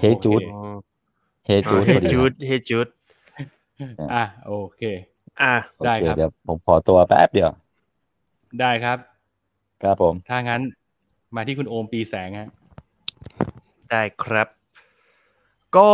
[0.00, 0.54] เฮ้ยจู๊ดโอ
[1.46, 2.88] เฮจู๊ดเฮพอดีจูครับเฮจู๊ด
[4.12, 4.82] อะโอเค
[5.40, 7.50] อะโอได้เคครับเดี๋ยวผมขอตัวแป๊บเดียว
[8.60, 8.98] ได้ครับ
[9.82, 10.62] ครับผม ถ้างั้น
[11.34, 12.48] มาที่คุณโอมปีแสงฮะ
[13.90, 14.48] ได้ครับ
[15.76, 15.90] ก็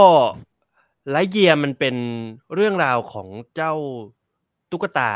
[1.10, 1.96] ไลท์เยียมันเป็น
[2.54, 3.74] เรื่องราวของเจ้า
[4.70, 5.12] ตุ๊กตา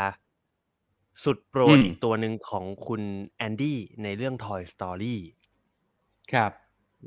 [1.23, 3.01] สุดโปรดอืมอีกตัวหนึ่งของคุณ
[3.37, 5.15] แอนดี้ในเรื่อง Toy Story
[6.33, 6.51] ครับ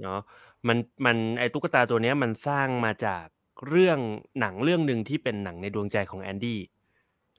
[0.02, 0.20] เนาะ
[0.66, 3.26] มันมันไอตุ๊กตาตัวเนี้ยมันสร้างมาจาก
[3.68, 3.98] เรื่อง
[4.40, 6.60] หนังเรื่องหนึ่งที่เป็นหนังในดวงใจของแอนดี้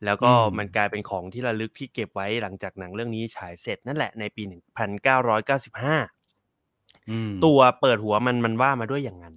[0.06, 5.96] แล้วก็อืมมันกลายเป็นของที่ระลึกที่เก็บไว้หลังจากหนังเรื่องนี้ฉายเสร็จนั่นแหละในปี 1995
[7.10, 9.36] อืมตัวเปิดหัวมันมันว่ามาด้วยอย่างนั้น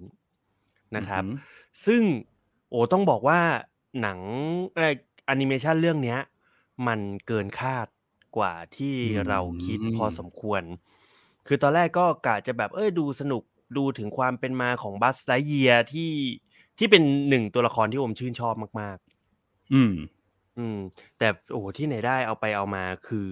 [0.95, 1.31] นะครับอืม
[1.85, 2.01] ซึ่ง
[2.69, 3.39] โอ้ต้องบอกว่า
[4.01, 4.19] หนัง
[4.75, 4.93] เอ่อ
[5.25, 6.19] แอนิเมชันเรื่องเนี้ย
[6.87, 7.87] มันเกินคาด
[8.37, 8.95] กว่าที่
[9.27, 10.63] เราคิดพอสมควร
[11.47, 13.43] คือตอนแรกก็กะจะแบบเอ้ยดูสนุก
[13.77, 16.11] ดูถึงความเป็นมาของบัสไลเยียที่
[16.77, 18.97] ที่เป็นหนึ่งตัวละครที่ผมชื่นชอบมาก
[19.71, 20.79] อืมๆอืม
[21.17, 23.29] แต่โอ้โหที่ไหนได้เอาไปเอามาคือ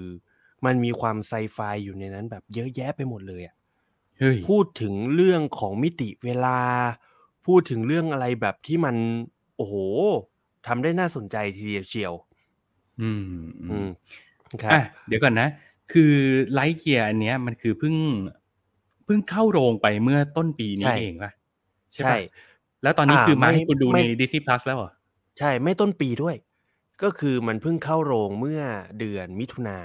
[0.66, 3.56] มันมีความไซไฟอยู่ในนั้นแบบเยอะแยะไปหมดเลยอะ
[4.20, 6.60] เฮ้ยพูดถึงเรื่องของมิติเวลา
[7.46, 8.96] พูดถึงเรื่องอะไรแบบที่มัน
[9.56, 9.76] โอ้โห
[10.68, 12.14] ทำได้น่าสนใจทีเดียวเชียว
[13.00, 13.22] อืม
[13.62, 13.88] อืม
[14.64, 15.48] ครัอะบเดี๋ยวก่อนนะ
[15.90, 16.14] คือ
[16.54, 17.96] ไลท์เกียร์อันเนี้ยมันคือเพิ่ง
[18.41, 21.32] เพิ่งเข้าโรงไปเมื่อต้นปีนี้ใช่เองป่ะ
[21.94, 22.18] ใช่ปะ
[22.84, 24.92] แล้วตอนนี้อ่าคือมาไม่ให้คุณดูไม่ใน Disney Plus แล้วเหรอ
[25.40, 26.36] ใช่ไม่ต้นปีด้วย
[27.04, 28.62] ก็คือมันเพิ่งเข้าโรงเมื่อ
[29.00, 29.78] เดือนมิถุนา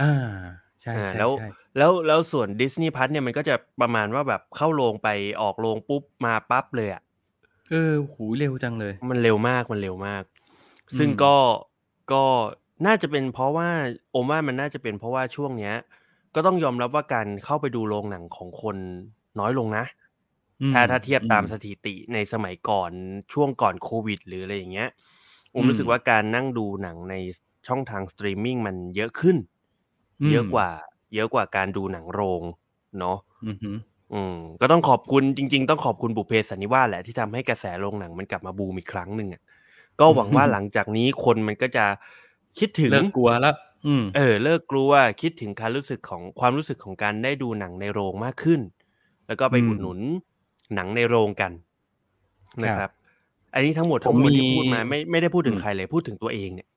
[0.00, 0.14] อ่า
[0.80, 1.48] ใช่อ่าใช่แล้วใช่
[1.78, 5.08] แล้วแล้วส่วนดิสนีย์พัทเนี่ยมันก็จะประมาณว่าแบบเข้าโรงไป
[5.42, 7.02] ออกโรงปุ๊บมาปั๊บเลยอะ
[7.70, 10.22] เออหูเร็วจังเลย มันเร็วมากมันเร็วมาก
[10.98, 11.36] ซึ่งอืมก็
[12.12, 12.24] ก็
[12.86, 13.68] น่าจะเป็นเพราะว่า
[14.10, 15.74] โอมว่ามันน่าจะเป็นเพราะว่าช่วงเนี้ย
[16.34, 18.76] ก็ต้องยอมรับว่าการเข้าไปดูโรงหนังของคน
[19.40, 19.84] น้อยลงนะ
[20.60, 22.90] อืมถ้าถ้าเทียบตามอืสถิติในสมัยก่อน
[23.32, 24.88] ช่วงก่อนโควิด หรืออะไรอย่างเงี้ย
[25.54, 27.14] ผมอืมรู้สึกว่าการนั่งดูหนังใน
[27.68, 29.36] ช่องทางสตรีมมิ่งมันเยอะขึ้น
[30.22, 30.68] อืมเยอะกว่า
[31.14, 32.42] เยอะกว่าการดูหนังโรง
[33.00, 33.76] เนาะอือหือ
[34.12, 39.42] อืมก็ต้องขอบคุณจริง ๆ ต้องขอบคุณบุพเพสันนิวาสแหละที่ทำให้กระแสโรงหนังมันกลับมาบูมอีกครั้งหนึ่งอะ
[40.00, 41.86] ก็หวังว่าหลังจากนี้คนมันก็จะ
[42.58, 43.69] คิดถึงเลิกกลัวแล้วอืม
[44.16, 48.60] เออเลิกกลัวคิดถึงการรู้สึกของความรู้สึกของการได้ดูหนังในโรงมากขึ้น
[49.26, 49.98] แล้วก็ไปอืมอุดหนุน
[50.74, 51.52] หนังในโรงกัน
[52.64, 52.90] นะคครัรับบ
[53.54, 56.68] อันนี้ทั้งหมดผมทั้งมวลที่มีพูดมาไม่ไม่ได้พูดถึงอืมใครเลยพูดถึงตัวเองเนี่ย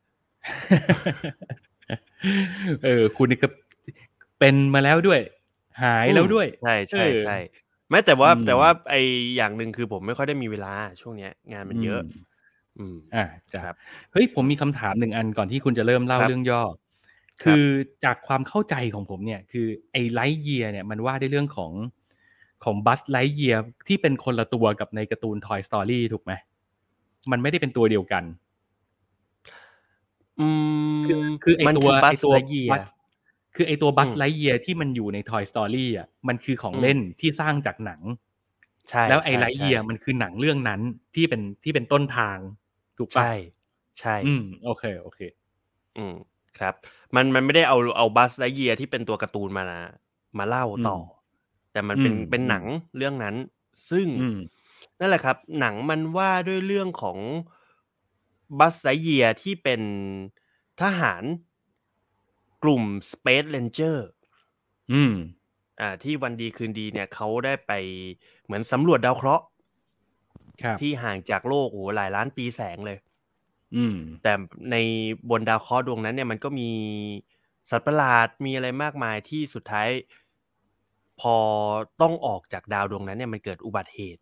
[2.85, 3.47] เออ คุณนี่ก็
[4.39, 5.19] เป็นมาแล้วด้วย
[5.83, 7.35] หายแล้วด้วยใช่ใช่เออใช่
[7.91, 8.95] แม้แต่ว่าอืมแต่ว่าไอ
[9.37, 12.03] อย่างหนึ่งคือผมไม่ค่อยได้มีเวลาช่วงเนี้ย งานมันเยอะม
[12.79, 13.23] อืมอ่า
[13.53, 13.75] จ้ะครับ
[14.11, 16.61] เฮ้ยผมมีคำถามหนึ่งอันก่อนที่คุณจะเริ่มเล่าครับเรื่องย่อ
[17.43, 17.65] ครับคือ
[18.05, 21.71] จากความเข้าใจของผมเนี่ยคือไอ้ Lightyear เนี่ยมันว่าด้วยเรื่องของ
[22.63, 23.55] ของ Buzz Lightyear
[23.87, 26.31] ที่เป็นคนละตัวกับในการ์ตูน Toy Story ถูกไหม
[27.31, 28.23] มันไม่ได้เป็นตัวเดียวกัน
[30.39, 30.47] อื
[30.97, 32.91] มคือคือไอมันตัวคือบัไอสตัวไลเยีย Buzz-
[33.55, 38.01] คือไอตัวบัสอืมไลเยียที่มันอยู่ใน Toy Story อะมันคือของอืมเล่นที่สร้างจากหนัง
[38.89, 40.81] ใช่แล้วไอใช่ไลเยียใช่มันคือหนังเรื่องนั้น
[41.15, 42.37] ที่เป็นที่เป็นต้นทาง
[42.97, 43.33] ถูกปะใช่
[43.99, 45.19] ใช่ อืมโอเค โอเค
[45.97, 46.15] อืม
[46.59, 46.73] ครับ
[47.15, 49.63] มันมันไม่ได้เอาเอาบัสไลเยียที่เป็นตัวการ์ตูนมา
[50.37, 51.01] มาเล่าต่ออม
[51.71, 52.65] แต่มันเป็นอืมเป็นหนัง
[52.97, 53.35] เรื่องนั้น
[53.91, 54.39] ซึ่งอืม
[54.99, 57.17] นั่นแหละครับ หนังมันว่าด้วยเรื่องของ
[58.59, 59.81] บัสไลเยียที่เป็น
[60.81, 61.23] ทหาร
[62.63, 63.97] กลุ่ม Space Ranger
[64.93, 65.13] อืม
[65.81, 67.71] อ่า ที่วันดีคืนดีเนี่ยเขาได้ไป
[68.43, 69.45] เหมือนสำรวจดาวเคราะห์
[70.61, 72.97] ครับที่ห่างจากโลกโอ้โหหลายล้านปีแสงเลย
[73.75, 74.33] อืม แต่
[74.71, 74.75] ใน
[75.29, 76.69] บนดาวเคราะห์ดวงนั้นเนี่ยมันก็มี
[77.69, 79.89] สัตว์ประหลาดมีอะไรมากมายที่สุดท้าย
[81.19, 81.35] พอ
[82.01, 84.21] ต้องออกจากดาวดวงนั้นเนี่ยมันเกิดอุบัติเหตุ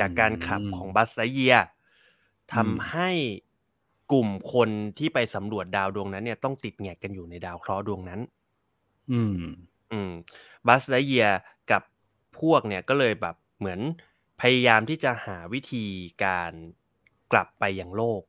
[0.00, 1.56] จากการขับของบัสไลเยีย
[2.54, 3.10] ทำให้
[4.12, 4.68] กลุ่มคน
[4.98, 8.20] ที่ไปสำรวจดาวดวงนั้น เนี่ยต้องติดแงกกันอยู่ในดาวเคราะห์ดวงนั้น
[9.12, 9.42] อืม
[9.92, 10.12] อืม
[10.66, 11.28] บัสไลเยีย
[11.70, 11.82] กับ
[12.40, 13.80] พวกเนี่ยก็เลยแบบเหมือน
[14.40, 15.84] พยายามที่จะหาวิธี
[16.24, 16.52] การ
[17.32, 18.22] กลับไปยังโลก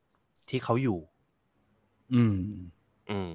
[0.48, 1.00] ที่เขาอยู่
[2.14, 2.36] อืม
[3.10, 3.32] อืม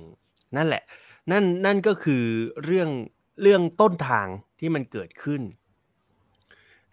[0.55, 0.83] นั่นแหละ
[1.31, 2.23] นั่นนั่นก็คือ
[2.63, 2.89] เรื่อง
[3.41, 4.27] เรื่องต้นทาง
[4.59, 5.41] ที่มันเกิดขึ้น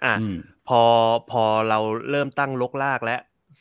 [0.05, 0.37] อะอืม
[0.69, 0.83] พอ
[1.31, 1.79] พอเรา
[2.11, 3.17] เริ่มตั้งลกลากและ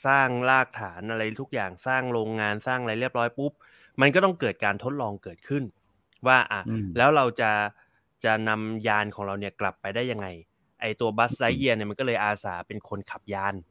[0.06, 3.52] สร้างรากฐานอะไรทุกอย่างสร้างโรงงานสร้างอะไรเรียบร้อยปุ๊บ
[4.02, 5.64] มันก็ต้องเกิดการทดลองเกิดขึ้น
[6.28, 7.52] ว่าอะอืมแล้วเราจะ
[8.24, 10.28] จะนำยานของเราเนี่ยกลับไปได้ยังไง
[10.82, 13.71] ไอตัวบัสไลเยียเนี่ยมันก็เลยอาสาเป็นคนขับยานอืม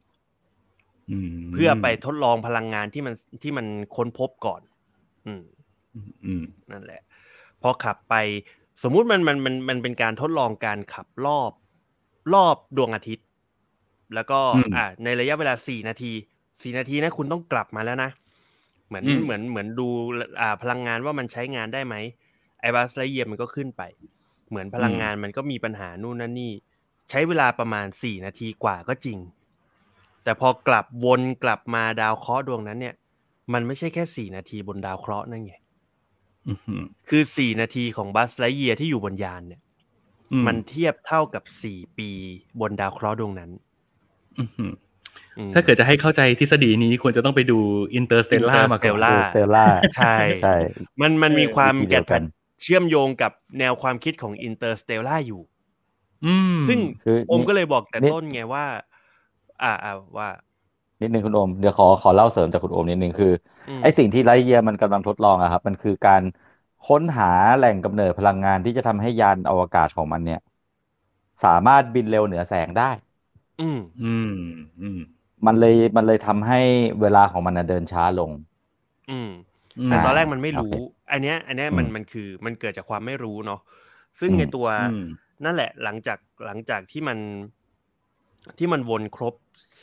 [1.52, 4.60] เพื่อไปทดลองพลังงานที่มันที่มันค้นพบก่อน
[5.26, 5.42] อืม
[6.26, 7.00] อืมนั่นแหละ
[7.62, 8.14] พอขับไป
[8.82, 11.52] สมมุติมันมันมันมันเป็นการทดลองการขับรอบ
[12.34, 13.26] รอบดวงอาทิตย์
[14.14, 16.12] แล้วก็อืมอ่า ในระยะเวลาสี่นาที
[16.62, 18.10] สี่นาทีนะคุณต้องกลับมาแล้วนะ
[18.86, 19.88] เหมือนอืมเหมือนเหมือนดู
[20.40, 21.94] อ่าพลังงานว่ามันใช้งานได้ไหม
[22.60, 23.82] ไอ้บัสไลเยียมันก็ขึ้นไป
[24.50, 26.52] เหมือนพลังงานมันก็มีปัญหานู่นนั่นนี่
[27.10, 29.18] ใช้เวลาประมาณสี่นาทีกว่าก็จริง
[30.24, 32.94] แต่พอกลับวนกลับมาดาวเคราะห์ดวงนั้นเนี่ย
[33.52, 35.54] มันไม่ใช่แค่สี่นาทีบนดาวเคราะห์นั่นไง
[36.48, 39.60] อืมคือสี่นาทีของ Buzz Lightyear ที่อยู่บนยานเนี่ย
[40.32, 42.10] อืมันเทียบเท่ากับสี่ปี
[42.60, 43.50] บนดาวเคราะห์ดวงนั้น
[44.38, 47.58] อืมอืมถ้าเกิดจะให้เข้าใจทฤษฎีนี้ควรจะต้องไปดู
[47.94, 49.64] Interstellar มาก่อน Interstellar
[49.96, 50.56] ใช่ใช่
[51.00, 52.22] มันมันมีความวิธีแกเดียวกัดน
[52.62, 55.42] เชื่อมโยงกับแนวความคิดของ Interstellar อยู่
[56.26, 58.64] อืมซึ่งคือโอมก็เลยบอกแต่นี่ต้นไงว่า
[59.62, 60.28] อ่าอ่าว่า
[61.00, 63.28] นิดนึงคุณโอมเดี๋ยวขอขอเล่าเสริมจากคุณโอมนิดนึงคือ
[63.66, 66.22] มไอสิ่งที่ไลท์เยียร์มันกำลังทดลองอะครับ มันคือการ
[66.82, 67.24] ค้นหา
[67.56, 70.38] แหล่งกำเนิดพลังงานที่จะทำให้ยานอวกาศของมันเนี่ย
[71.44, 72.90] สามารถบินเร็วเหนือแสงได้
[73.60, 74.30] อืมอืม
[74.80, 74.98] อืม
[75.46, 76.60] มันเลยมันเลยทำให้
[77.00, 78.30] เวลาของมันน่ะเดินช้าลง
[79.10, 79.30] อืม
[79.78, 80.72] อืมแต่ตอนแรกอ่ามันไม่รู้โอเค
[81.10, 83.60] อันเนี้ย อันเนี้ยมันอืมมันคือมันเกิดจากความไม่รู้เนาะ
[84.20, 85.00] ซึ่งอืมในตัวอืม
[85.44, 87.18] นั่นแหละหลังจากหลังจากที่มัน
[88.58, 89.34] ที่มันวนครบ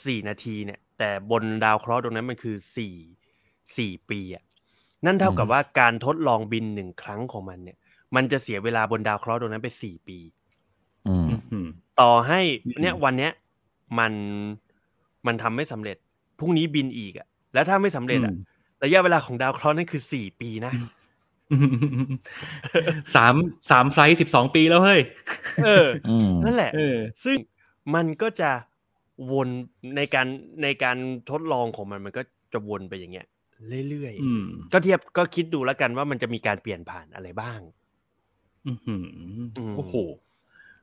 [0.08, 2.96] สี่นาทีเนี่ย แต่บนดาวเคราะห์ตรงนั้นมันคือสี่
[3.78, 4.44] สี่ปีอะ
[5.06, 7.78] นั่นเท่ากับว่าการทดลองบินหนึ่งครั้งของมันเนี่ย
[8.16, 10.20] มันจะเสียเวลาบนดาวเคราะห์ตรงนั้นไปสี่ปี
[11.08, 11.68] อืมอืม
[12.02, 13.32] ต่อให้อืมเนี่ยวันเนี้ย
[14.00, 14.14] มัน
[15.28, 15.98] มันทำไม่สำเร็จ
[16.40, 18.34] พรุ่งนี้บินอีกอะแล้วถ้าไม่สำเร็จอะ
[18.84, 20.74] ระยะเวลาของดาวเคราะห์นั่นคือสี่ปีนะ
[23.16, 23.36] สาม
[23.70, 25.02] สามไฟล์สิบสองปีแล้วเฮ้ย
[25.66, 27.38] เอออืมนั่นแหละเออซึ่ง
[27.96, 28.52] มันก็จะ
[29.32, 29.48] วน
[29.96, 30.28] ในการ
[30.64, 30.98] ในการ
[31.32, 32.22] ทดลองของมันมันก็
[32.54, 33.28] จะวนไปอย่างเงี้ย
[33.90, 37.60] เรื่อยอืมๆก็เทียบก็คิดดูแล้วกันว่ามันจะมีการเปลี่ยนผ่านอะไรบ้าง
[38.68, 39.06] อื้อหือ
[39.58, 39.94] อืมโอ้โห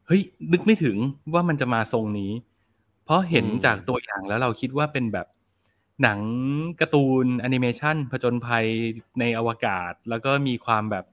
[0.07, 0.23] เฮ้ย
[0.53, 0.97] นึกไม่ถึง
[1.35, 2.33] ว่ามันจะมาทรงนี้
[3.05, 5.27] เพราะเห็นอืมจากตัวอย่างแล้วเราคิดว่าเป็นแบบ
[6.03, 6.21] หนัง
[6.81, 8.67] การ์ตูนแอนิเมชันผจญภัย
[9.21, 11.05] ในอวกาศ แล้วก็มีความแบบ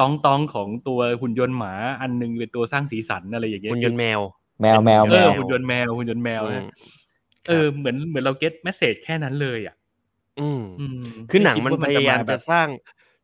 [0.00, 4.20] ต้องต้องๆของตัวหุ่นยนต์หมาอันหนึงเป็นตัวสร้างสีสันอะไรอย่างเงี้ยหุ่นยนต์แมว
[4.60, 6.66] แมวแมวเอแมอวหุ่นยนต์แมวหุ่นยนต์แมวอืนะม
[7.48, 9.76] เออเหมือนเหมือนเราเก็ตแมสเซจแค่นั้นเลยอะ
[10.40, 12.68] อืมอืมคือหนังมันไคิดพว่ยายามแบจะบสร้าง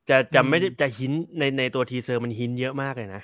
[0.08, 3.22] จะจะอืมไม่ได้จะหินในในตัวทีเซอร์มันหินเยอะมากเลยนะ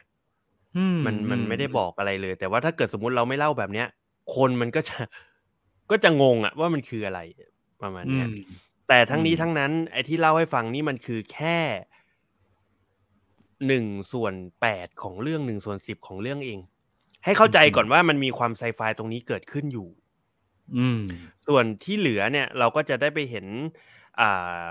[0.77, 3.87] อืมันมันอืไม่ได้บอกอะไรเลย แต่ว่าถ้าเกิดสมมุติเราไม่เล่าแบบเนี้ย
[4.35, 4.99] คนมันก็จะ
[5.91, 7.21] ก็จะงงอะว่ามันคืออะไร
[7.83, 8.29] ประมาณอืเนี้ยม
[8.89, 11.59] แต่ทั้งนี้อืมทั้งนั้น ไอ้ที่เล่าให้ฟังนี่มันคือแค่
[13.67, 16.59] หนึ่งส่วนแปดของเรื่องหนึ่งส่วนสิบของเรื่องเอง
[17.25, 19.89] ให้เข้าใจก่อนว่ามันมีความไซไฟตรงนี้เกิดขึ้นอยู่
[20.77, 21.03] อืม
[21.47, 23.47] ส่วนที่เหลือเนี่ย เราก็จะได้ไปเห็น
[24.21, 24.67] อ่า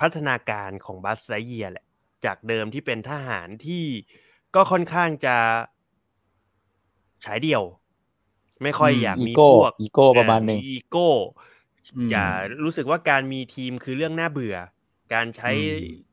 [0.00, 1.86] พัฒนาการของบัสไลเยียแหละ
[2.24, 3.84] จากเดิมที่เป็นทหารที่
[4.54, 5.36] ก็ค่อนข้างจะ
[7.24, 7.64] ฉายเดี่ยว
[8.62, 11.08] ไม่ค่อยอืมอยากอีมีโก้พวกอีโก้ประมาณหนึ่งอีโก้
[11.96, 12.26] อืมอย่า
[12.64, 14.56] รู้สึกว่าการมีทีมคือเรื่องน่าเบื่อ
[15.14, 16.04] การใช้อืม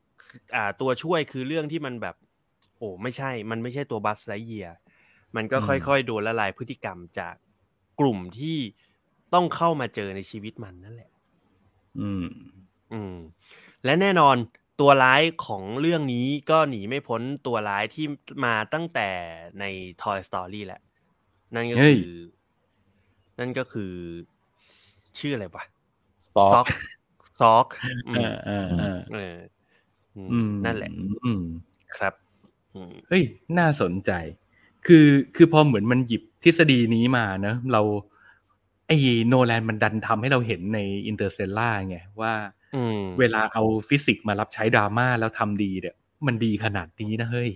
[0.54, 2.16] อ่าตัวช่วยคือเรื่องที่มันแบบ
[2.78, 4.66] โอ้ไม่ใช่ มันไม่ใช่ตัวบัสไลเยีย
[5.36, 7.34] มันก็ค่อยๆโดนละลายพฤติกรรมจาก
[8.00, 8.58] กลุ่มที่
[9.34, 11.10] ต้องเข้ามาเจอในชีวิตมันนั่นแหละ
[12.00, 12.26] อืม
[12.92, 13.16] อืม
[13.84, 14.36] และแน่นอน
[14.80, 18.06] ตัวร้ายของเรื่องนี้ก็หนีไม่พ้นตัวร้ายที่
[18.44, 19.08] มาตั้งแต่
[19.60, 19.64] ใน
[20.02, 20.80] Toy Story แหละ
[21.54, 22.16] นั่นก็เฮ้ยคือ
[23.38, 23.92] นั่นก็คือ
[25.18, 25.64] ชื่ออะไรวะ
[26.52, 26.66] ซอก
[27.40, 27.66] ซอก
[28.08, 29.36] อืเอมอเออเออเออ
[30.16, 30.90] อืมอืมนั่นแหละ
[31.24, 31.42] อืม
[31.96, 32.14] ครับ
[32.74, 33.22] อืมเฮ้ย
[33.58, 34.10] น่าสนใจ
[34.86, 35.06] คือ
[35.36, 37.82] คือพอเหมือนมันหยิบทฤษฎีนี้มาเนอะเรา
[38.86, 38.96] ไอ้
[39.28, 42.32] โนแลนมันดันทำให้เราเห็นในอินเตอร์เซลล่าไงว่า
[42.74, 45.94] อืมเวลาเอาฟิสิกส์มารับใช้ดราม่าแล้วทำดีเนี่ย
[46.26, 47.50] มันดีขนาดนี้นะเฮ้ย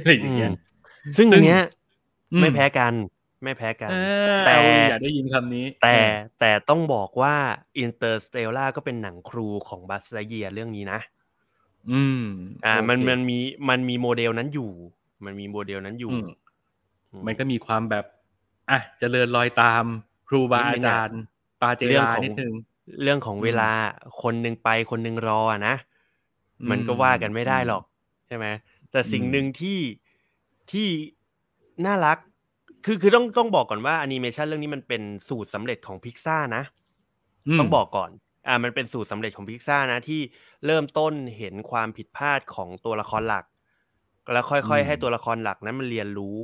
[0.00, 0.50] อะไรอย่างเงี้ย
[1.16, 1.62] ซึ่งซึ่อังนเนี้ย
[2.32, 2.94] อืมไม่แพ้กัน
[3.44, 3.96] ไม่แพ้กันเอ
[4.38, 5.96] อแต่เอาอยากได้ยินคำนี้ แต่
[6.40, 7.34] แต่ต้องบอกว่า
[7.78, 11.00] Interstellar ก็เป็นหนังครูของ Buzz Lightyear เรื่องนี้นะ
[11.90, 12.24] อืม
[12.64, 14.70] อ่า มันโอเคมันมีมันมีโมเดลนั้นอยู่
[15.24, 16.18] มันมีโมเดลนั้นอยู่อื
[17.14, 18.04] มอืมันก็มีความแบบ
[18.70, 19.84] อะเจริญรอยตาม
[20.28, 21.18] ครูบานิดนึอางอะจารย์
[21.60, 22.52] ปาเจเรื่องราของนิดนึง
[23.02, 23.70] เรื่องของอืมเวลา
[24.22, 25.74] คนหนึ่งไปคนหนึ่งรออะนะ
[26.60, 27.82] อืมมันก็ว่ากันไม่ได้หรอก
[28.26, 28.46] ใช่ไหม
[28.90, 29.80] แต่สิ่งอืมหนึ่งที่
[30.72, 30.88] ที่
[31.86, 32.18] น่ารัก
[32.84, 36.62] คือคือต้องต้องบอกก่อนว่าแอนิเมชันเรื่องนี้มันเป็นสูตรสำเร็จของพิกซ่านะ
[37.46, 38.10] มต้องบอกก่อน
[38.48, 40.20] อ่ามันเป็นสูตรสำเร็จของพิกซ่านะที่
[40.66, 43.44] เริ่มต้นเห็นความผิดพลาดของตัวละครหลัก
[44.32, 46.36] แล้วค่อยๆ ให้ตัวละครหลักนั้นมันเรียนรู้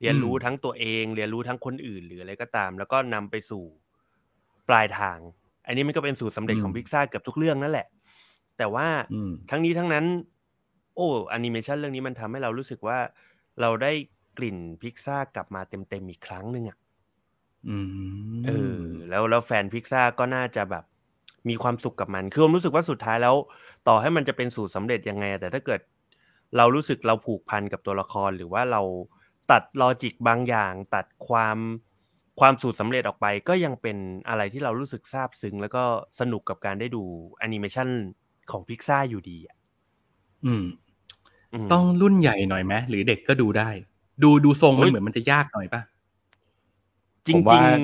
[0.00, 3.64] เรียนรู้ทั้งตัวเอง เรียนรู้ทั้งคนอื่นหรืออะไรก็ตาม แล้วก็นำไปสู่
[4.68, 5.18] ปลายทาง
[5.66, 7.86] อันนี้มันก็เป็นสูตรสำเร็จของพิกซ่าเกือบทุกเรื่องนั่นแหละ
[8.58, 10.04] แต่ว่าอืมทั้งนี้ทั้งนั้น
[10.96, 12.98] โอ้แอนิเมชันเรื่องนี้มันทำให้เรารู้สึกว่า
[13.60, 13.92] เราได้
[14.38, 16.78] กลิ่นพิกซ่ากลับมาเต็มๆอีกครั้งหนึ่งอะ
[17.68, 17.76] อื
[18.38, 20.84] มเออ แล้วแล้วแฟนพิกซ่าก็น่าจะแบบ
[21.48, 23.34] มีความสุขกับมัน คือผมรู้สึกว่าสุดท้ายแล้ว
[23.88, 25.80] ต่อให้มันจะเป็นสูตรสำเร็จยังไง แต่ถ้าเกิด
[26.56, 28.82] เรารู้สึกเราผูกพันกับตัวละครหรือว่าเรา
[29.50, 31.58] ตัด logic บางอย่าง ตัดความ
[32.40, 33.96] ความสูตรสำเร็จออกไป ก็ยังเป็น
[34.28, 35.82] อะไรที่เรารู้สึกซาบซึ้งแล้วก็
[36.20, 37.02] สนุกกับการได้ดู
[37.38, 37.88] แอนิเมชัน
[38.50, 39.56] ของพิกซ่าอยู่ดีอะ
[40.46, 40.64] อืม
[41.64, 43.68] มต้องรุ่นใหญ่หน่อยไหมหรือเด็กก็ดูได้
[44.22, 45.82] ดูดูทรงมันเฮ้ยเหมือนมันจะยากหน่อยป่ะ
[47.26, 47.78] จผมริว่าง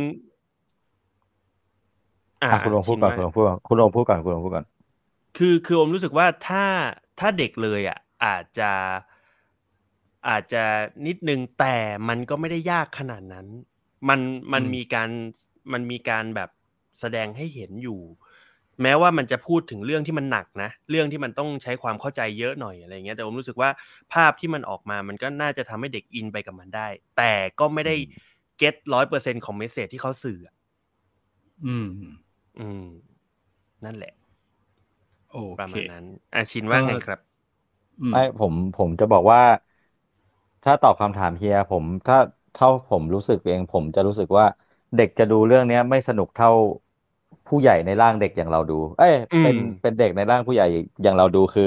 [2.19, 4.67] ๆอ่าอะคุณลงพูดก่อนชิคุณลว่างพูดก่อนคุณลงพูดก่อนคุณลงพูดก่อน
[5.37, 6.65] คือคือผมรู้สึกว่าถ้า
[7.21, 8.71] ถ้าเด็กเลยอะ อาจจะ
[10.29, 10.64] อาจจะ
[11.07, 11.77] นิดนึงแต่
[12.09, 13.47] มันก็ไม่ได้ยากขนาดนั้น
[14.09, 14.20] มัน
[14.53, 15.11] มันอืมมีการ
[15.72, 16.51] มันมีการแบบ
[17.01, 18.01] แสดงให้เห็นอยู่
[18.83, 23.70] แม้ว่ามันจะพูดถึงเรื่องที่มันหนักนะ เรื่องที่มันต้องใช้ความเข้าใจเยอะหน่อยอะไรเงี้ยแต่ผมรู้สึกว่า
[24.12, 27.97] ภาพที่มันออกมามันก็น่าจะทำให้เด็กอินไปกับมันได้ แต่ก็ไม่ได้
[28.59, 30.55] เก็ตร้อยเปอร์เซ็นของเมสเซจที่เขาสื่ออะ
[31.64, 31.87] อืม
[32.59, 32.85] อืม
[33.85, 34.12] นั่นแหละ
[35.33, 36.05] โอประเคมาณนั้น
[36.35, 37.18] อาชินว่าไงครับ
[38.03, 39.41] อืมไม่ผมผมจะบอกว่า
[40.65, 42.17] ถ้าตอบคำถามเฮียผม ถ้า
[42.53, 44.45] เท่าผมรู้สึกเองผมจะรู้สึกว่า
[44.97, 46.51] เด็กจะดูเรื่องเนี้ยไม่สนุกเท่า
[47.47, 50.65] ผู้ใหญ่ในร่างเด็กอย่างเราดู เอ้ย เป็นอืมเป็นเด็กในร่างผู้ใหญ่
[51.03, 51.65] อย่างเราดูคือ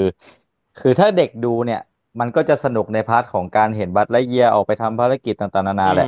[0.76, 1.78] คือถ้าเด็กดูเนี่ย
[2.20, 6.06] มันก็จะสนุกใน part ของการเห็น Buzz Lightyear ออกไปทำภารกิจต่างๆนานาแหละ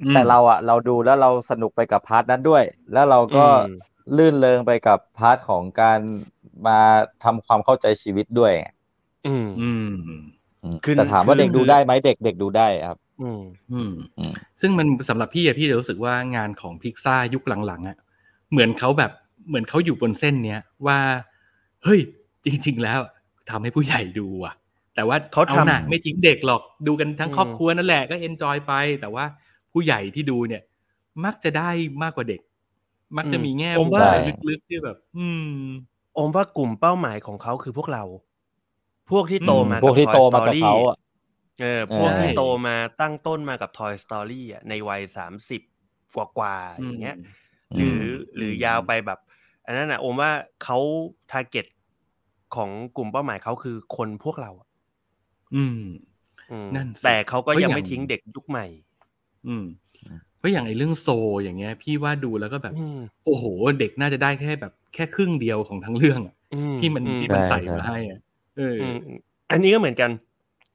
[0.00, 2.62] อืมแต่เราอะเราดูแล้วเราสนุกไปกับ part นั้นด้วย
[2.92, 3.60] แล้วเราก็อืม
[4.16, 6.00] รื่นเริงไปกับ part ของการ
[6.66, 6.80] มา
[7.24, 8.52] ทำความเข้าใจชีวิตด้วย
[9.24, 10.39] อืมอืมอืมคือ
[10.96, 13.42] แต่ถามว่าคือเด็กดูได้ไหมเด็กเด็กดูได้ครับ อืม
[13.72, 17.96] อืมอืมซึ่งมันสำหรับพี่อะพี่จะรู้สึกว่างานของพิกซ่ายุคหลังๆอะ
[18.50, 19.10] เหมือนเขาแบบ
[19.48, 20.98] เหมือนเขาอยู่บนเส้นเนี้ยว่า
[21.84, 22.00] เฮ้ย
[22.44, 23.00] จริง ๆ แล้ว
[23.50, 24.54] ทำให้ผู้ใหญ่ดูอะ
[24.94, 29.24] แต่ว่าเขาทำหนักไม่ทิ้งเด็กหรอกดูกันทั้งอืมครอบครัวนั่นแหละก็ enjoy ไป แต่ว่า
[29.72, 30.62] ผู้ใหญ่ที่ดูเนี่ย
[31.24, 31.70] มักจะได้
[32.02, 32.40] มากกว่าเด็ก
[33.16, 34.06] มักจะมีแง่ผมมุมว่า
[34.48, 35.54] ลึกๆที่แบบ อืม
[36.16, 38.04] อมว่ากลุ่มเป้าหมายของเขาคือพวกเรา
[39.10, 40.96] พวกที่โตมาพวกที่ Toy โตมากับ Story เขาอะ
[41.60, 45.62] เออพวกที่ใช่โตมาตั้งต้นมากับ Toy Story อะในวัยสามสิบ
[46.16, 47.16] กว่ากว่าๆอย่างเงี้ย
[47.76, 48.04] หรืออม
[48.36, 49.18] หรือยาวไปแบบ
[49.66, 50.32] อันนั้นนะโอมว่า
[50.64, 50.78] เขา
[51.30, 51.66] ทาร์เก็ต
[52.56, 54.68] ของกลุ่มเป้าหมายเขาคือคนพวกเราอะ
[55.54, 55.76] อืม
[56.50, 58.66] อืมนั่นสิแต่เขาก็เพราะยังอย่างไม่ทิ้งเด็กยุคใหม่
[59.46, 59.64] อืม
[60.38, 61.08] เพราะอย่างไอ้เรื่องโซ
[61.42, 63.44] อย่างเงี้ย พี่ว่าดูแล้วก็แบบอืมโอ้โห
[63.78, 68.96] เด็กน่าจะได้แค่แบบแค่ครึ่งเดียวของทั้งเรื่องอะอืที่มันอืที่มันใช่ใส่ใช่มาให้อะเออออืม
[69.50, 70.10] อันนี้ก็เหมือนกัน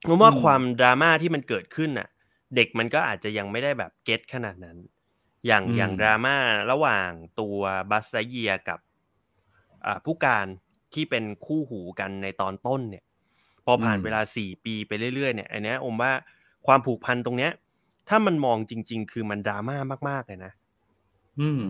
[0.08, 2.08] ผมว่าอืมความดราม่าที่มันเกิดขึ้นน่ะ
[2.56, 4.78] เด็กมันก็อาจจะยังไม่ได้แบบเก็ตขนาดนั้น
[5.48, 6.38] อย่างอย่างดราม่า
[6.72, 7.60] ระหว่างตัว
[7.92, 8.80] บัสไลเยียกับ
[9.86, 10.48] อ่าผู้การ
[10.94, 13.04] ที่เป็นคู่หูกันในตอนต้นเนี่ย
[13.66, 16.12] พอผ่านเวลาสี่ปีไปเรื่อยๆเนี่ยอันเนี้ยอมว่า
[16.68, 17.52] ความผูกพันตรงเนี้ย
[18.10, 19.78] ถ้ามันมองจริง ๆ คือมันดราม่า
[20.10, 20.52] มากๆเลยนะ
[21.40, 21.62] อืม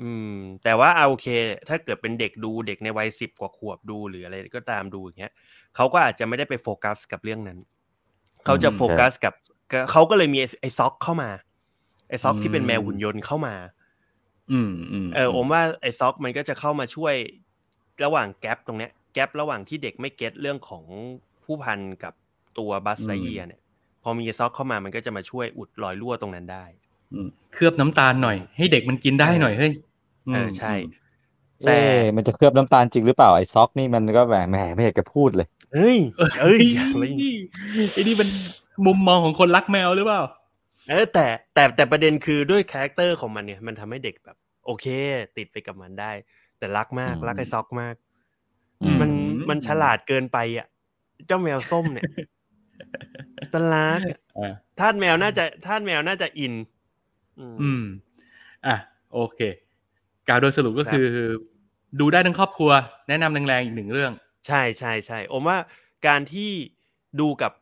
[0.00, 1.26] ืมอืม แต่ว่าเอาโอเค
[1.68, 5.32] ถ้าเกิดเป็นเด็กดูเด็กในวัยสิบกว่าขวบดูหรืออะไรก็ตามดูอย่างเงี้ย
[5.76, 7.58] เขาก็อาจจะไม่ได้ไปโฟกัสกับเรื่องนั้น
[8.44, 9.34] เขาจะอืมโฟกัสกับ
[9.72, 11.30] ก็เขาก็เลยมีไอ้ไอ้ซ็อกเข้ามา
[12.08, 13.54] ไอ้ซ็อกอืมที่เป็นแมวหุ่นยนต์เข้ามา
[14.52, 17.14] อืมอืมเออผมว่าไอ้ซ็อกมันก็จะเข้ามาช่วย
[18.04, 20.84] ระหว่างแกลบตรงเนี้ยแกลบระหว่างที่เด็กไม่เก็ตเรื่องของ
[21.44, 22.14] ผู้พันกับ
[22.58, 23.60] ตัวบัสไลเยียเนี่ย
[24.02, 26.83] พอมีไอ้ซ็อกเข้ามามันก็จะมาช่วยอุดรอยรั่วตรงนั้นได้อืม
[27.54, 29.72] เคลือบน้ำตาลหน่อย ให้เด็กมันกินได้หน่อยเฮ้ย
[30.32, 30.72] เออใช่
[31.64, 37.04] มแต่เอ๊ะมันจะเคลือบน้ำตาลจริงหรือเปล่าไอ้ซ็อกนี่มันก็แหมแหมไม่อยากจะพูดเลย เฮ้ยเอ้เอ้ยยอะไร
[37.92, 38.28] ไอ้นี่เป็น
[38.86, 40.20] มุมมองของคนรักแมวหรือเปล่า
[40.88, 44.36] เออแต่แต่แต่ประเด็นคือด้วย character ของมันเนี่ย มันทำให้เด็กแบบ
[44.66, 44.86] โอเค
[45.36, 46.12] ติดไปกับมันได้
[46.58, 47.94] แต่รักมากอืมรักไอ้ Sox มาก
[48.82, 50.66] อืมมันอืมมันฉลาดเกินไปอะ
[51.26, 52.04] เจ้าแมวส้มเนี่ย
[53.54, 54.00] ตลัก
[54.38, 56.52] อ่าทาสแมวน่าจะทาสแมวน่าจะอิน
[57.38, 57.84] อืมอืม
[58.66, 58.76] อะ
[59.12, 59.40] โอเค
[60.28, 61.08] กล่าวโดยสรุปก็ครับคือ
[62.00, 62.70] ดูได้ทั้งครอบครัว
[63.08, 64.12] แนะนำแรงๆอีกหนึ่งเรื่อง
[64.46, 65.56] ใช่ใช่ใช่ผมว่า
[66.06, 66.50] การที่
[67.20, 67.52] ดูกับ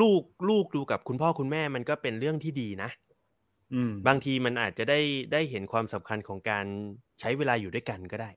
[0.00, 2.90] ลูกลูกดูกับคุณพ่อคุณแม่มันก็เป็นเรื่องที่ดีนะ
[3.74, 5.00] อืมบางทีมันอาจจะได้
[5.32, 6.66] ได้เห็นความสำคัญของการ
[7.20, 8.30] ใช้เวลาอยู่ด้วยกันก็ได้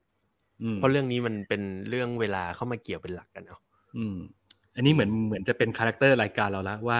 [0.61, 3.59] อืมเพราะเรื่องนี้มันเป็นเรื่องเวลาเข้ามาเกี่ยวเป็นหลักกันเนาะ
[3.97, 4.17] อืม
[4.75, 6.97] อันนี้เหมือนเหมือนจะเป็น character รายการเราละว่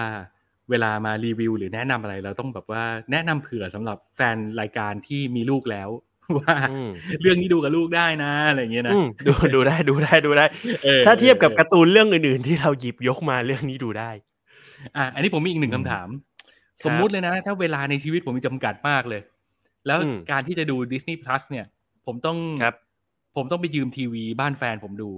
[0.70, 5.88] เวลามารีวิว หรือแนะนำอะไรเราต้องแบบว่าแนะนำเผื่อสำหรับแฟนรายการที่มีลูกแล้ว
[6.38, 6.90] ว่าอืม
[7.22, 10.46] เรื่องนี้ดูกับลูกได้นะอะไรอย่างเงี้ยนะอืมดูดูได้ดูได้ดูได้
[10.86, 14.10] ออถ้าเทียบกับออการ์ตูนเรื่องอื่นๆ ที่เราหยิบยกมาเรื่องนี้ดูได้
[14.96, 16.08] อะอันนี้ผมมีอีกหนึ่งอืคำมถาม
[16.84, 19.20] สมมุติเลยนะ ถ้าเวลาในชีวิตผมมีจำกัดมากเลย
[19.86, 21.66] แล้วอืมการที่จะดู Disney Plus เนี่ย
[22.06, 22.74] ผมต้องครับ
[23.36, 25.10] ผมต้องไปยืมทีวีบ้านแฟนผมดู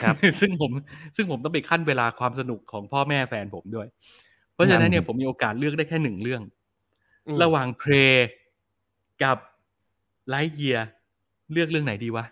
[0.00, 0.70] ครับ ซึ่งผม
[1.16, 4.29] ซึ่งผมต้องไปขั้นเวลาความสนุกของพ่อแม่แฟนผมด้วยเพ
[4.60, 6.42] ราะฉะนั้นเนี่ยผมมีโอกาสเลือกได้แค่หนึ่งเรื่อง
[7.26, 7.92] อืมระหว่างเพล
[9.22, 9.38] กับ
[10.28, 10.78] Lightyear
[11.52, 12.24] เลือกเรื่องไหนดีวะ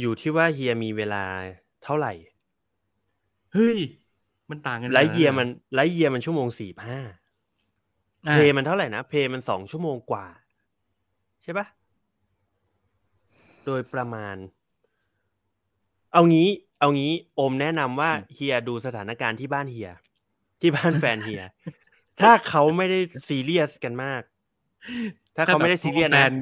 [0.00, 1.24] อยู่ที่ว่าเฮียมีเวลา
[1.84, 2.12] เท่าไหร่
[3.52, 3.78] เฮ้ย
[4.50, 7.00] มันต่างกัน Lightyear มัน Lightyear มันชั่วโมงสี่ห้า
[8.26, 10.26] อะเพย์มันเท่าไหร่นะ เพย์มันสองชั่วโมงกว่า
[11.42, 11.66] ใช่ปะ
[13.66, 14.36] โดยประมาณ
[16.12, 16.48] เอางี้
[16.80, 19.90] เอางี้โอมแนะนำว่าเฮียดูสถานการณ์ที่บ้านเฮีย
[20.62, 21.44] ที่บ้านแฟนเฮีย
[22.20, 24.22] ถ้าเขาไม่ได้ซีเรียสกันมาก
[25.36, 26.32] ถ้าเขาไม่ได้ซีเรียสแฟนะน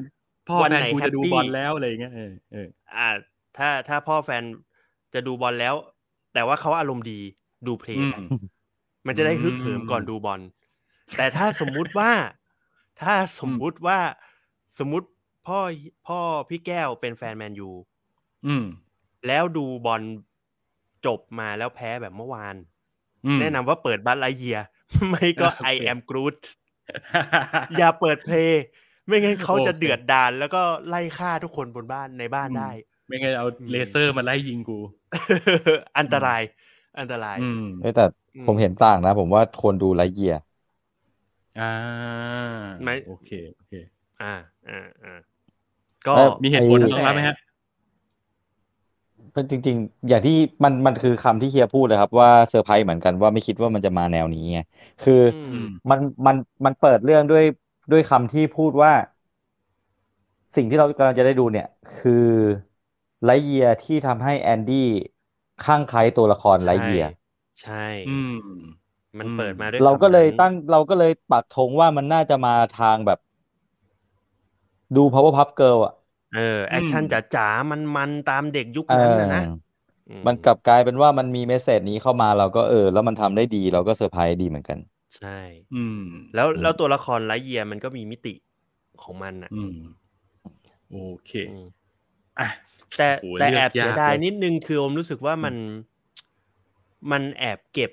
[0.49, 3.09] พ่อวันแฟนไหนกูจะดู happy บอลแล้วอะไรอย่างเงี้ยเออเอออ่า
[3.57, 4.43] ถ้าถ้าพ่อแฟน
[5.15, 5.75] จะดูบอลแล้ว
[6.35, 7.21] แต่ว่าเขาอารมณ์ดี
[7.67, 8.15] ดูเพลอืงม
[9.07, 10.41] มันจะได้ฮึกเหิมก่อนดูบอล
[11.17, 12.13] แต่ถ้าสมมุติว่า
[13.03, 13.99] ถ้าสมมุติว่า
[14.79, 15.09] สมมุติ
[15.47, 15.61] พ่อ
[16.09, 17.71] พ่อพี่แก้วเป็นแฟนแมนยู
[18.47, 18.65] อืม
[19.27, 20.03] แล้วดูบอล
[21.07, 22.80] จบมาแล้วแพ้แบบเมื่อวานอืม
[23.41, 24.59] แนะนำว่าเปิด Buzz Lightyear
[25.09, 26.39] ไม่ก็โอเค I am Groot
[27.79, 28.57] อย่าเปิดเพลง
[29.07, 32.71] ไม่งั้นเขาจะโอเคเดือดดานแล้วก็ไล่ฆ่าทุกคนบนบ้านในบ้านได้
[33.07, 34.79] ไม่งั้นเอาเลเซอร์มาไล่ยิงกู
[35.99, 36.43] อันตราย
[37.01, 38.05] อันตรายอืมเอ้ยแต่
[38.37, 40.41] อืผมเห็นต่างนะ ผมว่าควรดู Lightyear
[41.61, 41.71] อ่า
[42.85, 43.73] ไม่โอเคโอเค
[44.23, 44.35] อ่า
[44.69, 45.19] อ่าอ่า
[46.07, 47.37] ก็เอ้ยมีเหตุผลไอ้รองรับไหมฮะ
[49.41, 50.33] เป็นจริง ๆ อย่างที่
[50.65, 54.59] มันมันคือคำที่เฮียพูดเลยครับ ว่าเซอร์ไพรส์เหมือนกันว่าไม่คิดว่ามันจะมาแนวนี้ไง
[55.01, 57.43] คืออือืมมมันมันมันเปิดเรื่องด้วย
[57.91, 58.93] ด้วยคำที่พูดว่า
[60.57, 62.13] สิ่งที่เรากำลังจะได้ดูเนี่ย คือ
[63.25, 67.11] Lightyear ที่ทำให้ Andy คลั่งไคล้ตัวละคร Lightyear
[67.61, 67.75] ใช่
[68.07, 68.31] อืม
[69.19, 73.19] มันอืมเปิดมาด้วยเราก็เลยคำนั้นตั้งเราก็เลยปักธงว่ามันน่าจะมาทางแบบ
[74.97, 75.93] ดู Powerpuff Girl อะ
[76.35, 79.43] เออ action อืมจ๋าๆมันมันๆตามเด็กยุคเอนั้นอนะนะ
[80.11, 84.79] อืมันกลับกลายเป็นว่ามันมี message นี้เข้ามาเราก็เออ แล้วมันทำได้ดีเราก็เซอร์ไพรส์ดีเหมือนกัน
[85.17, 85.41] ใช่
[85.73, 85.97] อืม
[86.35, 88.35] แล้วอืมแล้วตัวละคร Lightyear มันก็มีมิติ
[89.03, 89.77] ของมันอะอืม
[90.91, 91.65] โอเคอืม
[92.41, 92.49] อะ
[92.97, 95.55] แต่โอ้แต่เลืแออกบเสียยากดายเลยนิดนึงคืออมรู้สึกว่ามัน
[97.11, 97.91] มันแอบเก็บ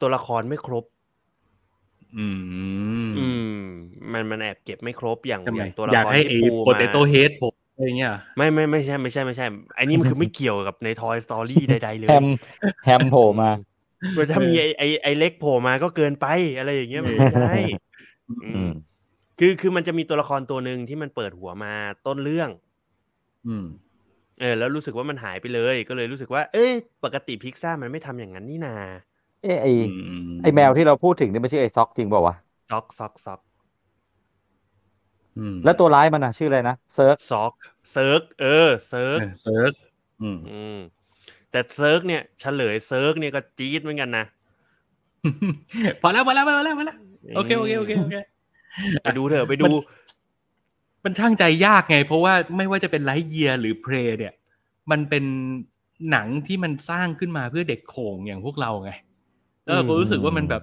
[0.00, 0.84] ตัวละครไม่ครบ
[2.16, 2.26] อื
[3.16, 3.48] ม อืม
[4.12, 12.26] มันมันแอบเก็บไม่ครบอย่างทำอไมย่างตัวละอยากครให้ที่ไอ้ปูโปเตโต้มาเฮดผม อะไรเงี้ยไม่ไม่ไม่ใช่ไม่ใช่ไม่ใช่ไอ้นี่มันคือไม่เกี่ยวกับในทอยสตอรี่ใดๆเลยแฮม
[12.84, 13.50] แฮมโผล่มา
[14.16, 16.26] มันถ้ามีไอ้ไอ้ไอ้เล็กโผล่มาก็เกินไป
[16.58, 17.54] อะไรอย่างเงี้ยมันไม่ใช่
[18.28, 18.68] อือืมม
[19.38, 21.74] คือคือมันจะมีตัวละครตัวหนึ่งที่มันเปิดหัวมา
[22.06, 22.50] ต้นเรื่อง
[23.46, 23.64] อืม
[24.40, 26.72] เออ แล้วรู้สึกว่ามันหายไปเลย ก็เลยรู้สึกว่า เอ้ย
[27.04, 28.76] ปกติพิกซ่ามันไม่ทำอย่างนั้นนี่นา
[29.40, 29.82] เอ้ไออื
[30.38, 32.34] มไอแมวที่เราพูดถึงนี่ไม่ใช่ไอ Sox จริงเปล่าวะ
[32.68, 33.51] ซอกซอกซอกอืม
[35.64, 39.72] แล้วตัวร้ายมันอะชื่ออะไรนะ Zurg Sox Zurg เออ Zurg เออ Zurg
[40.22, 40.78] อืมอืม
[41.50, 44.24] แต่เซิร์กเนี่ยเฉลยเซิร์กเนี่ยก็จี๊ดเหมือนกันนะ
[46.02, 46.96] พอแล้วพอแล้วพอแล้วพอแล้ว
[47.36, 48.16] โอเคโอเคโอเคโอเค
[49.02, 49.74] ไปดูเถอะไปดู มัน
[51.04, 54.32] มันชั่งใจยากไง เพราะว่าไม่ว่าจะเป็น Lightyear หรือเพลเนี่ย
[54.90, 55.24] มันเป็น
[56.10, 58.90] หนังที่มันสร้างขึ้นมาเพื่อเด็กโข่งอย่างพวกเราไง
[59.64, 60.62] แล้วเราก็รู้สึกว่ามันแบบ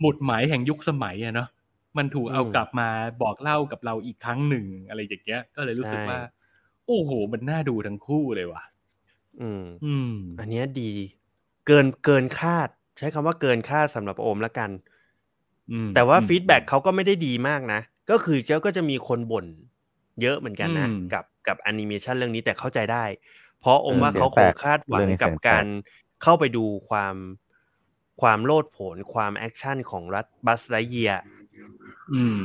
[0.00, 1.48] หมุดหมายแห่งยุคสมัยอะเนาะ
[1.96, 2.88] มันถูกเอาอืมกลับมา
[3.22, 6.20] บอกเล่ากับเราอีกครั้งหนึ่งอะไรอย่างเงี้ย ก็เลยรู้สึกใช่ว่า
[6.86, 8.62] โอ้โห มันน่าดูทั้งคู่เลยว่ะ
[9.40, 10.92] อืม อืม อันเนี้ยดี
[11.66, 14.70] เกินเกินคาด ใช้คำว่าเกินคาดสำหรับโอมละกัน
[15.72, 19.46] อืมแต่ว่าอืม feedback เขาก็ไม่ได้ดีมากนะ ก็คือก็ก็จะมีคนบ่น
[20.22, 23.04] เยอะเหมือนกันนะอืมกับกับแอนิเมชันเรื่องนี้แต่เข้าใจได้
[23.60, 25.64] เพราะอมว่าเสียงเขาคแตงกคาดหวังเรื่องนี้กับเสียงแตกการ
[26.22, 27.16] เข้าไปดูความ
[28.20, 31.12] ความโลดโผนความ action ของรัฐบัสไลเยีย
[32.14, 32.42] อืม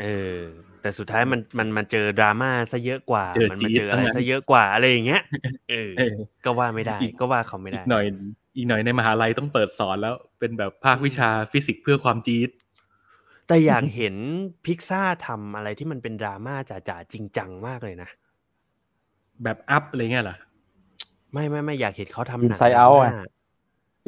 [0.00, 0.38] เออ
[0.80, 5.22] แต่สุดท้ายมันมันมันเจอดราม่าซะเยอะกว่าเจอมันจี๊มาดเจออะไรซะงั้นซะเยอะกว่าอะไรอย่างเงี้ย
[5.70, 6.14] เออเออ
[6.44, 8.04] ก็ว่าไม่ได้อีกก็ว่าเขาไม่อีได้กหน่อย
[8.56, 12.50] อีกหน่อยในมหาลัยต้องเปิดสอนแล้ว เป็นแบบภาควิชาฟิสิกส์เพื่อความจี๊ด
[13.48, 14.14] แต่อยากเห็น
[14.66, 16.54] พิกซ่าทำอะไรที่มันเป็นดราม่า
[16.88, 18.08] จ๋าๆจริงจังมากเลยนะ
[19.42, 20.36] แบบอัพอะไรเงี้ยเหรอ
[21.32, 23.22] ไม่ไม่ไม่อยากเห็นเขาทำหนัง Inside ดรา Out ม่าไง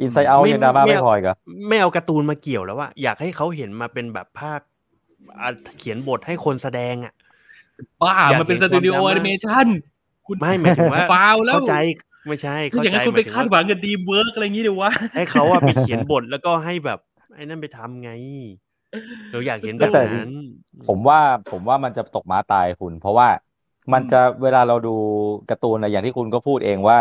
[0.01, 1.35] อินไซด์เอาไม่ยังดราม่าไม่ไม่เอาพออีกเหรอ
[1.67, 4.72] ไม่เอาการ์ตูนมาเกี่ยวแล้วว่าอยากให้เขาเห็นมาเป็นแบบภาคอะ
[5.79, 7.13] เขียนบทให้คนแสดงอะ
[8.01, 9.67] บ้าอยากมันเป็นเห็สนตูดิโอความดราม่าแอนิเมชัน
[10.27, 11.75] คุณไม่หมายถึงว่าฟาวแล้วเข้าใจ
[12.27, 16.99] ไม่ใช่คือเข้าอย่างใจนั้นคุณไปหมยถึงคาดหวังกับดีมเวิร์กอะไรอย่างงี้เดี๋ยววะให้เขาอะไปเขียนบทแล้วก็ให้แบบ
[17.35, 18.11] ไอ้นั่นไปทำไง
[19.31, 20.31] เราอยากเห็นแบบแต่นั้น
[20.87, 21.19] ผมว่า
[21.51, 23.27] ผมว่ามันจะตกม้าตายคุณ เพราะว่า
[23.93, 24.95] มันจะเวลาเราดู
[25.49, 26.97] การ์ตูนอะอย่างที่คุณก็พูดเองว่า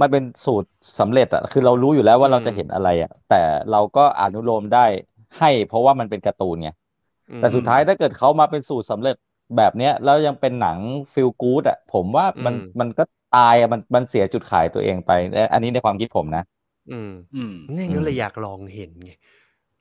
[0.00, 0.68] มันเป็นสูตร
[1.00, 4.86] สำเร็จอะคือเรารู้อยู่แล้วว่าเราจะเห็นอะไรอะแต่เราก็อนุโลมได้
[5.38, 6.70] ให้ เพราะว่ามันเป็นการ์ตูนไง
[7.38, 9.16] แต่สุดท้ายถ้าเกิดเขามาเป็นสูตรสำเร็จ
[9.56, 10.78] แบบเนี้ยแล้วยังเป็นหนัง
[11.14, 13.02] ฟิลกู๊ดอะผมว่ามันอืมมันก็
[13.36, 16.42] ตายอะมันมันเสียจุดขายตัวเองไปเอ่ออันนี้ในความคิดผมนะ
[16.90, 19.12] อืมอืมนี่ก็เลยอยากลองเห็นไง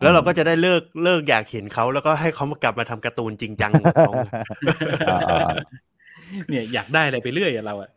[0.01, 4.30] แล้วเราก็จะได้เลิกเลิกอยากเห็นเขาแล้วก็ให้เขามากลับมาทำการ์ตูนจริงจังของเขาไง
[5.07, 5.51] อ่าอ่า
[6.49, 7.89] เนี่ยอยากได้อะไรไปเรื่อยอะเราอะ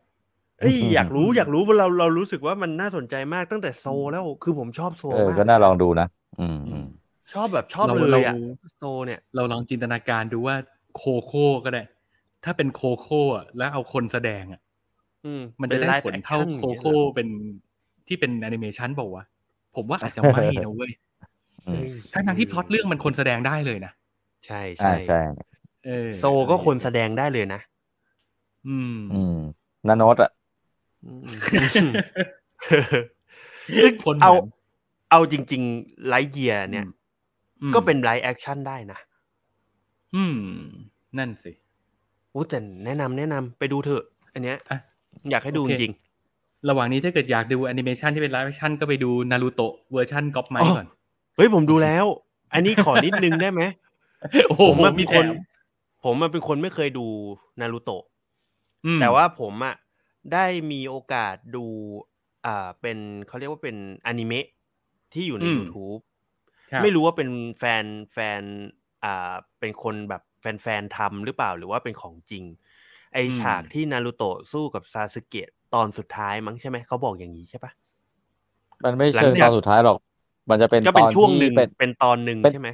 [0.61, 6.07] เฮ้ยอยากรู้อยากรู้ว่าเราเรารู้สึกว่ามันน่าสนใจมากตั้งแต่โซแล้วคือผมชอบโซเออมากก็น่าลองดูนะ
[6.39, 6.85] อืมอืม
[7.33, 8.35] ชอบแบบชอบเราเลยเราอะ
[8.79, 10.57] โซเนี่ย เราลองจินตนาการดูว่า
[10.97, 11.83] โคโค่ก็ได้
[12.45, 14.61] ถ้าเป็นโคโค่อะแล้วเอาคนแสดงอะ
[15.25, 17.29] อืมมันจะได้ป็ live ผลเท่า action โคโค่เป็น
[18.09, 20.93] ที่เป็นแอนิเมชันบอกว่าวะผมว่าอาจจะไม่นะเว้ย
[21.69, 23.93] อืมทั้งทที่พล็อตเรื่องมันคนแสดงได้เลยนะ
[24.47, 25.21] ใช่อ่าใช่ใช่
[25.87, 27.61] เออโซก็คนแสดงได้เลยนะ
[28.69, 29.37] อืม อืม
[29.89, 30.31] นาโนตอะ
[31.05, 31.25] อืม
[33.85, 34.33] ซึ่งคนเหมือนเอา
[35.11, 36.98] เอาจริง ๆ ไลท์เยียเนี่ยอืม
[37.75, 38.99] ก็เป็นไลท์แอคชั่นได้นะ
[40.15, 40.39] อืม
[41.19, 41.53] นั่นสิ
[42.33, 44.05] อู้แต่แนะนำแนะนำไปดูเถอะ
[44.35, 44.79] อันเนี้ยอะ
[45.31, 45.93] อยากให้ดูโอจเคริง
[46.69, 52.05] ระหว่างนี้ถ้าเกิดอยากดูแอนิเมชันที่เป็น live action ก็ไปดูนารูโตะเวอร์ชันก๊อปไมอ๋อก่อนๆเฮ้ยผมดูแล้ว
[52.55, 53.63] อันนี้ขอนิดนึงได้ไหม
[54.49, 55.27] โอ้โหผมอะมีมีแถคนม
[56.05, 57.07] ผมอะเป็นคนไม่เคยดู
[57.61, 58.05] นารูโตะ
[58.87, 59.75] อืมแต่ว่าผมอะ
[60.33, 61.65] ได้มีโอกาสดู
[62.47, 63.77] อ่าเป็นเขาเรียกว่าเป็น
[64.07, 64.47] อนิเมะ
[65.13, 66.08] ที่อยู่ใน YouTube ครับ
[66.81, 68.43] ไม่รู้ว่าเป็นแฟนแฟน
[69.05, 72.45] อ่าเป็นคนแบบแฟนๆทำหรือเปล่าหรือว่าเป็นของจริง
[73.15, 77.73] ไอฉากที่นารูโตะสู้กับซาสึเกะตอนสุดท้ายมั้งใช่ไหมเขาบอกอย่างนี้ใช่ปะ
[78.85, 79.97] มันไม่หลัเชิงงจาตกอนสุดท้ายหรอก
[80.51, 82.69] มันจะเป็นก็ตเป็นอนช่วงหที่นึ่งเป็นเป็นตอนหนึ่งเป็นใช่ไหม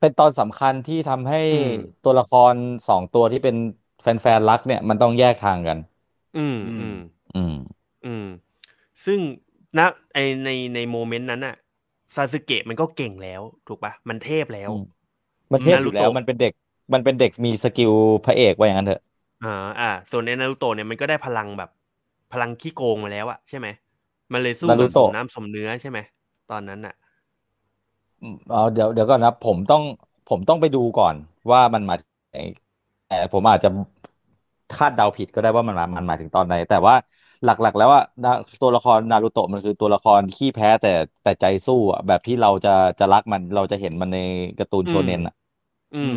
[0.00, 2.54] เป็นตอนสำคัญที่ทำให้อืมตัวละคร
[2.88, 3.56] สองตัวที่เป็น
[4.02, 5.78] แฟนๆรักเนี่ยมันต้องแยกทางกัน
[6.36, 6.96] อืมอือืมม
[7.34, 7.52] อืม
[8.04, 8.26] อืม
[9.04, 9.20] ซึ่ง
[9.78, 9.80] ณ
[10.14, 11.56] ไอในใน moment นั้นอะ
[12.14, 14.80] ซาสึเกะมันก็เก่งแล้วถูกปะมันเทพแล้วอืม
[15.52, 16.52] มันเทพอยู่แล้วนารูโตะมันเป็นเด็ก
[16.94, 17.92] มันเป็นเด็กมี skill
[18.24, 19.00] พระเอกว่าอย่างนั้นเถอะ
[19.44, 21.70] อ่าอ่า ส่วนในนารูโตะเนี่ยมันก็ได้พลังแบบ
[22.32, 23.68] พลังขี้โกงมาแล้วอะใช่ไหม
[24.32, 25.98] มันเลยสู้นารูกันสโตะมน้ำสมเนื้อใช่ไหม
[26.50, 26.94] ตอนนั้นอะ
[28.20, 29.82] อืมเอาเดี๋ยวเดี๋ยวก่อนนะผมต้อง
[30.26, 31.14] ผมต้องไปดูก่อน
[31.52, 31.94] ว่ามันมา
[32.32, 32.40] ไอ้
[33.06, 33.68] แต่ผมอาจจะ
[34.70, 36.94] คาดเดาผิดก็ได้ว่ามันมามันหมายถึงตอนไหน แต่ว่า
[37.44, 38.30] หลักๆ แล้วอะนะ
[38.62, 40.88] ตัวละครนารูโตะมันคือตัวละครขี้แพ้แต่
[41.22, 44.18] แต่ใจสู้อะแบบที่เราจะจะรักมันเราจะเห็นมันใน
[44.58, 45.34] การ์ตูนโชเน็นอะ
[45.94, 46.14] อือืม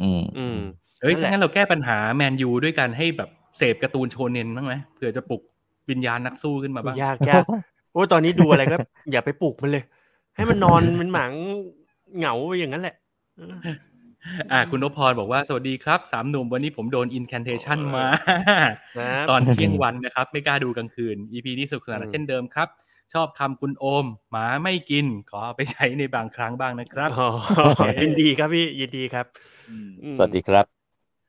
[0.00, 0.56] อืม อืม
[1.00, 5.42] เอ้ยนั่นแหละถ้างั้นเราแก้ปัญหาแมนยูด้วยการให้แบบเสพการ์ตูนโชเน็นบ้างไหมเผื่อจะปลุก
[5.90, 7.44] วิญญาณนักสู้ขึ้นมาบ้างยากยาก
[7.92, 8.76] โอ้ยตอนนี้ดูอะไรก็
[9.12, 9.84] อย่าไปปลุกมันเลย
[10.36, 11.32] ให้มันนอนเป็นหมัง
[12.18, 12.96] เหงาไปอย่างนั้นแหละ
[14.52, 18.06] อ่าคุณนพพรบอกว่าสวัสดีครับสามหนุ่มวันนี้ผมโดนอินแคนเทชันมา
[18.96, 22.68] ครับตอนเที่ยงวันนะครับ ไม่กล้าดูกลางคืน EP นี้สนุกสนานอืมเช่นเดิมครับ
[23.14, 27.28] ชอบคำคุณโอม หมาไม่กิน ขอเอาไปใช้ในบางครั้งบ้างนะครับอ๋อ
[28.02, 29.26] ยินดีครับพี่ยินดีครับ
[29.70, 30.64] อืมสวัสดีครับ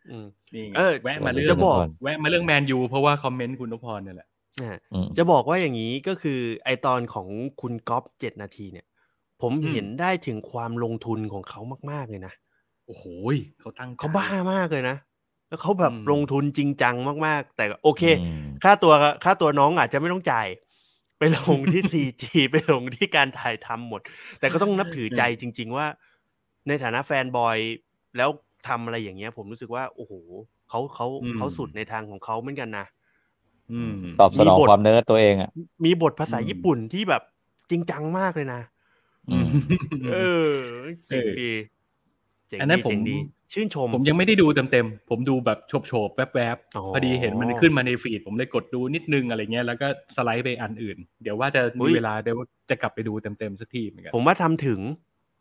[0.09, 4.27] อืมนี่ไงเออแวะมาเรื่อจะงบอกแวะมาเรื่องแมนยูเพราะว่าคอมเมนต์คุณนพพรเนี่ยแหละ
[4.61, 7.27] อ่าอืมจะบอกว่าอย่างนี้ก็คือไอตอนของ
[7.61, 8.85] คุณก๊อฟเจ็ดนาทีเนี่ย
[9.41, 11.59] ผมอืมเห็นได้ถึงความลงทุนของเขา
[11.91, 12.33] มาก ๆเลยนะ
[12.85, 14.97] โอ้โหยเขาตั้งใจเขาบ้ามากเลยนะ
[15.49, 16.95] แล้วเขาแบบอืมลงทุนจริงจัง
[17.25, 18.93] มากๆ แต่โอเคอืมค่าตัว
[19.23, 20.47] ค่าตัวน้องอาจจะไม่ต้องจ่าย
[21.19, 24.01] ไปลงที่ CG ไปลงที่การถ่ายทำหมด
[24.39, 25.87] แต่ก็ต้องนับถือใจจริง ๆ ว่า
[26.67, 27.57] ในฐานะ fanboy
[28.17, 28.29] แล้ว
[28.67, 30.13] ทำอะไรอย่างเงี้ย ผมรู้สึกว่า โอ้โห
[30.69, 31.07] เขาเขา
[31.37, 32.85] เขาสุดในทางของเขาเหมือนกันนะ
[33.71, 35.51] อืมตอบสนองมีบทความเนิร์ดตัวเองอะ
[35.85, 37.21] มีบทภาษาอืมญี่ปุ่นที่แบบ
[37.69, 38.61] จริงจังมากเลยนะ
[39.29, 39.45] อืม
[40.11, 40.17] เอ
[40.47, 40.51] อ
[41.07, 41.74] เจ๋งดีเจ๋ง
[42.59, 43.17] อันนั้ดีนผมเจ๋งดี
[43.53, 52.37] ชื่นชม ผมยังไม่ได้ดูเต็มๆ ผมดูแบบโฉบๆ แวบอ๋อๆพอดีเห็นมันขึ้นมาในฟีด ผมเลยกดดูนิดนึงอะไรเงี้ย แล้วก็สไลด์ไปอันอื่น เดี๋ยวว่าจะอุ๊มียเวลาเดี๋ยว
[52.69, 54.79] จะกลับไปดูเต็มๆ สักทีเหมือนกัน ผมว่าทำถึง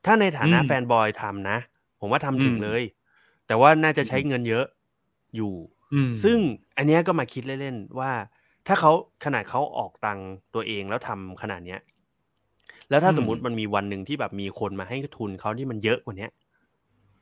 [0.07, 1.59] ถ้าในฐานะอืมแฟนบอยทำนะ
[2.01, 2.83] ผมว่าทำถึงอืมเลย
[3.47, 4.67] แต่ว่าน่าจะใช้เงินเยอะ
[5.37, 5.53] อยู่
[5.93, 6.39] อืมซึ่ง
[6.77, 8.13] อันเนี้ยก็มาคิดเล่นๆ ว่า
[8.67, 8.93] ถ้าเขา
[9.25, 11.81] ขนาดเขาออกตังค์ตัวเองแล้วทำขนาดเนี้ย
[12.91, 16.44] แล้วถ้าอืมสมมติมันมีวันหนึ่งที่แบบมีคนมาให้ทุนเขาที่มันเยอะกว่าเนี้ยอืม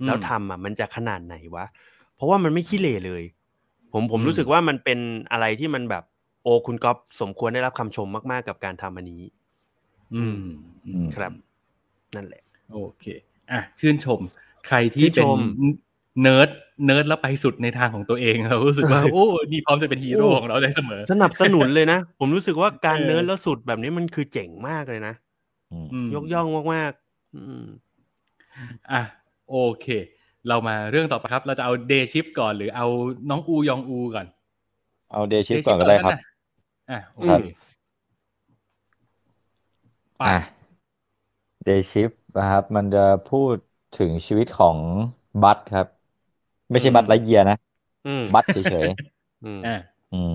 [0.07, 1.65] แล้วทำอะมันจะขนาดไหนวะ
[2.17, 3.23] เพราะว่ามันไม่ขี้เหร่เลย
[3.93, 4.99] ผมผมอืมรู้สึกว่ามันเป็น
[5.33, 6.05] อะไรที่มันแบบ
[6.43, 9.23] โอ้คุณก๊อฟสมควรได้รับคำชมมากๆกับการทำอันนี้
[10.15, 10.39] อืม
[10.87, 11.33] อืมครับ
[12.17, 12.43] นั่นแหละ
[12.73, 13.05] โอเค
[13.53, 14.21] อะชื่นชม
[14.69, 15.39] ใครที่เป็นชื่นชม
[16.23, 16.49] nerd
[16.87, 25.15] nerd แล้วไปสุดในทางของตัวเองเรารู้สึกว่าโอ้นี่พร้อมจะเป็นฮีโร่โอ้ของเราได้เสมอ สนับสนุนเลยนะ ผมรู้สึกว่าการเออเนิร์ดแล้วสุดแบบนี้มันคือเจ๋งมากเลยนะ
[25.73, 27.65] อืมอืมยกย่องมากๆอืม
[28.93, 29.03] อะ
[29.53, 29.87] โอเค
[30.49, 32.87] เรามาเรื่องต่อไปครับ เราจะเอา Day Shift ก่อนหรือเอา
[33.31, 34.27] น้องอูยองอูก่อน
[35.11, 36.19] เอา Day Shift ก่อนก็ได้ครับนะ
[36.91, 37.41] อะโอเคครับ
[40.19, 40.63] ไปอะ
[41.65, 43.57] Day Shift นะครับ มันจะพูด
[43.95, 44.79] ถึงชีวิตของ
[45.43, 45.87] บัดครับ
[46.71, 47.57] ไม่ใช่อืมบัซไลท์เยียร์นะ
[48.07, 48.87] อืมบัดเฉย
[49.43, 50.33] อืมอะๆอืม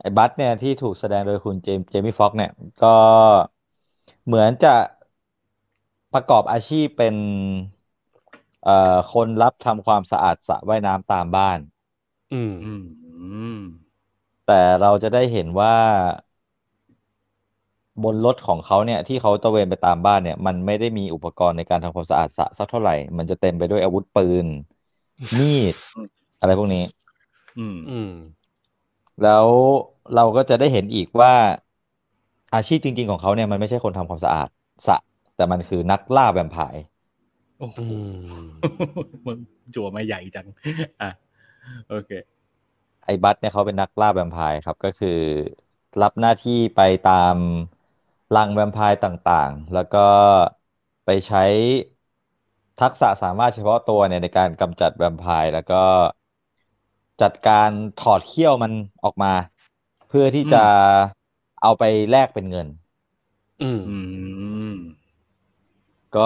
[0.00, 2.50] ไอ้บัดเนี่ยที่ถูกแสดงโดยคุณเจมเจมี่ฟ็อกซ์เนี่ย
[2.80, 2.88] ก็
[4.24, 4.74] เหมือนจะ
[6.14, 7.14] ประกอบอาชีพเป็น
[8.68, 11.58] เอ่อคนรับทำความสะอาดสระว่ายน้ำตามบ้าน
[12.32, 13.24] อืมอืมอื
[13.58, 13.58] ม
[14.44, 15.74] แต่เราจะได้เห็นว่า
[18.04, 24.46] บนรถของเขาเนี่ย ที่เขาตระเวนไปตามบ้านเนี่ย มันไม่ได้มีอุปกรณ์ในการทำความสะอาดสระสักเท่าไหร่ มันจะเต็มไปด้วยอาวุธปืน
[25.38, 25.74] มีด
[26.40, 26.84] อะไรพวกนี้
[27.58, 28.10] อืม อืม
[29.22, 29.48] แล้ว
[30.14, 31.34] เราก็จะได้เห็นอีกว่า
[32.54, 34.48] อาชีพจริง ๆ ของเขาเนี่ยมันไม่ใช่คนทำความสะอาด
[34.86, 34.96] สระ
[35.36, 36.82] แต่มันคือนักล่าแวมไพร์
[37.58, 38.48] โอ้โหอืม
[39.26, 39.38] มึง
[39.74, 40.46] จั่วมาใหญ่จัง
[41.00, 41.10] อะ
[41.88, 42.10] โอเค
[43.04, 45.08] ไอ้บัตเนี่ยเขาเป็นนักล่าแวมไพร์ครับ ก็คือ
[46.00, 47.36] รับหน้าที่ไปตาม
[48.34, 49.98] รังแวมไพร์ต่างๆ แล้วก็
[51.04, 51.40] ไปใช้
[52.80, 55.82] ทักษะสามารถเฉพาะตัวเนี่ยในการกำจัดแวมไพร์แล้วก็
[57.22, 57.70] จัดการ
[58.00, 58.72] ถอดเขี้ยวมัน
[59.04, 59.32] ออกมา
[60.08, 60.64] เพื่อที่จะ
[61.62, 62.66] เอาไปแลกเป็นเงิน
[63.62, 63.96] อืมอื
[64.72, 64.74] ม
[66.12, 66.20] ก็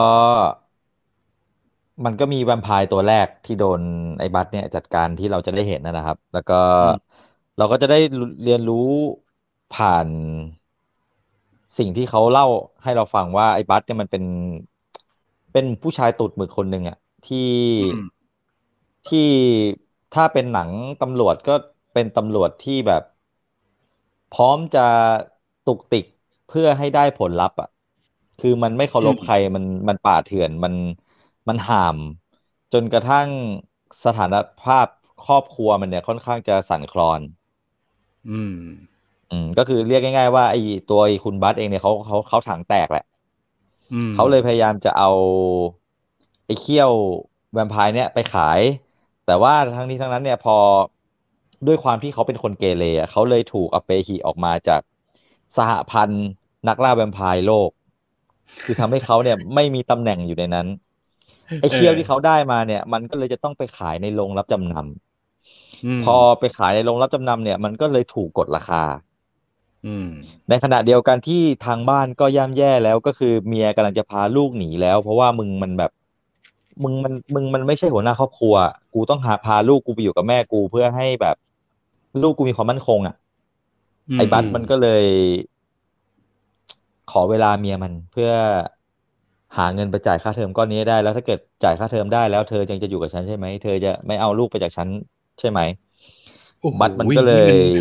[2.04, 3.80] มันก็มีแวมไพร์ตัวแรกที่โดน
[4.18, 7.12] ไอ้บัตเนี่ยจัดการที่เราจะได้เห็นนะนะครับ แล้วก็อืม
[7.56, 7.96] เราก็จะได้
[8.42, 8.76] เรียนรู้
[9.70, 10.08] ผ่าน
[11.78, 12.46] สิ่งที่เขาเล่า
[12.82, 14.24] ให้เราฟังว่าไอ้บัตเนี่ยมันเป็น
[15.52, 16.96] เป็นผู้ชายตูดหมึกคนหนึ่งอะ
[17.26, 17.48] ที่
[17.78, 18.22] อืม
[19.08, 19.28] ที่
[20.14, 20.70] ถ้าเป็นหนัง
[21.02, 21.54] ตำรวจก็
[21.92, 23.02] เป็นตำรวจที่แบบ
[24.30, 24.86] พร้อมจะ
[25.66, 26.04] ตุกติก
[26.48, 27.68] เพื่อให้ได้ผลลัพธ์อะ
[28.38, 30.74] คือมันไม่เคารพอืมใครมันมันป่าเถื่อนมัน
[31.48, 31.96] มันห่าม
[32.72, 33.28] จนกระทั่ง
[34.04, 34.86] สถานภาพ
[35.26, 37.20] ครอบครัวมันเนี่ยค่อนข้างจะสั่นคลอน
[38.30, 38.56] อืม
[39.30, 40.60] อืม ก็คือเรียกง่ายๆว่าไอ้
[40.90, 43.04] ตัวไอ้คุณบัสเองเนี่ยเขาเขาเขาถังแตกแหละ
[43.94, 45.10] อืมเขาเลยพยายามจะเอา
[46.46, 46.92] ไอ้เขี้ยว
[47.52, 48.60] แวมไพร์เนี่ยไปขาย
[49.26, 50.56] แต่ว่าทั้งนี้ทั้งนั้นเนี่ยพอ
[51.66, 54.80] ด้วยความที่เขาเป็นคนเกเรอะเขาเลยถูกอเปหิออกมาจาก
[55.56, 56.26] สหพันธ์
[56.68, 57.70] นักล่าแวมไพร์โลก
[58.64, 60.66] คือทำให้เขาเนี่ยไม่มีตำแหน่งอยู่ในนั้น
[61.60, 64.86] ไอ้เขี้ยวที่เขาได้มาเนี่ย มันก็เลยจะต้องไปขายในโรงรับจำนำม
[66.04, 68.82] พอไปขายในโรงรับจำนำเนี่ย มันก็เลยถูกกดราคา
[69.86, 70.08] อืม
[70.48, 75.90] ในขณะเดียวกันที่ทางบ้านก็ย่ำแย่แล้วก็คือเมียกำลังจะพาลูกหนีแล้ว เพราะว่ามึงมันแบบ
[76.82, 78.54] มึงมันมึงมันไม่ใช่หัวหน้าครอบครัว
[78.94, 81.36] กูต้องหาพาลูกกูไปอยู่กับแม่กูเพื่อให้แบบ
[82.22, 83.14] ลูกกูมีความมั่นคง อะ
[84.16, 85.04] ไอ้บัสมันก็เลย
[87.10, 88.30] ขอเวลาเมียมันเพื่อ
[89.58, 94.88] หาเงินไปจ่ายค่าเทอมก้อนนี้ให้ได้แล้วถ้าเกิดจ่ายค่าเทอมได้แล้วเธอยังจะอยู่กับฉันใช่ไหมเธอจะไม่เอาลูกไปจากฉัน
[95.40, 95.60] ใช่ไหม
[96.60, 97.30] โอ้โหบัสมันก็เล
[97.74, 97.76] ย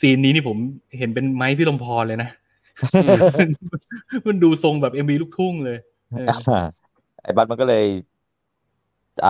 [0.00, 0.58] ซีนนี้นี่ผม
[0.98, 2.30] เห็นเป็นไม้พี่ลมพรเลยนะ
[4.26, 5.78] มันดูทรงแบบเอ็มวีลูกทุ่งเลย
[6.10, 6.34] เอออ่า
[7.22, 7.84] ไอ้บัสมันก็เลย
[9.22, 9.28] อ่า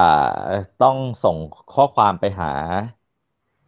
[0.78, 1.36] ต้องส่ง
[1.70, 2.46] ข้อความไปหา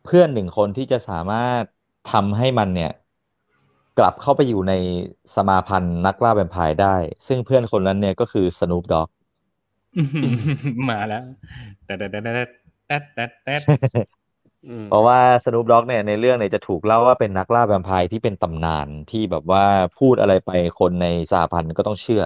[0.03, 1.65] เพื่อนหนึ่งคนที่จะสามารถ
[2.07, 2.91] ทำให้มันเนี่ย
[3.99, 4.75] กลับเข้าไปอยู่ใน
[5.35, 6.97] สมาพันธ์นักล่าแวมไพร์ได้
[7.27, 9.09] ซึ่งเพื่อนคนนั้นเนี่ยก็คือส o ู p ด็อก
[10.91, 11.23] มาแล้ว
[11.85, 12.33] แต่แต่แต่แต่
[12.87, 13.55] แต่แต่แต่
[14.67, 19.65] อืมเพราะว่าส o ู p ด็อกเนี่ยในเรื่องเนี่ยจะถูกเล่าว่าเป็นนักล่าแวมไพร์ที่เป็นตำนานที่แบบว่า
[19.99, 22.23] พูดอะไรไปคนในสหพันธ์ก็ต้องเชื่อ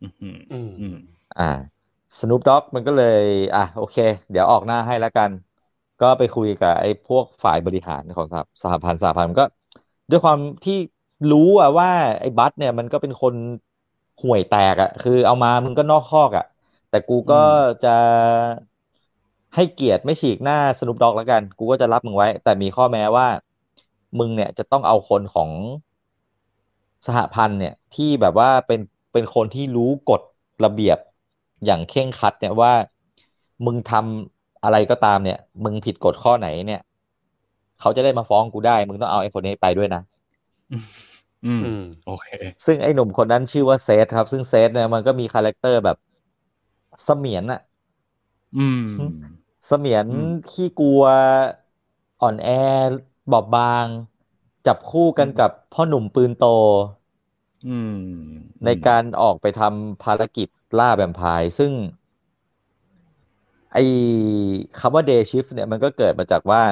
[0.00, 0.96] อืมอืมอืม
[1.36, 1.42] อ่า
[2.18, 3.20] ส o ู p ด็อกมันก็เลย
[3.54, 3.96] อะโอเค
[4.30, 5.30] เดี๋ยวออกหน้าให้แล้วกัน
[6.00, 9.46] ก็ไปคุยกับไอ้พวกฝ่ายบริหารของสหสหพันธ์สหพันธ์มันก็
[10.12, 10.78] ด้วยความที่
[11.32, 11.90] รู้อะว่า
[12.20, 13.34] ไอ้บัสเนี่ยมันก็เป็นคน
[14.22, 16.46] ห่วยแตกอะคือเอามามึงก็นอกคอกอะ
[16.90, 17.42] แต่กูก็
[17.84, 17.96] จะ
[19.54, 23.26] ให้เกียรติไม่ฉีกหน้าส o ู p ด็อกแล้วกัน กูก็จะรับมึงไว้ แต่มีข้อแม้ว่า
[24.18, 25.50] มึงเนี่ยจะต้องเอาคนของ
[27.06, 28.80] สหพันธ์เนี่ยที่แบบว่าเป็น
[29.12, 30.22] เป็นคนที่รู้กฎ
[30.64, 30.98] ระเบียบ
[31.64, 32.72] อย่างเคร่งครัดเนี่ยว่า
[33.66, 36.80] มึงทำอะไรก็ตามเนี่ย มึงผิดกฎข้อไหนเนี่ย
[37.82, 40.02] เขาจะได้มาฟ้องกูได้ มึงต้องเอาไอ้คนนี้ไปด้วยนะ
[40.72, 40.76] อื
[41.58, 42.28] มอืมโอเค
[42.66, 45.96] ซึ่งไอ้หนุ่มคนนั้นชื่อว่าเซธครับ ซึ่งเซธเนี่ยมันก็มี character แบบ
[47.04, 47.60] เสมียนอะ
[48.58, 48.84] อืม
[49.66, 51.02] เสมียนอืมขี้กลัว
[52.22, 52.48] อ่อนแอ
[53.32, 53.86] บอบบาง
[54.66, 56.46] จับคู่กันกับพ่อหนุ่มปืนโต
[57.68, 57.96] อืม
[58.64, 60.48] ในการออกไปทำภารกิจ
[60.78, 61.72] ล่าแวมไพร์ซึ่ง
[63.72, 63.84] ไอ้
[64.78, 66.62] คำว่า day shift เนี่ยมันก็เกิดมาจากว่า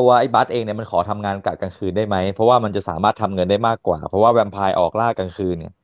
[0.00, 5.74] ตัวไอ้บัสเองเนี่ยมันขอทำงานกะกลางคืนได้ไหม เพราะว่ามันจะสามารถทำเงินได้มากกว่า เพราะว่าแวมไพร์ออกล่ากลางคืนเนี่ย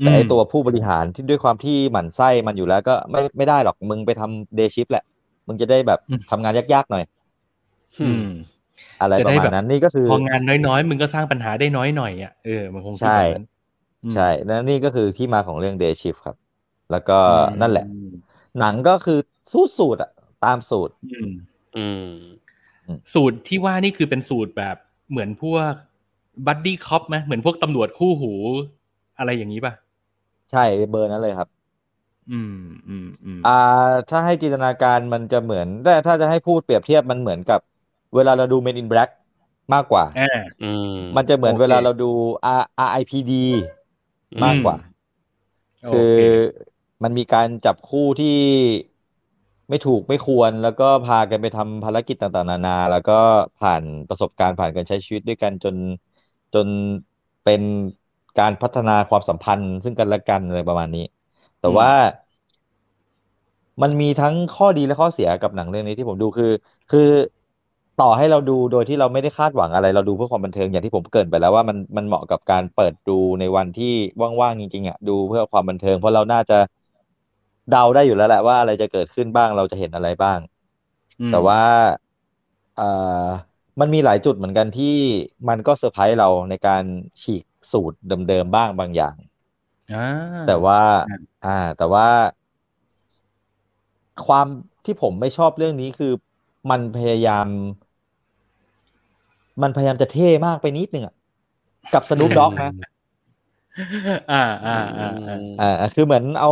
[0.00, 5.04] แต่ไอ้ตัวผู้บริหารที่ด้วยความที่หมั่นไส้มันอยู่แล้วก็ไม่ไม่ได้หรอกมึงไปทำ day shift แหละ
[5.48, 7.04] มึงจะได้แบบอืมทำงานยากๆหน่อย
[8.00, 8.24] อืม
[9.00, 13.44] อะไรจะปได้ระมาแบณบนั้นนี่ก็คือพองานน้อยๆ มึงก็สร้างปัญหาได้น้อยหน่อยอะเออมันคงคิดใช่แบบนั้น
[14.04, 16.36] อืมใช่แล้วนี่ก็คือที่มาของเรื่อง day shift ครับ
[16.90, 17.18] แล้วก็
[17.60, 18.08] นั่นแหละอืม
[18.60, 19.18] หนังก็คือ
[19.52, 20.10] สูตรสูตรอะ
[20.44, 21.32] ตามสูตร อืม
[21.76, 22.06] อืม
[23.14, 24.76] สูตรที่ว่านี่คือเป็นสูตรแบบ
[25.10, 25.72] เหมือนพวก
[26.46, 28.32] บัดดี้คอปไหมเหมือนพวกตำรวจคู่หู
[29.18, 29.72] อะไรอย่างนี้ป่ะ
[30.50, 30.60] ใช่
[30.90, 31.48] เบอร์นั้นเลยครับ
[32.30, 32.54] อืม
[32.88, 33.50] อืมอืมอ่า
[34.08, 37.60] ถ้าให้จินตนาการมันจะเหมือนแต่ถ้าจะให้พูดเปรียบเทียบมันเหมือนกับ
[38.14, 39.08] เวลาเราดู Men in Black
[39.74, 40.22] มากกว่าอ่า
[40.60, 40.86] อืม
[41.16, 42.10] มันจะเหมือนโอเคเวลาเราดู
[42.60, 43.46] R RIPD
[44.44, 44.76] มากกว่า
[45.84, 46.16] โอคือเค
[47.02, 48.36] มันมีการจับคู่ที่
[49.68, 53.12] ไม่ถูกไม่ควรแล้วก็พากันไปทำภารกิจต่างๆ นานา แล้วก็
[53.56, 55.76] ผ่านประสบการณ์ผ่านการใช้ชีวิตด้วยกันจน
[56.52, 56.68] จน
[57.42, 57.62] เป็น
[58.36, 61.00] การพัฒนาความสัมพันธ์ ซึ่งกันและกันอะไรประมาณนี้
[61.60, 61.88] แต่ว่า
[63.82, 66.52] มันมีทั้งข้อดีและข้อเสียกับหนังเรื่องนี้ที่ผมดูคือ
[66.90, 67.00] คือ
[67.96, 73.92] ต่อให้เราดูโดยที่เราไม่ได้คาดหวังอะไร เราดูเพื่อความบันเทิงอย่างที่ผมเกริ่นไปแล้วว่ามันมันเหมาะกับการเปิดดูในวันที่
[74.40, 76.58] ว่างๆจริงๆอะดูเพื่อความบันเทิง เพราะเราน่าจะ
[77.68, 80.40] เดาได้อยู่แล้วแหละว่าอะไรจะเกิดขึ้นบ้างเราจะเห็นอะไรบ้าง
[81.20, 81.60] อืมแต่ว่า
[82.74, 82.88] เอ่
[83.28, 83.30] อ
[83.80, 84.96] มันมีหลายจุดเหมือนกันที่
[85.48, 86.84] มันก็เซอร์ไพรส์เราในการ
[87.22, 87.98] ฉีกสูตร
[88.28, 89.16] เดิมๆบ้างบางอย่าง
[89.90, 89.96] อ่า
[90.44, 92.06] แต่ว่าอ่า อ่า แต่ว่า
[94.26, 94.46] ความ
[94.84, 96.12] ที่ผมไม่ชอบเรื่องนี้คือ
[96.70, 97.46] มันพยายาม
[99.62, 101.14] มันพยายามจะเท่มากไปนิดนึงอะ
[101.92, 102.70] กับส n ู o ด็อกนะ
[104.30, 105.04] อ่าอ่าอ่า
[105.56, 106.48] อ่าอ่าคือเหมือนเอา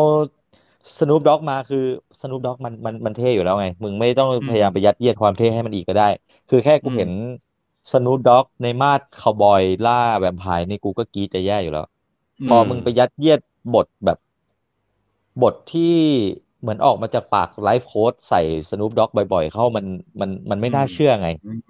[0.98, 1.84] ส n ู o ด็อกมาคือ
[2.20, 6.08] ส n ู o ด็อกมันมันมันเท่อยู่แล้วไง มึงไม่ต้องพยายามไปยัดเยียดความเท่ให้มันอีกก็ได้
[6.48, 7.10] คือแค่กูเห็น
[7.92, 11.86] ส n ู o ด็อกในมาดคาวบอยล่าแวมไพร์นี่กูก็กรี๊ดจะแย่อยู่แล้ว
[12.46, 13.40] พอมึงไปยัดเยียด
[13.74, 14.18] บทแบบ
[15.42, 15.96] บทที่
[16.60, 18.40] เหมือนออกมาจากปากไลฟ์โค้ดใส่
[18.70, 19.86] ส n ู o ด็อกบ่อยๆ เข้ามัน
[20.20, 21.60] มันมันไม่น่าเชื่อไง อืม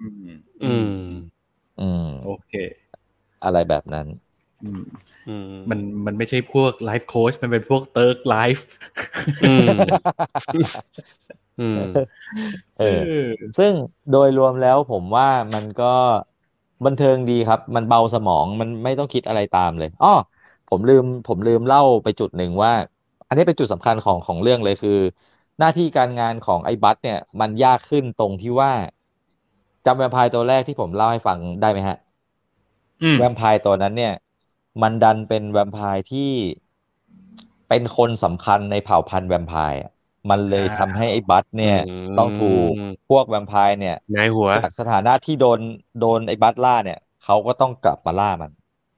[0.61, 0.81] อืม
[1.77, 2.51] อืมโอเค
[3.43, 4.24] อะไรแบบนั้นอื
[4.79, 4.81] ม
[5.27, 8.65] อืมมันมันไม่ใช่พวก life coach มันเป็นพวก thug life
[9.45, 9.69] อืม
[11.59, 11.79] อืม
[12.79, 13.01] เออ
[13.57, 13.71] ซึ่ง
[14.11, 15.93] โดยรวมแล้วผมว่ามันก็
[16.85, 20.13] บันเทิงดีครับ มันเบาสมองมันไม่ต้องคิดอะไรตามเลยอ้อ
[20.69, 22.73] ผมลืมผมลืมเล่าไปจุดหนึ่งว่า
[23.27, 24.99] อันนี้เป็นจุดสำคัญของของเรื่องเลยคือ
[25.59, 28.71] หน้าที่การงานของไอ้บัดเนี่ย มันยากขึ้นตรงที่ว่า
[29.85, 31.97] จำแวมไพร์ตัวแรกที่ผมเล่าให้ฟังได้ไหมฮะ
[33.03, 34.13] อืมแวมไพร์ตัวนั้นเนี่ย
[34.81, 36.31] มันดันเป็นแวมไพร์ที่
[37.69, 39.91] เป็นคนสำคัญในเผ่าพันธุ์แวมไพร์อะ
[40.29, 42.71] มันเลยทำให้ไอ้บัสเนี่ยอืมต้องถูก
[43.09, 45.59] พวกแวมไพร์เนี่ยนายหัวจากสถานะที่โดน
[45.99, 48.51] โดนไอ้บัสล่าเนี่ยเขาก็ต้องกลับมาล่ามัน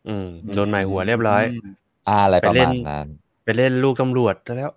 [0.08, 1.44] อืมโดนหมายหัวเรียบร้อย
[2.08, 3.08] อ่าอะไรไปประเล่มานณนั้น
[3.44, 4.72] ไปเล่นลูกตำรวจซะแล้ว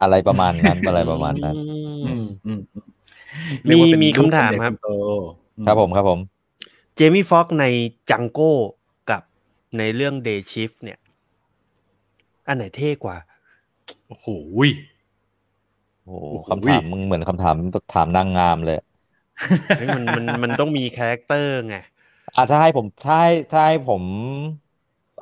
[0.00, 1.56] อะไรประมาณนั้นอะไรประมาณนั้น
[2.04, 2.60] อือืมมอืม
[3.68, 4.86] มีเรียกว่าเป็นมีลูกคำถามเป็นเด็กครับนโต
[5.64, 6.20] ครับผมครับผม
[6.94, 7.64] เจมี่ฟ็อกใน
[8.10, 8.77] Django กับ
[9.78, 10.98] ในเรื่อง Day Shift เนี่ย
[12.46, 13.16] อันไหนเท่กว่า
[14.06, 14.26] โอ้โห
[16.04, 17.54] โอ้โหโอ้โหคำถามมึงเหมือนคำถาม
[17.92, 18.76] ถามนางงามเลย
[19.76, 21.76] เฮ้ยมันมันมันต้องมี character ไง
[22.34, 24.02] อะถ้าให้ผมถ้าให้ถ้าให้ผม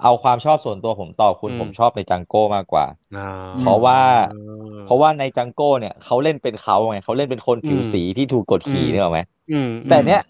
[0.02, 3.22] เอาความชอบส่วนตัวผมตอบคุณอืมผมชอบใน Django มากกว่าอ่า
[3.58, 4.00] เพราะว่า
[4.30, 4.36] อื
[4.78, 9.20] มเพราะว่าใน Django เนี่ยเขาเล่นเป็นเขาไงเขาเล่นเป็นคนผิวอืมสีที่ถูกกดขี่อืมเนี่ยหรอกไหม
[9.50, 10.20] อืมแต่เนี้ย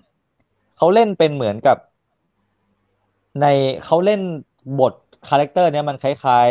[0.76, 1.76] เขาเล่นเป็นเหมือนกับ
[3.40, 3.46] ใน
[3.84, 4.20] เขาเล่น
[4.80, 4.92] บท
[5.28, 6.50] character เนี้ยมันคล้าย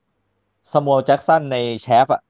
[0.00, 2.22] ๆสม l ลแจ็กสันในแชฟอะ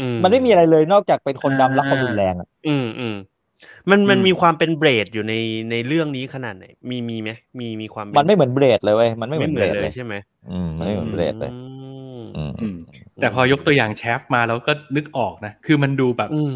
[0.00, 3.14] อืมันไม่มีอะไรเลยนอกจากเป็นคนดำรักคนรุนแรงอะอืมอืม
[3.90, 5.34] มันมันอืมมีความเป็น Blade อยู่ใน
[5.70, 7.30] ในเรื่องนี้ขนาดไหนมีมีไหม
[7.60, 10.14] มีมีความเป็มันไม่เหมือนเบรดเลยเว้ยมันไม่เหมือนเบรดเลเลยยใช่ไหม
[10.50, 11.54] อืมมันไม่เหมือนเบรดเลยอื
[12.18, 12.76] มอืมอืม
[13.20, 16.54] แต่พอยกตัวอย่างแชฟมาแล้วก็นึกออกนะ คือมันดูแบบอืม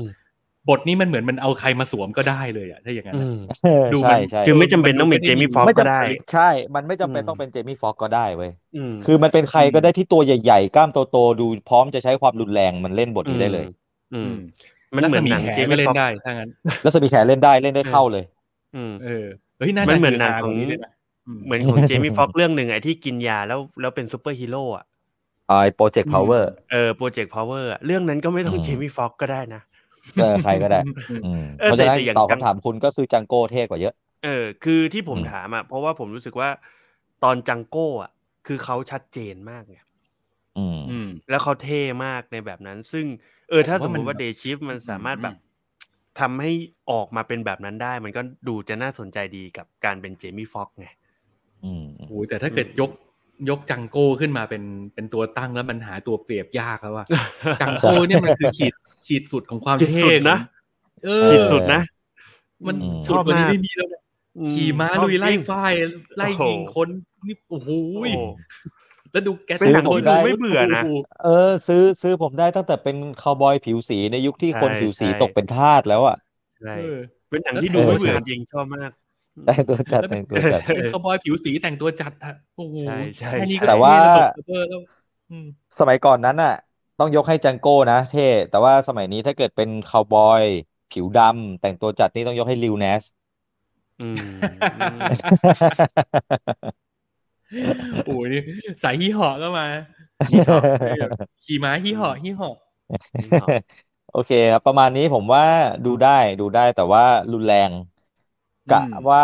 [0.69, 6.01] บทนี้มันเหมือนมันเอาใครมาสวมก็ได้เลยอะถ้าอย่างนั้นอือะมเออดูมัใช่นใช่คือไม่จำเป็นต้องเป็นเจมี่ฟ็อกไม่ก็จำได้
[6.31, 6.41] ใช่
[6.75, 13.67] มันไม่จำเป็นอืมต้องเป็นเจมี่ฟ็อกก็ได้เว้ยอืมคือมันเป็นใครก็ได้ที่ตัวใหญ่ๆ กล้ามโตๆดูพร้อมจะใช้ความรุนแรงมันเล่นบทนี้ได้เลย
[14.13, 14.39] อืมอืม
[14.97, 16.51] มันเหมือนหนังรัศเจแขมี่ก็เล่ฟ็อนกได้ถ้างั้น
[16.83, 18.25] แล้วสมีแขนเล่นได้เล่นได้เข้าเลย
[18.75, 19.25] อืมเออ
[19.59, 20.91] เฮ้ยน่ามันจะเหมือนหนังฮากของว่านี้เลยนะ
[21.27, 24.85] อืมเหมือนของเจมี่ฟ็อกเรื่องหนึ่งไอ้ที่กินยาแล้วแล้วเป็นซูเปอร์ฮีโร่อะ
[25.47, 29.63] ไอ้ Project Powerเออ Project Power เรื่องนั้นก็ไม่ต้องอืมเจมี่ฟ็อกก็ได้นะ
[30.17, 30.81] เออใครก็ได้
[31.25, 33.95] อืมเออเพราะฉะนั้นแต่แต่อย่างตอบจังคำถามคุณก็คือ Django เท่กว่าเยอะ
[34.25, 36.51] เออ คือที่ผมอืมถามอะเพราะว่าผมรู้สึกว่า
[37.25, 38.11] ตอน Django อะ
[38.47, 39.79] คือเขาชัดเจนมากไง
[40.57, 43.07] อืมอืมแล้วเขาเท่มากในแบบนั้น ซึ่ง
[43.49, 45.35] เออ ถ้าผมสมมติว่า Day Shift มันสามารถอืมแบบ
[46.21, 46.53] ทำให้
[46.91, 50.87] ออกมาเป็นแบบนั้นได้ มันก็ดูจะน่าสนใจดีกับการเป็นเจมี่ฟ็อกไง
[51.65, 52.91] อืมโอ้ยแต่ถ้าเกิดยก
[53.51, 54.63] ยกจังโก้ขึ้นมาเป็น
[54.95, 57.07] เป็นตัวตั้งแล้วมันหาตัวเปรียบยากแล้วว่า
[57.61, 58.75] จังโก้เนี่ยมันคือขีด
[59.07, 60.37] ขีดสุดของความขีดเท่สุดนะ
[61.05, 61.81] เออขีดสุดนะ
[62.67, 64.03] มันอืมสุดกว่านี้ไม่มีแล้วนะ
[64.39, 65.73] อืขี่ม้าชอบลุยไล่จริงฝ้าย
[66.17, 66.89] ไล่ยิงคน
[67.27, 68.09] นี่โอ้โหโอ้โห
[69.13, 70.87] แล้วดูแกเป็นหนังโอ้ที่โดูไม่เบื่อนะโโห
[71.23, 76.17] เออ ซื้อซื้อผมได้ตั้งแต่เป็นคาวบอยผิวสีในยุคที่ใช่คนผิวสีใช่ตกเป็นทาสแล้วอะ
[76.61, 76.97] ใช่เออ
[77.31, 78.91] เป็นหนังที่แล้วดูไม่แต่งตัวเบื่อจัดจริงชอบมาก
[79.45, 84.27] แต่งตัวจัดแต่งตัวจัดเป็นคาวบอยผิวสีแต่งตัวจัดอะโอ้โหใช่ใช่แค่นี้ใช่ก็แต่ว่าเท่ระเบิด
[84.71, 84.81] แล้ว
[85.31, 85.47] อืม
[85.79, 86.51] สมัยก่อนนั้นน่ะ
[86.99, 90.43] ต้องยกให้จังโก้นะเท่แต่ว่าสมัยนี้ถ้าเกิดเป็นคาวบอย
[90.93, 93.03] ผิวดำแต่งตัวจัดนี่ต้องยกให้ลิวเนส
[94.01, 94.27] อืม
[98.07, 98.41] โอ้ยนี่
[98.83, 99.67] สายฮี่เหาะก็มา
[100.31, 100.63] ฮี่เหาะ
[101.45, 102.57] ขี่ม้าฮี่เหาะฮี่เหาะ
[104.13, 105.47] โอเคครับ ประมาณนี้ผมว่า
[105.87, 107.71] ดูได้ดูได้แต่ว่ารุนแรง
[108.69, 109.21] กะอืมว่า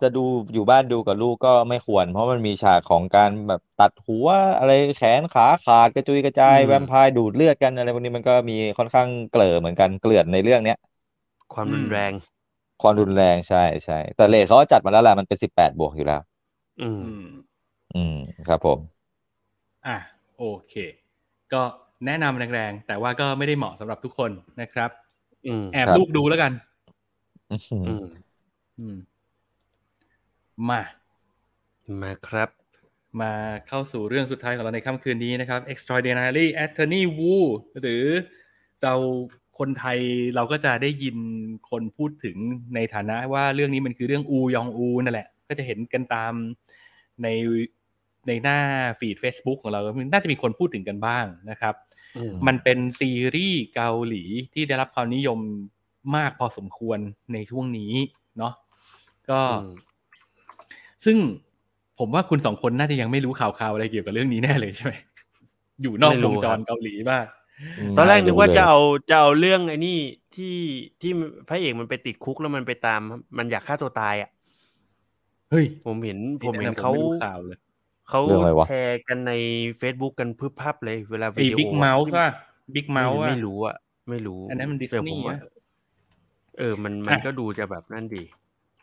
[0.00, 0.20] จะดู
[0.52, 4.28] อยู่บ้านดูกับลูกก็ไม่ควร เพราะมันมีฉากของการแบบตัดหัว
[4.58, 10.76] อะไรแขนขาขาดกระจุยกระจายอืมแวมไพร์ดูดเลือดกันอะไรพวกนี้มันก็มีค่อนข้างเกลือเหมือนกันเกลือนในเรื่องเนี้ย
[11.54, 12.12] ความรุนแรง
[12.82, 16.20] ความรุนแรงใช่ใช่แต่เรทเขาก็จัดมาแล้วแหละมันเป็นสิบแปดบวกอยู่แล้ว
[16.80, 17.26] อืมอืม
[17.92, 18.12] อืม
[18.46, 18.80] ครับผม
[19.86, 19.96] อะ
[20.38, 20.74] โอเค
[21.52, 21.62] ก็
[22.06, 24.30] แนะนำแรงๆ แต่ว่าก็ไม่ได้เหมาะสำหรับทุกคน
[24.60, 24.90] นะครับ
[25.44, 26.52] อืมแอบครับลูกดูแล้วกัน
[28.80, 28.98] อื้อหืออืมอืม
[30.68, 30.82] มา
[32.02, 32.50] มาครับ
[33.20, 33.32] มา
[33.68, 37.36] เข้าสู่เรื่องสุดท้ายของเราในค่ำคืนนี้นะครับ Extraordinary Attorney Wu
[37.80, 38.04] หรือ
[38.82, 38.94] เรา
[39.58, 39.98] คนไทย
[40.36, 41.16] เราก็จะได้ยิน
[41.70, 42.36] คนพูดถึง
[42.74, 46.32] ในฐานะว่าเรื่องนี้มันคือเรื่องอูยองอูนั่นแหละ ก็จะเห็นกันตาม
[47.22, 47.28] ใน
[48.26, 48.58] ในหน้า
[48.98, 49.80] ฟีด Facebook ของเรา
[50.12, 51.74] น่าจะมีคนพูดถึงกันบ้างนะครับ
[52.16, 54.24] อืมมันเป็นซีรีส์เกาหลี
[54.54, 55.38] ที่ได้รับความนิยม
[56.16, 56.98] มากพอสมควร
[57.32, 57.92] ในช่วงนี้
[58.38, 58.52] เนาะ
[59.30, 59.70] ก็อืม
[61.04, 61.16] ซึ่ง
[61.98, 64.92] ผมว่าคุณสองคนน่าจะยังไม่รู้ข่าวๆอะไรเกี่ยวกับเรื่องนี้แน่เลยใช่ไหม
[65.82, 67.26] อยู่นอกไม่รู้วงจรครับเกาหลีมาก
[67.92, 68.80] มตอนแรกนึกว่าไม่จะเลยเอา
[69.10, 69.98] จะเอาเรื่องไอ้นี่
[70.34, 70.56] ที่
[71.00, 71.12] ที่
[71.48, 73.00] พระเอกมันไปติดคุกแล้วมันไปตาม
[73.38, 74.30] มันอยากฆ่าตัวตายอะ
[75.50, 77.58] เฮ้ยผมเห็นผมเห็นผเขาไม่รู้ข่าวเลย
[78.08, 79.32] เขาเรื่องอะไรวะแชร์กันใน
[79.80, 82.28] Facebook กันพึบพับเลยเวลาไอ้วิดีโอบิ๊กเมาส์ป่ะ
[82.74, 83.76] บิ๊กเมาส์อะไม่รู้อะ
[84.10, 85.50] ไม่รู้ อันนั้นมันแต่ผม Disney ว่าอะ
[86.58, 88.22] เออมันมันอะก็ดูจะแบบนั่นดี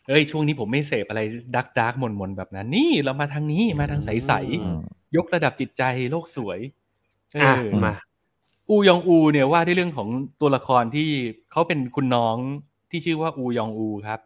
[0.08, 1.22] เอ้ยช่วงนี้ผมไม่เสพอะไร
[1.56, 4.10] ดักดักมนมนๆแบบนั้น นี่เรามาทางนี้มาทางใส
[4.62, 6.60] อืมๆยกระดับจิตใจโลกสวย
[7.34, 7.94] เออะอมา
[8.70, 10.10] อูยองอู เนี่ยว่าด้วยเรื่องของ
[10.42, 11.10] ตัวละครที่
[11.52, 12.38] เขาเป็นคุณน้อง
[12.90, 14.20] ที่ชื่อว่าอูยองอูครับ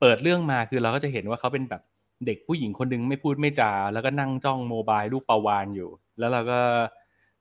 [0.00, 1.82] เปิดเรื่องมาคือเราก็จะเห็นว่าเขาเป็นแบบ
[2.26, 6.60] เด็กผู้หญิงคนหนึงไม่พูดไม่จา แล้วก็นั่งจ้องโมบายลูกปลาวานอยู่ แล้วเราก็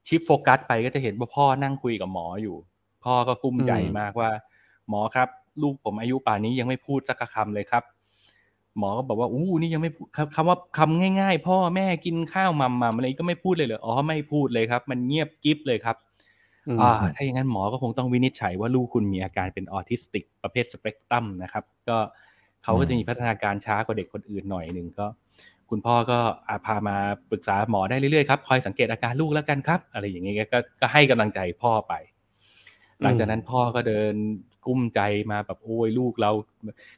[0.08, 2.56] ชิปโฟกัสไปก็จะเห็นว่าพ่อนั่งคุยกับหมออยู่
[3.04, 4.30] พ่อก็กุ้มใจอืมมากว่า
[4.90, 5.28] หมอครับ
[5.62, 7.84] ลูกผมอายุป่านนี้ยังไม่พูดสักคำเลยครับ
[8.78, 15.98] หมอก็บอกว่าอู้นี่ยังไม่พูดคำคำว่าคำง่าย ๆ พ่อแม่กินข้าวมัมมัมอะไรก็ไม่พูดเลยเหรออ๋อไม่พูดเลยครับ มันเงียบกิ๊บเลยครับ
[16.68, 21.98] อืมอ่าถ้าอย่างนั้นหมอก็คงต้องวินิจฉัยว่าลูกคุณมีอาการเป็นออทิสติกประเภทสเปกตรัมนะครับ ก็
[22.64, 25.08] เขาก็จะมีพัฒนาการช้ากว่าเด็กคนอื่นหน่อยหนึ่งก็
[25.70, 26.96] คุณพ่อก็อ่าพามา
[27.32, 31.94] ปรึกษาหมอได้เรื่อยๆครับคอยสังเกตอาการลูกแล้วกันครับ อะไรอย่างเงี้ยก็ก็ให้กำลังใจพ่อไป
[33.04, 34.14] หลังจากนั้นพ่อก็เดิน
[34.68, 36.32] กุ้มใจมาแบบโอ้ยลูกเรา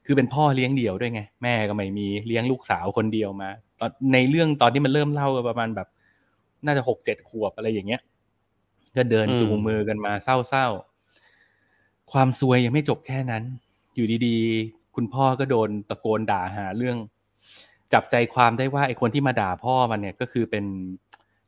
[0.06, 5.88] คือเป็นพ่อเลี้ยงเดี่ยวด้วยไงแม่ก็ไม่มีเลี้ยงลูกสาวคนเดียวมาตอนในเรื่องตอนที่มันเริ่มเล่าประมาณแบบ
[6.66, 8.02] น่าจะหกเจ็ดขวบอะไรอย่างเงี้ย
[8.96, 13.44] ก็เดินจูงมือกันมาเศร้าๆความซวยยังไม่จบแค่นั้น
[13.96, 16.98] อยู่ดีๆ คุณพ่อก็โดนตะโกนด่าหาเรื่อง
[17.94, 20.66] จับใจความได้ว่าไอ้คนที่มาด่าพ่อมันเนี่ยก็คือเป็น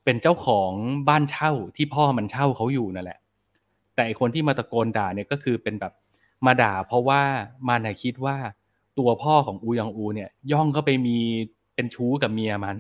[0.03, 0.71] เป็นเจ้าของ
[1.09, 3.19] บ้านเช่าที่พ่อมันเช่าเขาอยู่นั่นแหละ
[3.95, 5.93] แต่ไอ้คนที่มาตะโกนด่าเนี่ยก็คือเป็นแบบ
[6.45, 7.21] มาด่าเพราะว่า
[7.69, 8.37] มันน่ะคิดว่า
[8.97, 11.17] ตัวพ่อของอูยองอูเนี่ย ย่องเข้าไปมี
[11.75, 12.77] เป็นชู้กับเมียมัน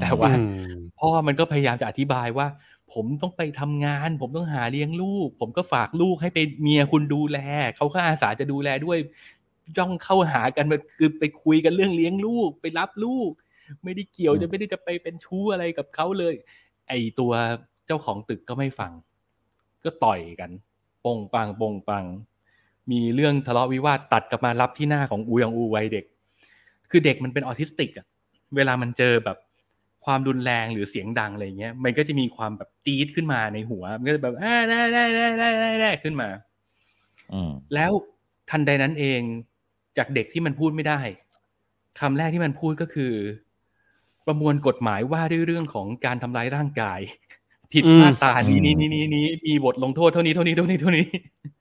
[0.00, 0.42] แต่ว่าอื
[0.72, 2.46] มพ่อมันก็พยายามจะอธิบายว่า
[2.92, 7.38] ผมต้องไปทำงาน ผมต้องหาเลี้ยงลูก ผมก็ฝากลูกให้ไปเมียคุณดูแล
[7.76, 8.98] เขาก็อาสาจะดูแลด้วย
[9.78, 13.30] ย่องเข้าหากันแบบคือไปคุยกันเรื่องเลี้ยงลูก ไปรับลูก
[13.84, 16.34] ไม่ได้เกี่ยวอืมจะไม่ได้จะไปเป็นชู้อะไรกับเขาเลย
[16.88, 17.32] ไอตัว
[17.86, 18.92] เจ้าของตึกก็ไม่ฟัง
[19.84, 20.50] ก็ต่อยกัน
[21.04, 22.04] ปงปังปงปัง
[22.90, 26.04] มีเรื่องทะเลาะวิวาทตัดกลับมารับที่หน้าของอูยองอูวัยเด็ก
[26.90, 28.06] คือเด็กมันเป็นออทิสติกอะ
[28.56, 29.38] เวลามันเจอแบบ
[30.04, 36.28] ความรุนแรงหรือเสียงดังอะไรเงี้ย มันก็จะมีความแบบจี๊ดขึ้นมาในหัว มันก็จะแบบอ่าได้ได้ได้ได้ได้ได้ขึ้นมา
[37.32, 37.92] อืมแล้ว
[38.50, 39.20] ทันใดนั้นเอง
[39.96, 41.00] จากเด็กที่มันพูดไม่ได้
[42.00, 43.12] คำแรกที่มันพูดก็คือ
[44.26, 47.00] ประมวลกฎหมายว่าด้วยเรื่องของการทำร้ายร่างกาย
[47.72, 51.57] ผิดอืมมาตรานี้นี้นี้นี้นี้มีบทลงโทษเท่านี้เท่านี้เท่านี้เท่านี้อืม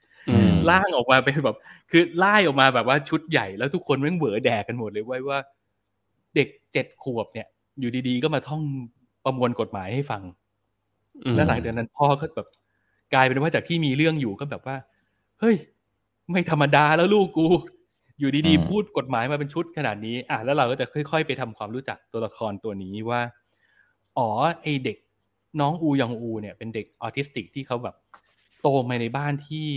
[0.70, 1.58] ล่างออกมาเป็นแบบ
[1.92, 5.40] คือไล่ออกมาแบบว่าชุดใหญ่แล้วทุกคนแม่งเหวอแดกกันหมดเลยเว้ยว่า
[6.36, 7.48] เด็กเจ็ดขวบเนี่ย
[7.80, 8.62] อยู่ดีๆก็มาท่อง
[9.26, 10.22] ประมวลกฎหมายให้ฟัง
[11.26, 12.48] อืมแล้วหลังจากนั้นพ่อก็แบบ
[13.14, 14.76] กลายเป็นว่าจากที่มีเรื่องอยู่ก็แบบว่า
[15.40, 15.56] เฮ้ย
[16.32, 17.48] ไม่ธรรมดาแล้วลูกกู
[18.20, 23.22] อยู่ดีอืมๆพูดกฎหมายมาเป็นชุดขนาดนี้ อะแล้วเราก็จะค่อย ๆ ไปทำความรู้จักตัวละครตัวนี้ว่า
[24.18, 24.30] อ๋อ
[24.64, 24.98] ไอเด็ก
[25.60, 27.96] น้องอูยองอูเนี่ยเป็นเด็กออทิสติกที่เขาแบบ
[28.62, 29.68] โตมาในบ้านที่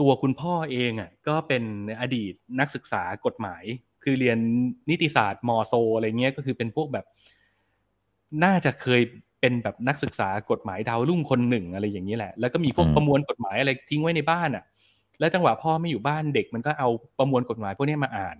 [0.00, 1.62] ตัวคุณพ่อเองอะก็เป็น
[2.00, 3.64] อดีตนักศึกษากฎหมาย
[4.02, 4.38] คือเรียน
[4.90, 7.06] นิติศาสตร์มอโซอะไรเงี้ยก็คือเป็นพวกแบบ
[8.44, 9.00] น่าจะเคย
[9.40, 14.64] เป็นแบบนักศึกษากฎหมายดาวรุ่งคนหนึ่งอะไรอย่างนี้แหละ แล้วก็มีพวกอืมประมวลกฎหมายอะไรทิ้งไว้ในบ้านอะ
[15.20, 18.36] แล้วจังหวะพ่อไม่อยู่บ้านเด็ก มันก็เอาประมวลกฎหมายพวกนี้มาอ่าน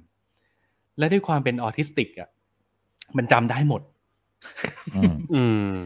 [0.99, 2.28] และด้วยความเป็นออทิสติกอะ
[3.16, 3.82] มันจำได้หมด
[4.97, 5.43] อืมอื
[5.74, 5.77] ม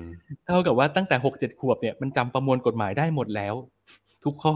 [0.46, 3.54] เท่ากับว่าตั้งแต่หกเจ็ดขวบเนี่ยมันจำประมวลกฎหมายได้หมดแล้ว
[4.24, 4.54] ทุกข้อ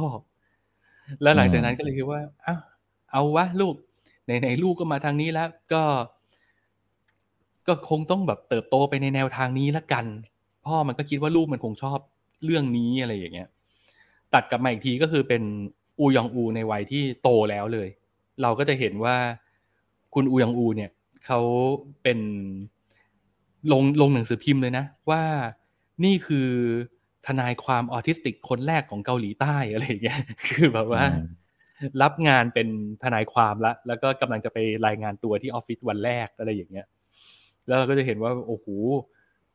[1.23, 2.61] แล้วหลังจากนั้นก็เลยคิดว่าอ้าว
[3.13, 3.75] เอาวะลูก
[4.25, 5.83] ไหนๆลูกก็มาทางนี้แล้วก็
[7.67, 10.05] ก็คงต้องแบบเติบโตไปในแนวทางนี้ละกัน
[10.67, 11.99] พ่อมันก็คิดว่าลูกมันคงชอบ
[12.45, 13.49] เรื่องนี้อะไรอย่างเงี้ย
[14.35, 15.43] ตัดกลับมาอีกทีก็คือเป็น
[16.01, 17.89] อูยองอูในวัยที่โตแล้วเลย
[18.43, 19.17] เราก็จะเห็นว่า
[20.15, 20.91] คุณอูยองอู เนี่ย
[21.27, 21.41] เขา
[22.03, 22.19] เป็น
[23.73, 25.23] ลงลงหนังสือพิมพ์เลยนะ ว่า
[26.05, 26.49] นี่คือ
[27.29, 31.27] ทนายความออทิสติกคนแรกของเกาหลีใต้อะไรอย่างเงี้ยคือแบบว่าอืม
[32.03, 32.69] รับงานเป็น
[33.03, 36.87] ทนายความละ แล้วก็กำลังจะไปรายงานตัวที่ออฟฟิศวันแรกอะไรอย่างเงี้ย
[37.67, 38.67] แล้วเราก็จะเห็นว่าโอ้โห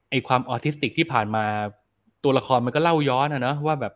[0.10, 1.46] ไอความออทิสติกที่ผ่านมา
[2.24, 3.94] ตัวละครมันก็เล่าย้อนอะเนอะว่าแบบ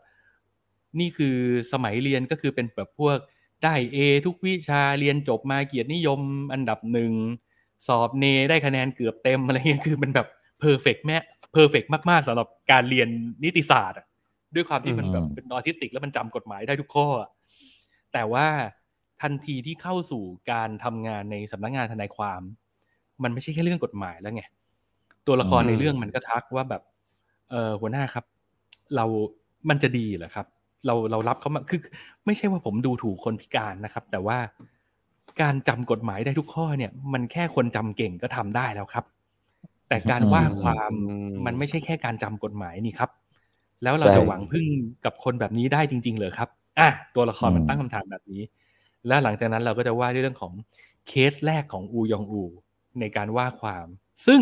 [0.99, 1.35] นี่คือ
[1.71, 3.17] สมัยเรียนก็คือเป็นแบบพวก
[3.63, 6.19] ได้ A ทุกวิชาเรียนจบมาเกียรตินิยม
[6.53, 7.11] อันดับหนึ่ง
[7.87, 10.27] สอบเนติได้คะแนนเกือบเต็มอะไรเงี้ยคือมันแบบ
[10.59, 11.17] perfect แม่
[11.51, 13.09] perfect มาก ๆสำหรับการเรียน
[13.43, 14.05] นิติศาสตร์อะ
[14.55, 17.29] ด้วยความที่มันแบบอืมเป็นออทิสติก แล้วมันจำกฎหมายได้ทุกข้ออะ
[18.13, 18.47] แต่ว่า
[19.21, 22.41] ทันทีที่เข้าสู่การทำงานในสำนักงานทนายความ
[23.23, 24.43] มันไม่ใช่แค่เรื่องกฎหมายแล้วไง
[25.27, 26.81] ตัวละครอืมในเรื่องมันก็ทักว่าแบบ
[27.49, 28.25] เออหัวหน้าครับ
[28.95, 29.05] เรา
[29.69, 30.45] มันจะดีเหรอครับ
[30.85, 31.79] เราเรารับเขามาคือ
[32.25, 34.37] ไม่ใช่ว่าผมดูถูกคนพิการนะครับ แต่ว่า
[35.41, 39.05] การจำกฎหมายได้ทุกข้อเนี่ย มันแค่คนจำเก่งก็ทำได้แล้วครับ
[39.89, 43.09] แต่การว่าความอืมมันไม่ใช่แค่การจำกฎหมายนี่ครับ
[43.83, 44.65] แล้วเราใช่จะหวังพึ่ง
[45.05, 46.49] กับคนแบบนี้ได้จริง ๆ เหรอครับ
[46.79, 48.41] อะตัวละครมันอืมตั้งคำถามแบบนี้
[49.07, 50.53] แล้วหลังจากนั้นเราก็จะว่าด้วยเรื่องของ
[51.07, 52.43] เคสแรกของอูยองอู
[52.99, 53.87] ในการว่าความ
[54.27, 54.41] ซึ่ง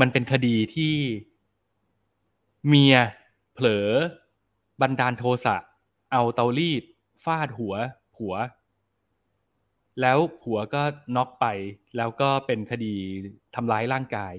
[0.00, 0.94] มันเป็นคดีที่
[2.68, 2.96] เมีย
[3.54, 3.88] เผลอ
[4.80, 5.56] บันดาลโทสะ
[6.12, 6.82] เอาเตารีด
[7.24, 7.74] ฟาดหัว
[8.16, 8.34] ผัว
[10.00, 10.82] แล้วผัวก็
[11.16, 11.46] น็อกไป
[11.96, 12.94] แล้วก็เป็นคดี
[13.54, 14.32] ทำร้ายร่างกาย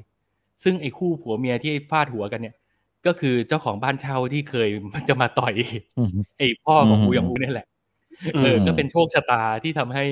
[0.63, 2.55] ซึ่งไอ้คู่ผัวเมียที่ฟาดหัวกันเนี่ย
[3.05, 5.53] ก็คือเจ้าของบ้านเช่าที่เคยมันจะมาต่อย
[5.97, 7.67] อืมไอ้พ่อของอืมอูยองอูเนี่ยแหละ
[8.43, 10.05] เออก็เป็นโชคชะตาที่ทำให้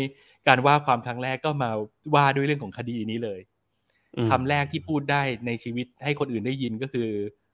[0.48, 1.70] การว่าความครั้งแรกก็มา
[2.16, 3.40] ว่าด้วยเรื่องของคดีนี้เลย
[4.18, 7.08] อืมคำแรกที่พูดได้ในชีวิตให้คนอื่นได้ยินก็คือ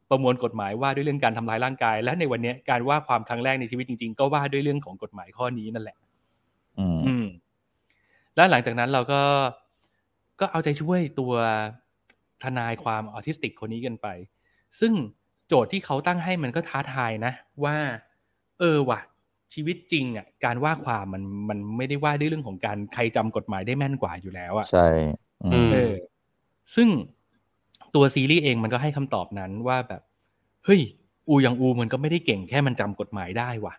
[0.10, 5.98] ประมวลกฎหมายว่าด้วยเรื่องการทำร้ายร่างกาย และในวันเนี้ยการว่าความครั้งแรกในชีวิตจริง ๆ ก็ว่าด้วยเรื่องของกฎหมายข้อนี้นั่นแหละ
[6.80, 7.23] อืมอืม
[8.36, 9.22] แล้วหลังจากนั้นเราก็
[10.40, 11.34] ก็เอาใจช่วยตัว
[12.44, 14.08] ทนายความออทิสติกคนนี้กันไป
[14.80, 14.94] ซึ่ง
[15.48, 17.34] โจทย์ที่เขาตั้งให้มันก็ท้าทายนะ
[17.64, 17.76] ว่า
[18.60, 19.00] เออว่ะ
[19.54, 24.88] ชีวิตจริงอะการว่าความมันมันไม่ได้ว่าด้วยเรื่องของการใครจำกฎหมายได้แม่นกว่าอยู่แล้วอะใช่
[25.46, 25.94] อือืมมเออ
[26.76, 26.90] ซึ่ง
[27.96, 30.02] ตัวซีรีส์เองมันก็ให้คำตอบนั้นว่าแบบ
[30.66, 30.82] เฮ้ย
[31.28, 33.74] อูยังอูมันก็ไม่ได้เก่งแค่มันจำกฎหมายได้ว่ะ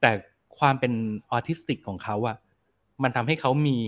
[0.00, 0.10] แต่
[0.58, 0.92] ความเป็น
[1.30, 2.36] ออทิสติกของเขาอะ
[3.02, 3.78] มันทำให้เขามี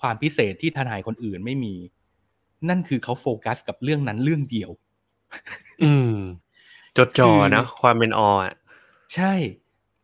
[0.00, 1.74] ความพิเศษที่ทนายคนอื่นไม่มี
[2.68, 4.70] นั่นคือเขาโฟกัสกับเรื่องนั้นเรื่องเดียว
[5.84, 6.14] อืม
[6.96, 8.54] จดจ่อคือนะความเป็นออ อะ
[9.14, 9.32] ใช่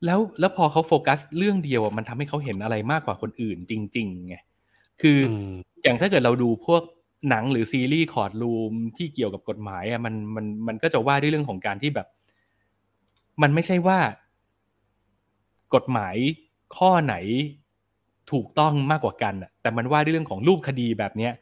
[0.05, 4.37] แล้วแล้วพอเขาโฟกัสเรื่องเดียวอะมันทำให้เขาเห็นอะไรมากกว่าคนอื่นจริงๆไง
[5.03, 5.53] คืออม
[5.83, 6.83] อย่างถ้าเกิดเราดูพวก
[7.31, 12.07] หนังหรือซีรีส์ courtroom ที่เกี่ยวกับกฎหมายอะมันมันมันก็จะว่าด้วยเรื่องของการที่แบบ
[13.43, 13.99] มันไม่ใช่ว่า
[15.75, 16.17] กฎหมาย
[16.77, 17.15] ข้อไหน
[18.33, 21.33] ถูกต้องมากกว่ากันอะแต่มันว่าด้วยเรื่องของรูปคดีแบบเนี้ย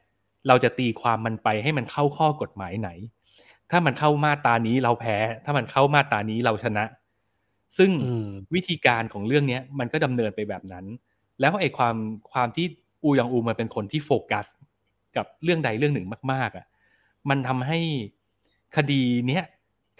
[0.49, 2.91] เราจะตีความมันไปให้มันเข้าข้อกฎหมายไหน
[3.71, 6.85] ถ้ามันเข้ามาตรานี้เราแพ้ ถ้ามันเข้ามาตรานี้เราชนะ
[7.79, 10.85] ซึ่งอืมวิธีการของเรื่องเนี้ยมันก็ดำเนินไปแบบนั้น
[11.41, 11.97] แล้วไอ้ความ
[12.33, 12.67] ความที่
[13.05, 14.47] อูยองอูมันเป็นคนที่โฟกัส
[15.17, 16.67] กับเรื่องใดเรื่องหนึ่งมาก ๆอะ
[17.29, 17.79] มันทำให้
[18.77, 19.45] คดีเนี้ย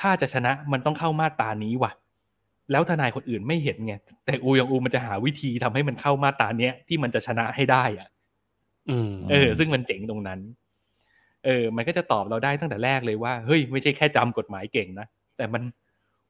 [0.01, 1.93] ถ้าจะชนะมันต้องเข้ามาตรานี้ว่ะ
[2.71, 8.09] แล้วทนายคนอื่นไม่เห็นไงแต่อูยองอูมันจะหาวิธีทำให้มันเข้ามาตราเนี้ยที่มันจะชนะให้ได้อะ
[8.91, 10.41] อืมเออ ซึ่งมันเจ๋งตรงนั้น
[11.45, 15.63] เออ มันก็จะตอบเราได้ตั้งแต่แรกเลยว่าเฮ้ยไม่ใช่แค่จำกฎหมายเก่งนะแต่มัน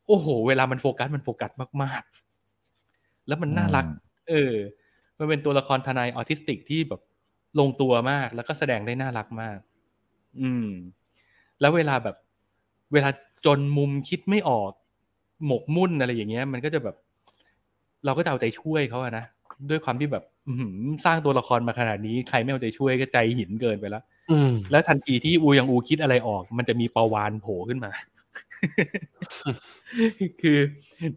[0.06, 1.51] โอ้โห เวลามันโฟกัสมันโฟกัส
[1.82, 3.86] มากๆ แล้วมันน่ารัก
[4.28, 4.55] เออ
[5.19, 7.01] มันเป็นตัวละครทนายออทิสติกที่แบบ
[7.59, 9.59] ลงตัวมาก แล้วก็แสดงได้น่ารักมาก
[10.40, 10.69] อืม
[11.61, 12.16] แล้วเวลาแบบ
[12.93, 13.11] เวลา
[13.47, 14.73] จนมุมคิดไม่ออก
[15.47, 16.97] หมกมุ่นอะไรอย่างเงี้ย มันก็จะแบบ
[18.05, 19.24] เราก็จะเอาใจช่วยเขาอะนะ
[19.70, 20.74] ด้วยความที่แบบอื้อหือ
[21.05, 27.90] สร้างตัวละครมาขนาดนี้ใครไม่เอาใจช่วยก็ใจหินเกินไปแล้วอืมแล้วทันทีที่อูยังอูคิดอะไรออก มันจะมีปลาวานโผล่ขึ้นมา
[30.43, 30.59] คือ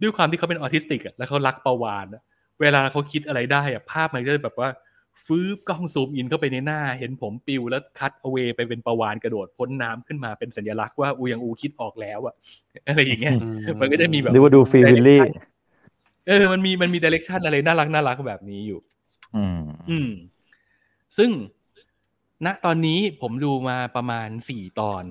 [0.01, 2.21] ด้วยความที่เขาเป็นออทิสติกอะแล้วเขารักปลาวานอะ
[2.61, 4.69] เวลาเขาคิดอะไรได้อะภาพมันก็จะแบบว่า
[5.25, 12.35] ฟื้บกล้องซูมอินเข้าไปในหน้า เห็นผมปิวแล้วคัดเอาเวไปเป็นปลาวานกระโดดพ้นน้ำขึ้นมาเป็นสัญลักษณ์ว่าอูยังอูคิดออกแล้วอะ
[12.87, 13.33] อะไรอย่างเงี้ย
[13.81, 15.21] มันก็จะมีแบบหรือว่าดูฟรีวิลลี่
[16.27, 18.79] เออมันมีมันมีดิเรกชันอะไรน่ารักน่ารักแบบนี้อยู่
[19.35, 20.09] อืม อืม
[21.17, 21.29] ซึ่ง
[22.45, 25.03] ณตอนนี้ผมดูมาประมาณสี่ตอน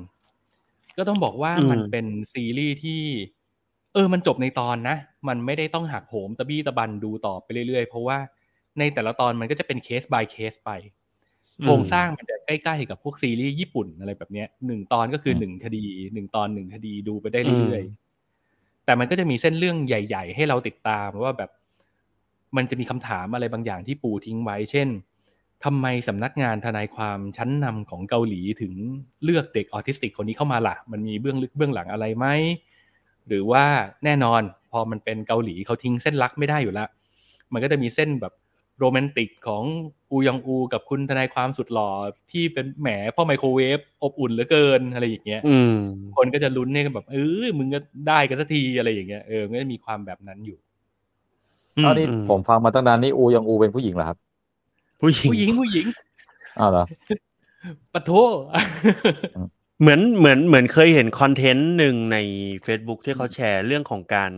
[0.97, 3.03] ก็ต้องบอกว่าอืมมันเป็นซีรีส์ที่
[3.95, 4.97] เออ มันจบในตอนนะ
[5.29, 8.19] มันไม่ได้ต้องหักโหมตะบี้ตะบันดูต่อไปเรื่อยๆ เพราะว่า
[8.79, 10.71] ในแต่ละตอนมันก็จะเป็นเคส by เคสไป
[11.63, 15.85] โครงสร้างมันจะใกล้ๆกับพวกซีรีส์ญี่ปุ่นอะไรแบบเนี้ยหนึ่งตอนก็คือหนึ่งคดี
[16.15, 21.51] หนึ่งตอนหนึ่งคดีดูไปได้เรื่อยๆแต่มันก็จะมีเส้นเรื่องใหญ่ ๆ ให้เราติดตามว่าแบบ
[22.57, 24.89] มันจะมีคำถามอะไรบางอย่างที่ปูทิ้งไว้ เช่น
[25.65, 28.73] ทำไมสำนักงานทนายความชั้นนำของเกาหลีถึง
[29.25, 32.27] เลือกเด็กออทิสติกคนนี้เข้ามาล่ะ มันมีเบื้องลึกเบื้องหลังอะไรไหม
[33.29, 33.65] หรือว่า
[34.05, 34.43] แน่นอน
[34.73, 36.89] พอมันเป็นเกาหลีเขาทิ้งเส้นรักไม่ได้อยู่แล้ว
[37.53, 38.33] มันก็จะมีเส้นแบบ
[38.79, 39.65] โรแมนติกของ
[40.11, 41.91] อูยองอู กับคุณทนายความสุดหล่อ
[42.33, 45.75] ที่เป็นแหมพ่อไมโครเวฟอบอุ่นเหลือเกินอะไรอย่างเงี้ยอืม
[46.17, 47.79] คนก็จะลุ้นเนี่ยแบบเออมึงก็
[48.09, 50.59] ได้กันสักทีอะไรอย่างเงี้ยเออมันก็จะมีความแบบนั้นอยู่
[51.85, 54.19] ตอนนี้อืมผมฟังมาตั้งนานนี่อูยังอูเป็นผู้หญิงเหรอครับ
[55.01, 55.87] ผู้หญิงผู้หญิงผู้หญิง
[56.59, 56.85] อ้าวเหรอ
[57.93, 58.11] ปะโท
[59.81, 62.19] เหมือนเหมือนเหมือนเคยเห็นคอนเทนต์หนึ่งใน
[62.67, 64.33] Facebook ที่เขาแชร์เรื่องของการ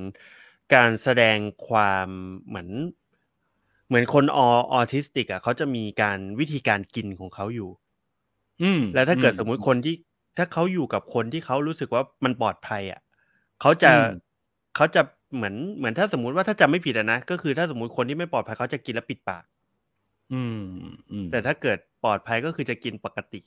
[0.74, 1.38] การแสดง
[1.68, 2.08] ความ
[2.46, 2.68] เหมือน
[3.88, 4.48] เหมือนคนออ
[4.78, 7.70] อทิสติกอะเขาจะมีการวิธีการกินของเขาอยู่
[8.62, 9.94] อืม แล้วถ้าเกิดสมมุติคนที่
[10.36, 13.00] ถ้าเขาอยู่กับคนที่เขารู้สึกว่ามันปลอดภัย อะ
[13.60, 14.08] เขาจะอืม
[14.76, 15.02] เขาจะ
[15.34, 19.44] เหมือนเหมือนถ้าสมมุติว่าถ้าจำไม่ผิดอะนะก็คือถ้าสมมุติคนที่ไม่ปลอดภัยเขาจะกินแล้วปิดปาก
[20.30, 20.54] อืม
[21.10, 23.40] อืมแต่ถ้าเกิดปลอดภัยก็คือจะกินปกติ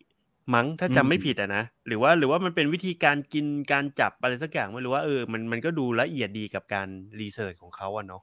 [0.53, 6.87] มั้งถ้าจำไม่ผิดอะนะหรือว่าหรือว่ามันเป็นวิธีการกินการจับอะไรสักอย่างไม่รู้ว่าเออมันมันก็ดูละเอียดดีกับการ
[7.19, 8.21] รีเสิร์ชของเขาอะเนาะ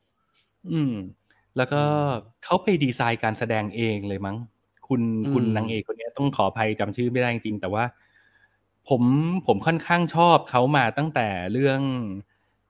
[0.72, 0.94] อืม
[1.58, 1.82] แล้วก็
[2.44, 4.36] เขาไปดีไซน์การแสดงเองเลยมั้ง
[4.88, 5.02] คุณ
[5.32, 7.84] คุณนางเอกคนเนี้ยต้องขออภัยจำชื่อไม่ได้จริงๆแต่ว่า
[8.88, 9.02] ผม
[9.46, 11.80] ผมค่อนข้างชอบเขามาตั้งแต่เรื่อง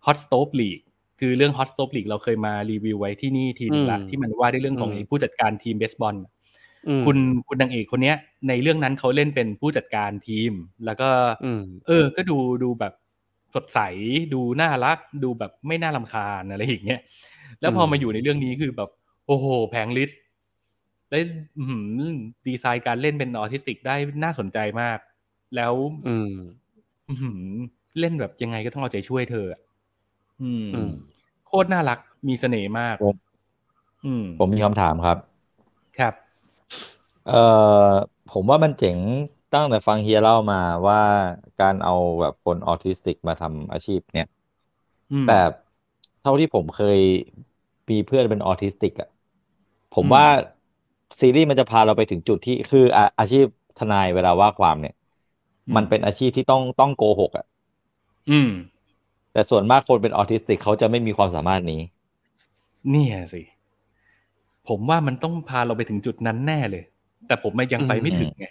[0.07, 0.85] Hot Stove League
[1.21, 6.17] คือเรื่อง Hot Stove League เราเคยมารีวิวไว้ที่นี่ทีนึงละที่มันว่าด้วยเรื่องของไอ้ผู้จัดการทีมเบสบอล
[6.89, 8.17] อืมคุณคุณนางเอกคนเนี้ย
[8.49, 10.53] ในเรื่องนั้นเขาเล่นเป็นผู้จัดการทีม
[10.85, 11.09] แล้วก็
[11.45, 12.93] อืมเออ ก็ดูดูแบบ
[13.55, 13.79] สดใส
[14.35, 17.01] ดูน่ารัก ดูแบบไม่น่ารำคาญอะไรอย่างเงี้ย
[17.61, 18.91] แล้วพออืมมาอยู่ในเรื่องนี้คือแบบ
[19.27, 20.11] โอ้โห แผงลิส
[21.11, 21.23] แล้ว
[21.59, 22.13] อื้อหือ
[22.47, 24.99] ดีไซน์การเล่นเป็นออทิสติกได้น่าสนใจมาก
[25.57, 25.73] แล้ว
[26.05, 26.29] อืม
[27.09, 27.43] อื้อหือ
[28.01, 29.61] เล่นแบบยังไงก็ต้องเอาใจช่วยเธออะ
[30.43, 30.91] อืมอืม
[31.47, 31.99] โคตรน่ารัก
[32.29, 33.39] มีเสน่ห์มากผม
[34.05, 35.19] อืมผมมีคำถามครับ
[35.99, 36.15] ครับ
[37.25, 37.33] เอ่อ
[38.29, 38.99] ผมว่ามันเจ๋ง
[39.53, 40.57] ตั้งแต่ฟังเฮียเล่ามา
[40.89, 40.99] ว่า
[41.59, 44.27] การเอาแบบคนออทิสติกมาทำอาชีพเนี่ย
[45.13, 45.33] อืมแต่
[46.21, 46.99] เท่าที่ผมเคย
[47.91, 49.09] มีเพื่อนเป็นออทิสติกอะ
[49.93, 50.25] ผมอืมว่า
[51.21, 53.47] ซีรีส์มันจะพาเราไปถึงจุดที่คืออาอาชีพ
[53.77, 54.93] ทนายเวลาว่าความเนี่ย
[55.77, 57.45] มันเป็นอาชีพที่ต้องต้องโกหกอะ
[58.31, 58.49] อืม
[59.33, 61.81] แต่ส่วนมากคนเป็นออทิสติกเขาจะไม่มีความสามารถนี้
[62.91, 63.43] เนี่ยสิ
[64.69, 66.85] ผมว่ามันต้องพาเราไปถึงจุดนั้นแน่เลย
[67.27, 68.47] แต่ผมมันยังไปไม่ถึงไง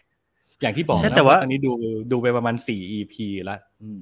[0.62, 1.72] อย่างที่บอกใช่นะแต่ว่าตอนนี้ดู
[2.12, 4.00] ดูไปประมาณสี่ EP ละอืม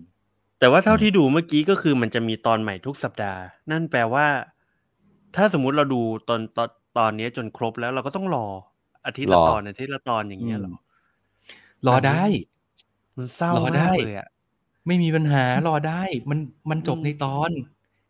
[0.65, 4.27] แต่ว่าเท่าที่ดูเมื่อกี้ก็คือมันจะมีตอนใหม่ทุกสัปดาห์ นั่นแปลว่า
[5.35, 8.47] ถ้าสมมุติเราดูตอนตอนตอนนี้จนครบแล้วเราก็ต้องรอ
[9.05, 10.75] อาทิตย์ละรอตอนอาทิตย์ละตอนอย่างเงี้ยเหรอ
[11.87, 12.23] รอได้
[13.17, 14.27] มันเศร้ารอได้มากเลยอะ
[14.87, 16.39] ไม่มีปัญหารอได้ มัน
[16.69, 17.49] มันจบอืมในตอน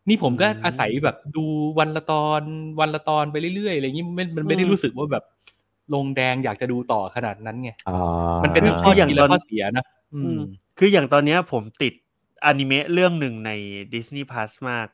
[0.10, 1.46] นี่ผมก็อืมอาศัยแบบดู
[1.80, 2.42] วันละตอน
[2.80, 5.24] วันละตอนไปเรื่อยๆอะไรอย่างนี้มันมันไม่ได้อืมรู้สึกว่าแบบ
[5.94, 7.94] ลงแดงอยากจะดูต่อขนาดนั้นไงอ่า
[8.44, 10.42] มันเป็นคืทั้องข้ออย่างดีตและอนข้อเสียนะอือืมม
[10.78, 11.94] คืออย่างตอนเนี้ยผมติด
[12.46, 13.52] อนิเมะเรื่องหนึ่งใน
[13.94, 14.88] Disney Plus มาก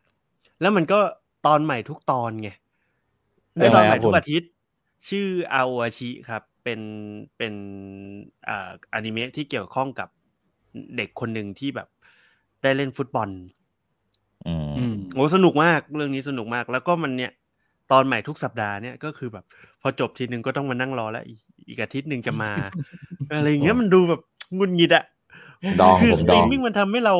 [0.62, 1.00] แล้วมันก็
[1.46, 2.50] ตอนใหม่ทุกตอนไง
[3.56, 4.50] เรื่ตอนใหม่ทุกอาทิตย์
[5.10, 6.80] ชื่ออาโอชิครับ เป็น
[7.38, 7.54] เป็น
[8.48, 10.10] อ่าอนิเมะที่เกี่ยวข้องกับ
[10.98, 11.88] เด็กคนหนึ่งที่แบบ
[12.62, 13.30] ได้เล่นฟุตบอล
[14.78, 17.32] อืมโอ้สนุกมากเรื่องนี้สนุกมาก แล้วก็มันเนี่ย
[17.92, 19.46] ตอนใหม่ทุกสัปดาห์เนี่ยก็คือแบบ
[19.82, 22.52] พอจบทีนึงก็ต้องมานั่งรอแล้วอีกอีกอาทิตย์หนึ่งจะมา
[23.38, 24.22] อะไรอย่างเงี้ยมันดูแบบ
[24.58, 25.06] งุนงิดอะ
[25.82, 27.16] ดองคือผมสดตรีอมงมิ่งมันทำให้เรา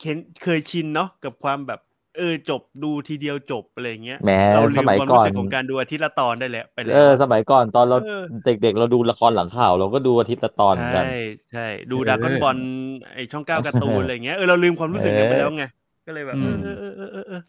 [0.00, 1.80] เข็นเคยชินเนาะกับความแบบ
[2.18, 11.10] เออจบดูทีเดียวจบอะไรอย่างเงี้ยแหม้เราลืสมมัยความก่อรู้นสึกของการดูอาทิตย์ละตอนได้แล้วไปแล้วเออสมัยก่อนตอนเราเออเด็กๆ เราดูละครหลังข่าว เราก็ดูอาทิตย์ละตอนเหมือนกันใช่
[11.50, 11.60] ใช่
[11.90, 12.58] ดูเออดากอนบอล
[13.14, 15.62] ไอช่องเก้าการ์ตูนอะไรอย่างเงี้ยเออเราลืมความรู้สึกนั้นไปแล้วไง
[16.06, 17.40] ก็เลยแบบอืเอมอเออเออเออเออ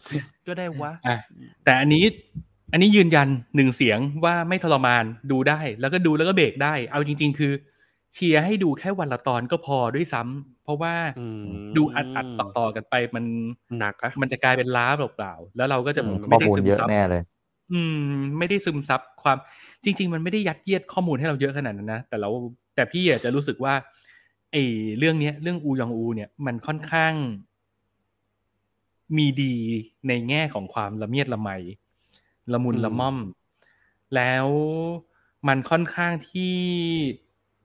[0.48, 1.16] ก็ได้วะอะ
[1.66, 2.04] แต่อันนี้
[2.72, 7.54] อันนี้ยืนยันหนึ่งเสียงว่าไม่ทรมานดูได้ แล้วก็ดูแล้วก็เบรกได้ เอาจริง ๆ คือ
[8.14, 13.26] เชียร์ให้ดูแค่วันละตอนก็พอด้วยซ้ำเพราะว่าอืมดูอัดอัดต่อต่อๆกันไปมัน
[13.80, 17.22] หนักอะมันจะกลายเป็นล้าเปล่าๆแล้วเราก็จะอืมไม่ข้อได้มูลซึมเยอะซับแน่เลย
[17.74, 17.82] อื
[18.16, 19.38] ม ไม่ได้ซึมซับความ
[19.84, 22.30] จริง ๆ มันไม่ได้ยัดเยียดข้อมูลให้เราเยอะขนาดนั้นนะแต่เรา
[22.76, 23.74] แต่พี่อะจะรู้สึกว่า
[24.52, 24.64] ไอ้
[24.98, 27.14] เรื่องเนี้ย เรื่องอูยองอู เนี่ยมันค่อนข้าง
[29.18, 29.56] มีดี
[30.08, 31.50] ในแง่ของความละเมียดละไม
[32.54, 33.18] ละมุนอืมละม่อม
[34.16, 34.48] แล้ว
[35.48, 36.56] มันค่อนข้างที่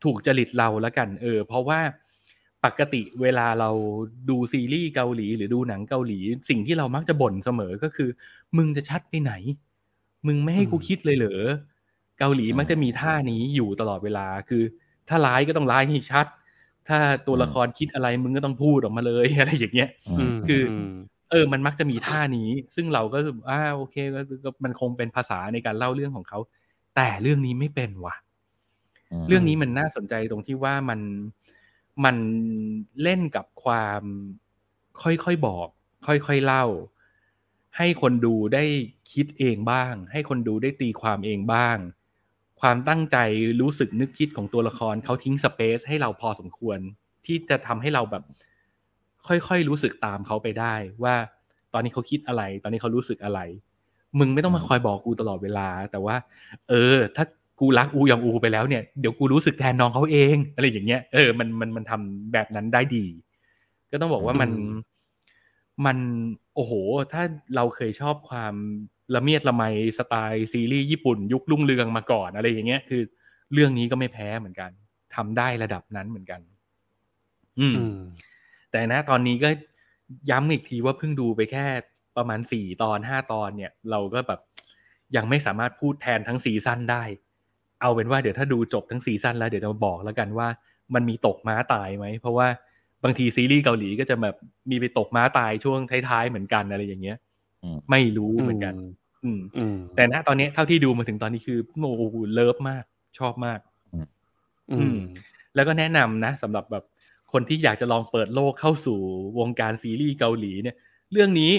[0.07, 1.81] ถูกจริตเราแล้วกัน เออ เพราะว่า
[2.65, 3.71] ปกติเวลาเรา
[4.31, 6.19] ดูซีรีส์เกาหลี หรือดูหนังเกาหลี
[6.51, 8.09] สิ่งที่เรามักจะบ่นเสมอก็คือ
[8.57, 9.33] มึงจะชัดไปไหน
[10.27, 11.43] มึงไม่ให้กูคิดเลยเหรอ
[12.19, 14.63] เกาหลีมักจะมีท่านี้อยู่ตลอดเวลาคือ
[15.09, 16.27] ถ้าร้ายก็ต้องร้ายให้ชัด
[16.89, 19.89] ถ้าตัวละครคิดอะไรมึงก็ต้องพูดออกมาเลยอะไรอย่างเงี้ย
[20.19, 20.95] อืมคืออม
[21.31, 26.39] เออ มันมักจะมีท่านี้ ซึ่งเราก็รู้สึกอ่าโอเคก็ก็มันคงเป็นภาษาในการเล่าเรื่องของเขา
[26.97, 28.15] แต่เรื่องนี้ไม่เป็นว่ะ
[29.29, 31.01] เรื่องนี้มันน่าสนใจตรงที่ว่ามัน
[32.05, 32.17] มัน
[33.03, 34.03] เล่นกับความ
[35.03, 35.69] ค่อยๆบอก
[36.07, 36.65] ค่อยๆเล่า
[37.77, 38.65] ให้คนดูได้
[39.13, 41.77] คิดเองบ้าง ให้คนดูได้ตีความเองบ้าง
[42.61, 43.17] ความตั้งใจ
[43.61, 46.79] รู้สึกนึกคิดของตัวละครเขาทิ้งสเปซให้เราพอสมควร
[47.27, 48.25] ที่จะทำให้เราแบบ
[49.27, 50.75] ค่อยๆรู้สึกตามเขาไปได้
[51.05, 51.15] ว่า
[51.73, 53.41] ตอนนี้เขาคิดอะไร ตอนนี้เขารู้สึกอะไร
[54.19, 56.17] มึงไม่ต้องมาคอยบอกกูตลอดเวลา แต่ว่า
[56.69, 57.25] เออ ถ้า
[57.61, 63.05] กูรักอูยองอูไปแล้วเนี่ยเดี๋ยวกูรู้สึกแทนน้องเขาเองอะไรอย่างเงี้ยเออมันมันมันทำแบบนั้นได้ดี
[63.91, 64.79] ก็ต้องบอกว่ามันอืม
[65.87, 65.99] มัน
[66.55, 66.73] โอ้โห
[67.13, 67.23] ถ้า
[67.57, 68.55] เราเคยชอบความ
[69.15, 69.63] ละเมียดละไม
[69.99, 73.03] สไตล์ซีรีส์ญี่ปุ่น ยุครุ่งเรืองมาก่อนอะไรอย่างเงี้ยคือ
[73.53, 74.71] เรื่องนี้ก็ไม่แพ้เหมือนกัน
[75.15, 76.41] ทำได้ระดับนั้นเหมือนกัน
[77.59, 77.99] อืมอืม
[78.71, 79.51] แต่นะตอนนี้ก็
[80.31, 81.67] ย้ำอีกทีว่าเพิ่งดูไปแค่
[82.17, 84.41] ประมาณสี่ตอนห้าตอนเนี่ย เราก็แบบ
[85.17, 87.03] ยังไม่สามารถพูดแทนทั้งซีซั่นได้
[87.81, 90.49] เอาเป็นว่าเดี๋ยวถ้าดูจบทั้งซีซั่นแล้วเดี๋ยวจะมาบอกแล้วกันว่า
[90.95, 92.47] มันมีตกม้าตายไหม เพราะว่า
[93.05, 94.37] บางทีซีรีส์เกาหลีก็จะแบบ
[94.71, 95.79] มีไปตกม้าตายช่วง
[96.09, 97.17] ท้ายๆเหมือนกันอะไรอย่างเงี้ย
[97.63, 98.75] อืมไม่รู้เหมือนกัน
[99.25, 102.85] อืมอืมแต่ณตอนนี้เท่าที่ดูมาถึงตอนนี้คือโอ้โหเลิฟมาก
[103.19, 103.61] ชอบมาก
[104.73, 104.99] อืม
[105.55, 106.85] แล้วก็แนะนำนะสำหรับแบบ
[107.33, 108.99] คนที่อยากจะลองเปิดโลกเข้าสู่
[109.39, 110.77] วงการซีรีส์เกาหลีเนี่ย
[111.13, 111.53] เรื่องนี้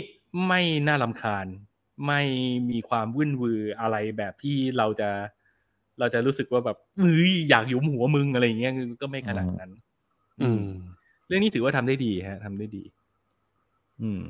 [0.48, 1.46] ไม่น่าลำคาญ
[2.08, 2.22] ไม่
[2.70, 5.10] มีความวุ่นวืออะไรแบบที่เราจะ
[6.00, 9.72] เราจะรู้สึกว่าแบบเฮ้ยอยากหยุมหัวมึงอะไรอย่างเงี้ยคือก็ไม่ขนาดนั้น
[10.42, 10.64] อืม
[11.28, 12.84] เรื่องนี้ถือว่าทำได้ดีฮะทำได้ดี
[14.02, 14.24] อืม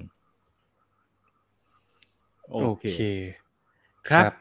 [2.49, 3.01] โอโอเคเค
[4.09, 4.35] ครับครับ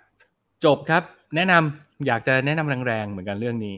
[0.64, 1.02] จบครับ
[1.36, 3.76] แนะนำอยากจะแนะนำแรงๆเหมือนกันเรื่องนี้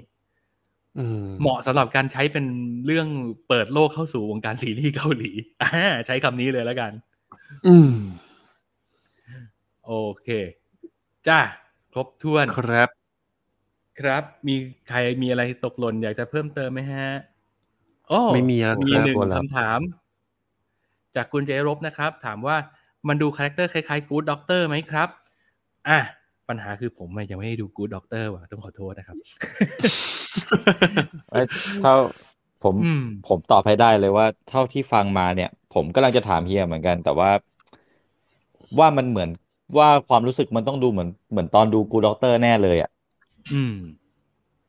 [0.98, 2.44] อืมเหมาะสำหรับการใช้เป็น
[2.86, 3.08] เรื่อง
[3.48, 5.30] เปิดโลกเข้าสู่วงการซีรีส์เกาหลี
[5.62, 5.70] อ่า
[6.06, 6.92] ใช้คำนี้เลยแล้วกัน
[7.66, 7.92] อืม
[9.86, 9.92] โอ
[10.22, 10.28] เค
[11.28, 11.40] จ้า
[11.92, 12.88] ครบถ้วนครับ
[14.00, 14.54] ครับ มี
[14.88, 17.08] ใครมีอะไรตกหล่นอยากจะเพิ่มเติมไหมฮะ
[18.08, 19.80] โอ้ไม่มีแล้วมีครับหนึ่งหมดแล้วคำถาม
[21.16, 22.56] จากคุณเจรบนะครับ ถามว่า
[23.08, 25.08] มันดู character คล้ายๆ Good Doctor ไหมครับ
[25.88, 25.98] อะ
[26.48, 29.16] ปัญหาคือผมยังไม่ได้ดู Good Doctor ว่ะต้องขอโทษนะครับ
[31.30, 31.46] เอ้ย
[31.82, 31.94] เท่า
[32.64, 37.30] ผมอืมผมตอบให้ได้เลยว่า เท่าที่ฟังมาเนี่ย ผมกำลังจะถามเฮียเหมือนกัน แต่ว่า
[38.78, 39.30] ว่ามันเหมือน
[39.78, 42.90] ว่าความรู้สึกมันต้องดูเหมือนเหมือนตอนดู Good Doctor แน่เลยอะ
[43.52, 43.74] อืม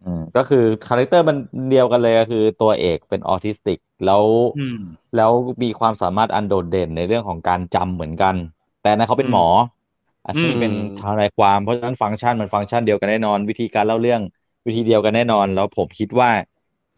[0.03, 1.37] อืมก็คือ character มัน
[1.69, 4.23] เดียวกันเลยก็คือตัวเอกเป็นออทิสติก แล้ว
[4.57, 4.77] อืม
[5.15, 5.31] แล้ว
[5.63, 8.35] มีความสามารถอันโดดเด่นในเรื่องของการจำเหมือนกัน
[8.81, 9.45] แต่อันนั้นเขาเป็นหมอ
[10.25, 14.21] อันนี้อืมเป็นทนายความเพราะฉะนั้นฟังก์ชันมันฟังก์ชันเดียวกันแน่นอน วิธีการเล่าเรื่อง
[14.67, 16.29] วิธีเดียวกันแน่นอน แล้วผมคิดว่า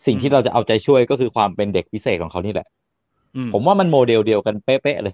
[0.05, 2.67] สิ่งที่เราจะเอาใจช่วยก็คือความเป็นเด็กพิเศษของเขานี่แหละ
[3.35, 5.13] อืมผมว่ามันโมเดลเดียวกันเป๊ะๆเลย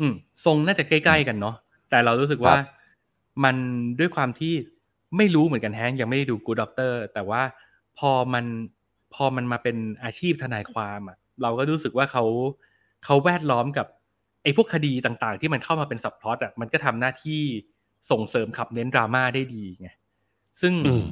[0.00, 0.14] อืม
[0.44, 1.54] ทรงน่าจะใกล้ๆกันเนาะ
[1.90, 2.66] แต่เรารู้สึกว่าครับ
[3.44, 3.56] มัน
[3.98, 4.52] ด้วยความที่
[5.18, 7.42] ไม่รู้เหมือนกันแฮงยังไม่ได้ดู Good Doctor แต่ว่า
[7.98, 8.44] พอมัน
[9.14, 12.24] พอมันมาเป็นอาชีพทนายความอะเราก็รู้สึกว่าเขา
[13.04, 13.86] เขาแวดล้อมกับ
[14.42, 17.42] ไอ้พวกคดีต่างๆ ที่มันเข้ามาเป็น subplot อะมันก็ทำหน้าที่
[18.10, 19.88] ส่งเสริมขับเน้นดราม่าได้ดีไง
[20.60, 21.04] ซึ่งอืม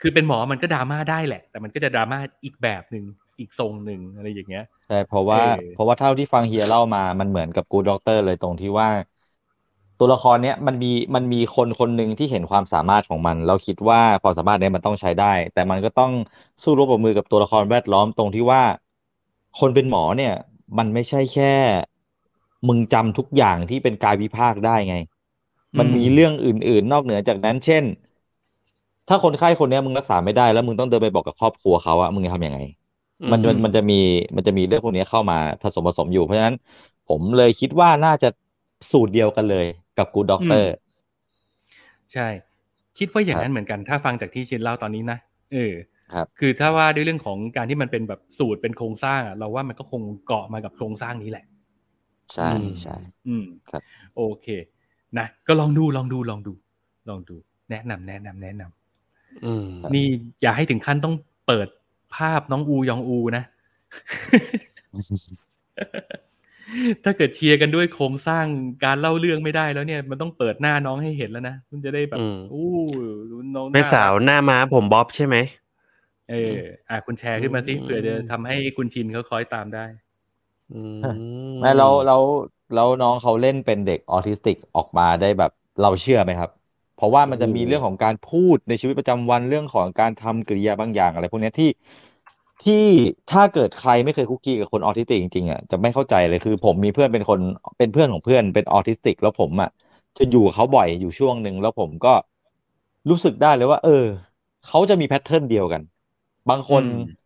[0.00, 3.04] คือเป็นหมอมันก็ดราม่าได้แหละ แต่มันก็จะดราม่าอีกแบบหนึ่ง
[3.38, 8.88] อีกทรงหนึ่งอะไรอย่างเงี้ยใช่เพราะว่าเออเพราะว่าเท่าที่ฟังเฮียเล่ามามันเหมือนกับ Good Doctor เลยตรงที่ว่า
[10.02, 16.12] ตัวละครเนี้ยมันมีมันมีคนคนหนึ่งที่เห็นความสามารถของมัน แล้วคิดว่าความสามารถเนี้ยมันต้องใช้ได้ แต่มันก็ต้อง
[16.62, 18.62] สู้รบกับมือกับตัวละครแวดล้อมตรงที่ว่า
[19.60, 20.32] คนเป็นหมอเนี่ย
[20.78, 21.54] มันไม่ใช่แค่
[22.68, 24.96] มึงจำทุกอย่างที่เป็นกายวิภาคได้ไง
[25.78, 27.84] มันมีเรื่องอื่น ๆ นอกเหนือจากนั้น เช่น
[29.08, 32.58] ถ้าคนไข้คนเนี้ยมึงรักษาไม่ได้แล้วมึงต้องเดินไปบอกกับครอบครัวเขาอะมึงจะทำยังไง
[33.30, 33.94] มันมันมันจะมี
[34.36, 36.56] มันจะมีเรื่องพวกนี้เข้ามาผสมผสมอยู่เพราะฉะนั้น
[37.06, 38.28] ผมเลยคิดว่าน่าจะ
[38.92, 39.66] สูตรเดียวกันเลย
[39.98, 40.72] กับ Good Doctor
[42.12, 42.28] ใช่
[42.98, 45.18] คิดว่าอย่างครับนั้นเหมือนกันถ้าฟังจากที่ชินเล่าตอนนี้นะ
[45.52, 45.72] เออ
[46.12, 51.44] ครับ คือถ้าว่าด้วยเรื่องของการที่มันเป็นแบบสูตรเป็นโครงสร้างอะเราว่ามันก็คงเกาะมากับโครงสร้างนี้แหละ
[52.34, 52.96] ใช่อืมใช่
[53.26, 53.82] อืมครับ
[54.16, 54.46] โอเค
[55.18, 56.52] นะก็ลองดูลองดูลองดู
[57.08, 57.36] ลองดู
[57.70, 60.06] แนะนำแนะนำแนะนำอืมนี่
[60.42, 61.14] อย่าให้ถึงขั้นต้อง
[61.46, 61.68] เปิด
[62.14, 63.44] ภาพน้องอูยองอูนะ
[67.04, 68.44] ถ้าเกิดเชียร์กันด้วยโครงสร้าง
[68.84, 72.66] การเล่าเรื่องไม่ได้แล้วเนี่ย มันต้องเปิดหน้าน้องให้เห็นแล้วนะมันจะได้แบบอืมอู้
[73.56, 75.36] น้องแม่น่รักสาวหน้าม้าผมบ๊อบใช่ไหม
[76.30, 76.54] เออ
[76.88, 79.86] อะคุณแชร์ขึ้นมาสิอืมเผื่อจะทำให้คุณชินเขาคล้อยตามได้
[80.70, 80.98] อืม
[81.58, 82.22] ไม่แล้วแล้ว
[82.72, 86.50] แล้วน้องเขาเล่นเป็นเด็กออทิสติกออกมาได้แบบเราเชื่อไหมครับ
[86.94, 91.68] เพราะว่ามันจะมีเรื่องของการพูดในชีวิตประจำวันเรื่องของการทำกริยาบางอย่างอะไรพวกเนี้ยที่
[92.62, 92.74] ที่
[93.28, 97.40] ถ้าเกิดใครไม่เคยคุกคีกับคนออทิสติกจริงๆอะจะไม่เข้าใจเลยคือ ผมมีเพื่อนเป็นคน
[97.78, 99.68] เป็นเพื่อนของเพื่อนเป็นออทิสติก แล้วผมอะ
[100.18, 102.08] จะอยู่กับเขาบ่อยอยู่ช่วงหนึ่งแล้วผมก็
[103.10, 103.90] รู้สึกได้เลยว่า เออ
[104.66, 105.82] เขาจะมีแพทเทิร์นเดียวกัน
[106.48, 107.22] บางคนอืม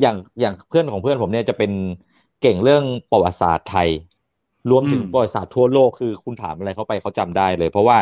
[0.00, 1.70] อย่างอย่างเพื่อนของเพื่อนผมเนี่ยจะเป็น
[2.40, 3.88] เก่งเรื่องประวัติศาสตร์ไทย
[4.70, 7.98] รวมถึงอืมประวัติศาสตร์ทั่วโลกคือคุณถามอะไรเขาไปเขาจำได้เลย เพราะว่า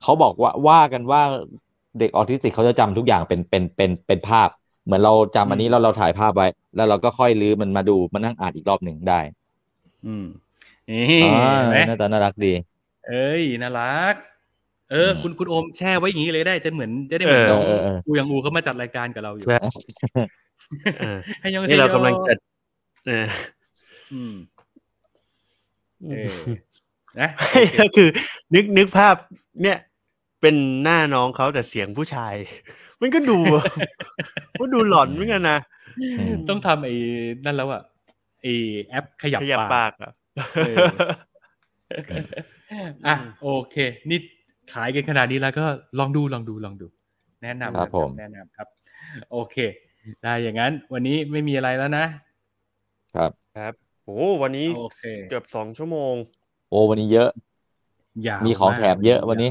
[0.00, 1.20] เขาบอกว่าว่ากันว่า
[1.98, 4.48] เด็กออทิสติกเขาจะจำทุกอย่างเป็นเป็นเป็นเป็นภาพ
[4.84, 6.46] เหมือนเราจำอันนี้แล้วเราถ่ายภาพไว้
[6.76, 9.20] แล้วเราก็ค่อยลื้อมันมาดูมานั่งอ่านอีกรอบหนึ่งได้
[10.06, 10.26] อืม
[10.90, 12.52] นี่อ่าเห็นไหมหน่าตาน่ารักดี
[13.08, 14.14] เอ้ยน่ารัก
[14.92, 19.58] เอออืมคุณคุณโอมแช่ไว้อย่างนี้เลยได้จะเหมือนจะได้เหมือนเออน้องเออเอออูยังอูเขามาจัดรายการกับเราอยู่ใช่
[20.98, 22.36] เออให้ยองนี่เรากำลังเซโยจะ
[23.06, 23.26] เออ
[24.12, 24.34] อืม
[26.10, 26.34] เออ
[27.20, 27.28] นะ
[27.80, 28.08] ก็คือ
[28.54, 29.14] นึกนึกภาพ
[29.62, 29.78] เนี่ย
[30.40, 32.34] เป็นหน้าน้องเขาแต่เสียงผู้ชาย
[33.02, 33.38] มันก็ดู
[34.60, 35.58] ก็ดูหลอนเหมือนกันนะ
[36.00, 36.94] อืมต้องทำไอ้
[37.44, 37.82] นั่นแล้วอะ
[38.42, 38.52] ไอ้
[38.84, 40.12] แอปขยับขยับปาปากกอะ
[40.66, 40.76] เออ
[43.06, 43.76] อะโอเค
[44.10, 44.18] นี่
[44.72, 45.64] ขายกันขนาดนี้แล้วก็
[45.98, 46.86] ลองดูลองดูลองดู
[47.42, 48.68] แนะนำครับผมแนะนำครับ
[49.32, 49.56] โอเค
[50.22, 52.04] ได้อย่างนั้น วันนี้ไม่มีอะไรแล้วนะ
[53.14, 53.72] ครับครับ
[54.04, 56.14] โอ้วันนี้โอเคเกือบสองชั่วโมง
[56.70, 57.30] โอ้วันนี้เยอะ
[58.26, 59.50] ยาวมีของากแถมเยอะวันนี้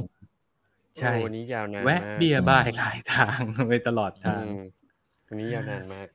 [0.98, 4.58] ใช่โอ้วันนี้ยาวนานแวะมากเบียร์บ้ายหลายทางไปตลอดอืทางม
[5.28, 6.08] วันนี้ยาวนานมาก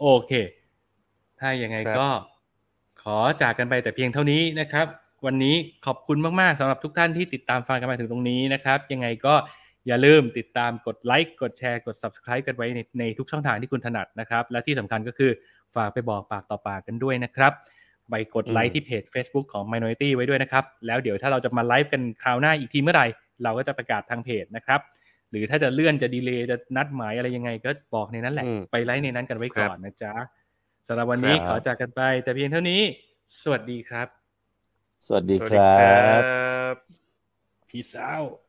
[0.00, 0.32] โอเค
[1.40, 2.10] ถ้ายังไงครับก็
[3.02, 4.86] ขอจากกันไปแต่เพียงเท่านี้นะครับ
[5.26, 5.54] วันนี้
[5.86, 9.34] ขอบคุณมากๆสำหรับทุกท่านที่ติดตามฟังกันมาถึงตรงนี้นะครับ ยังไงก็
[9.86, 15.30] อย่าลืมติดตามกดไลค์กดแชร์กด subscribe กันไว้ในในทุกช่องทางที่คุณถนัดนะครับ และที่สำคัญก็คือ
[15.76, 17.52] ฝากไปบอกปากต่อปากกันด้วยนะครับ
[18.10, 23.06] ไปกดไลอืค์มที่เพจ Facebook ของ Minority ไว้ด้วยนะครับ แล้วเดี๋ยวถ้าเราจะมาไลฟ์กันคราวหน้าอีกทีเมื่อไหร่
[23.42, 24.80] เราก็จะประกาศทางเพจนะครับ
[25.30, 30.14] หรือถ้าจะเลื่อนจะดีเลย์จะนัดหมายอะไรยังไง ก็บอกในนั้นแหละอืมไปไลฟ์ในนั้นกันไว้ครับก่อนนะจ๊ะ
[30.88, 32.82] สำหรับวันนี้ครับขอจากกันไป แต่เพียงเท่านี้
[33.42, 34.08] สวัสดีครับ
[35.06, 36.24] สวัสดีสวัสคดีรัครับ
[36.72, 36.74] บ
[37.68, 38.45] Peace out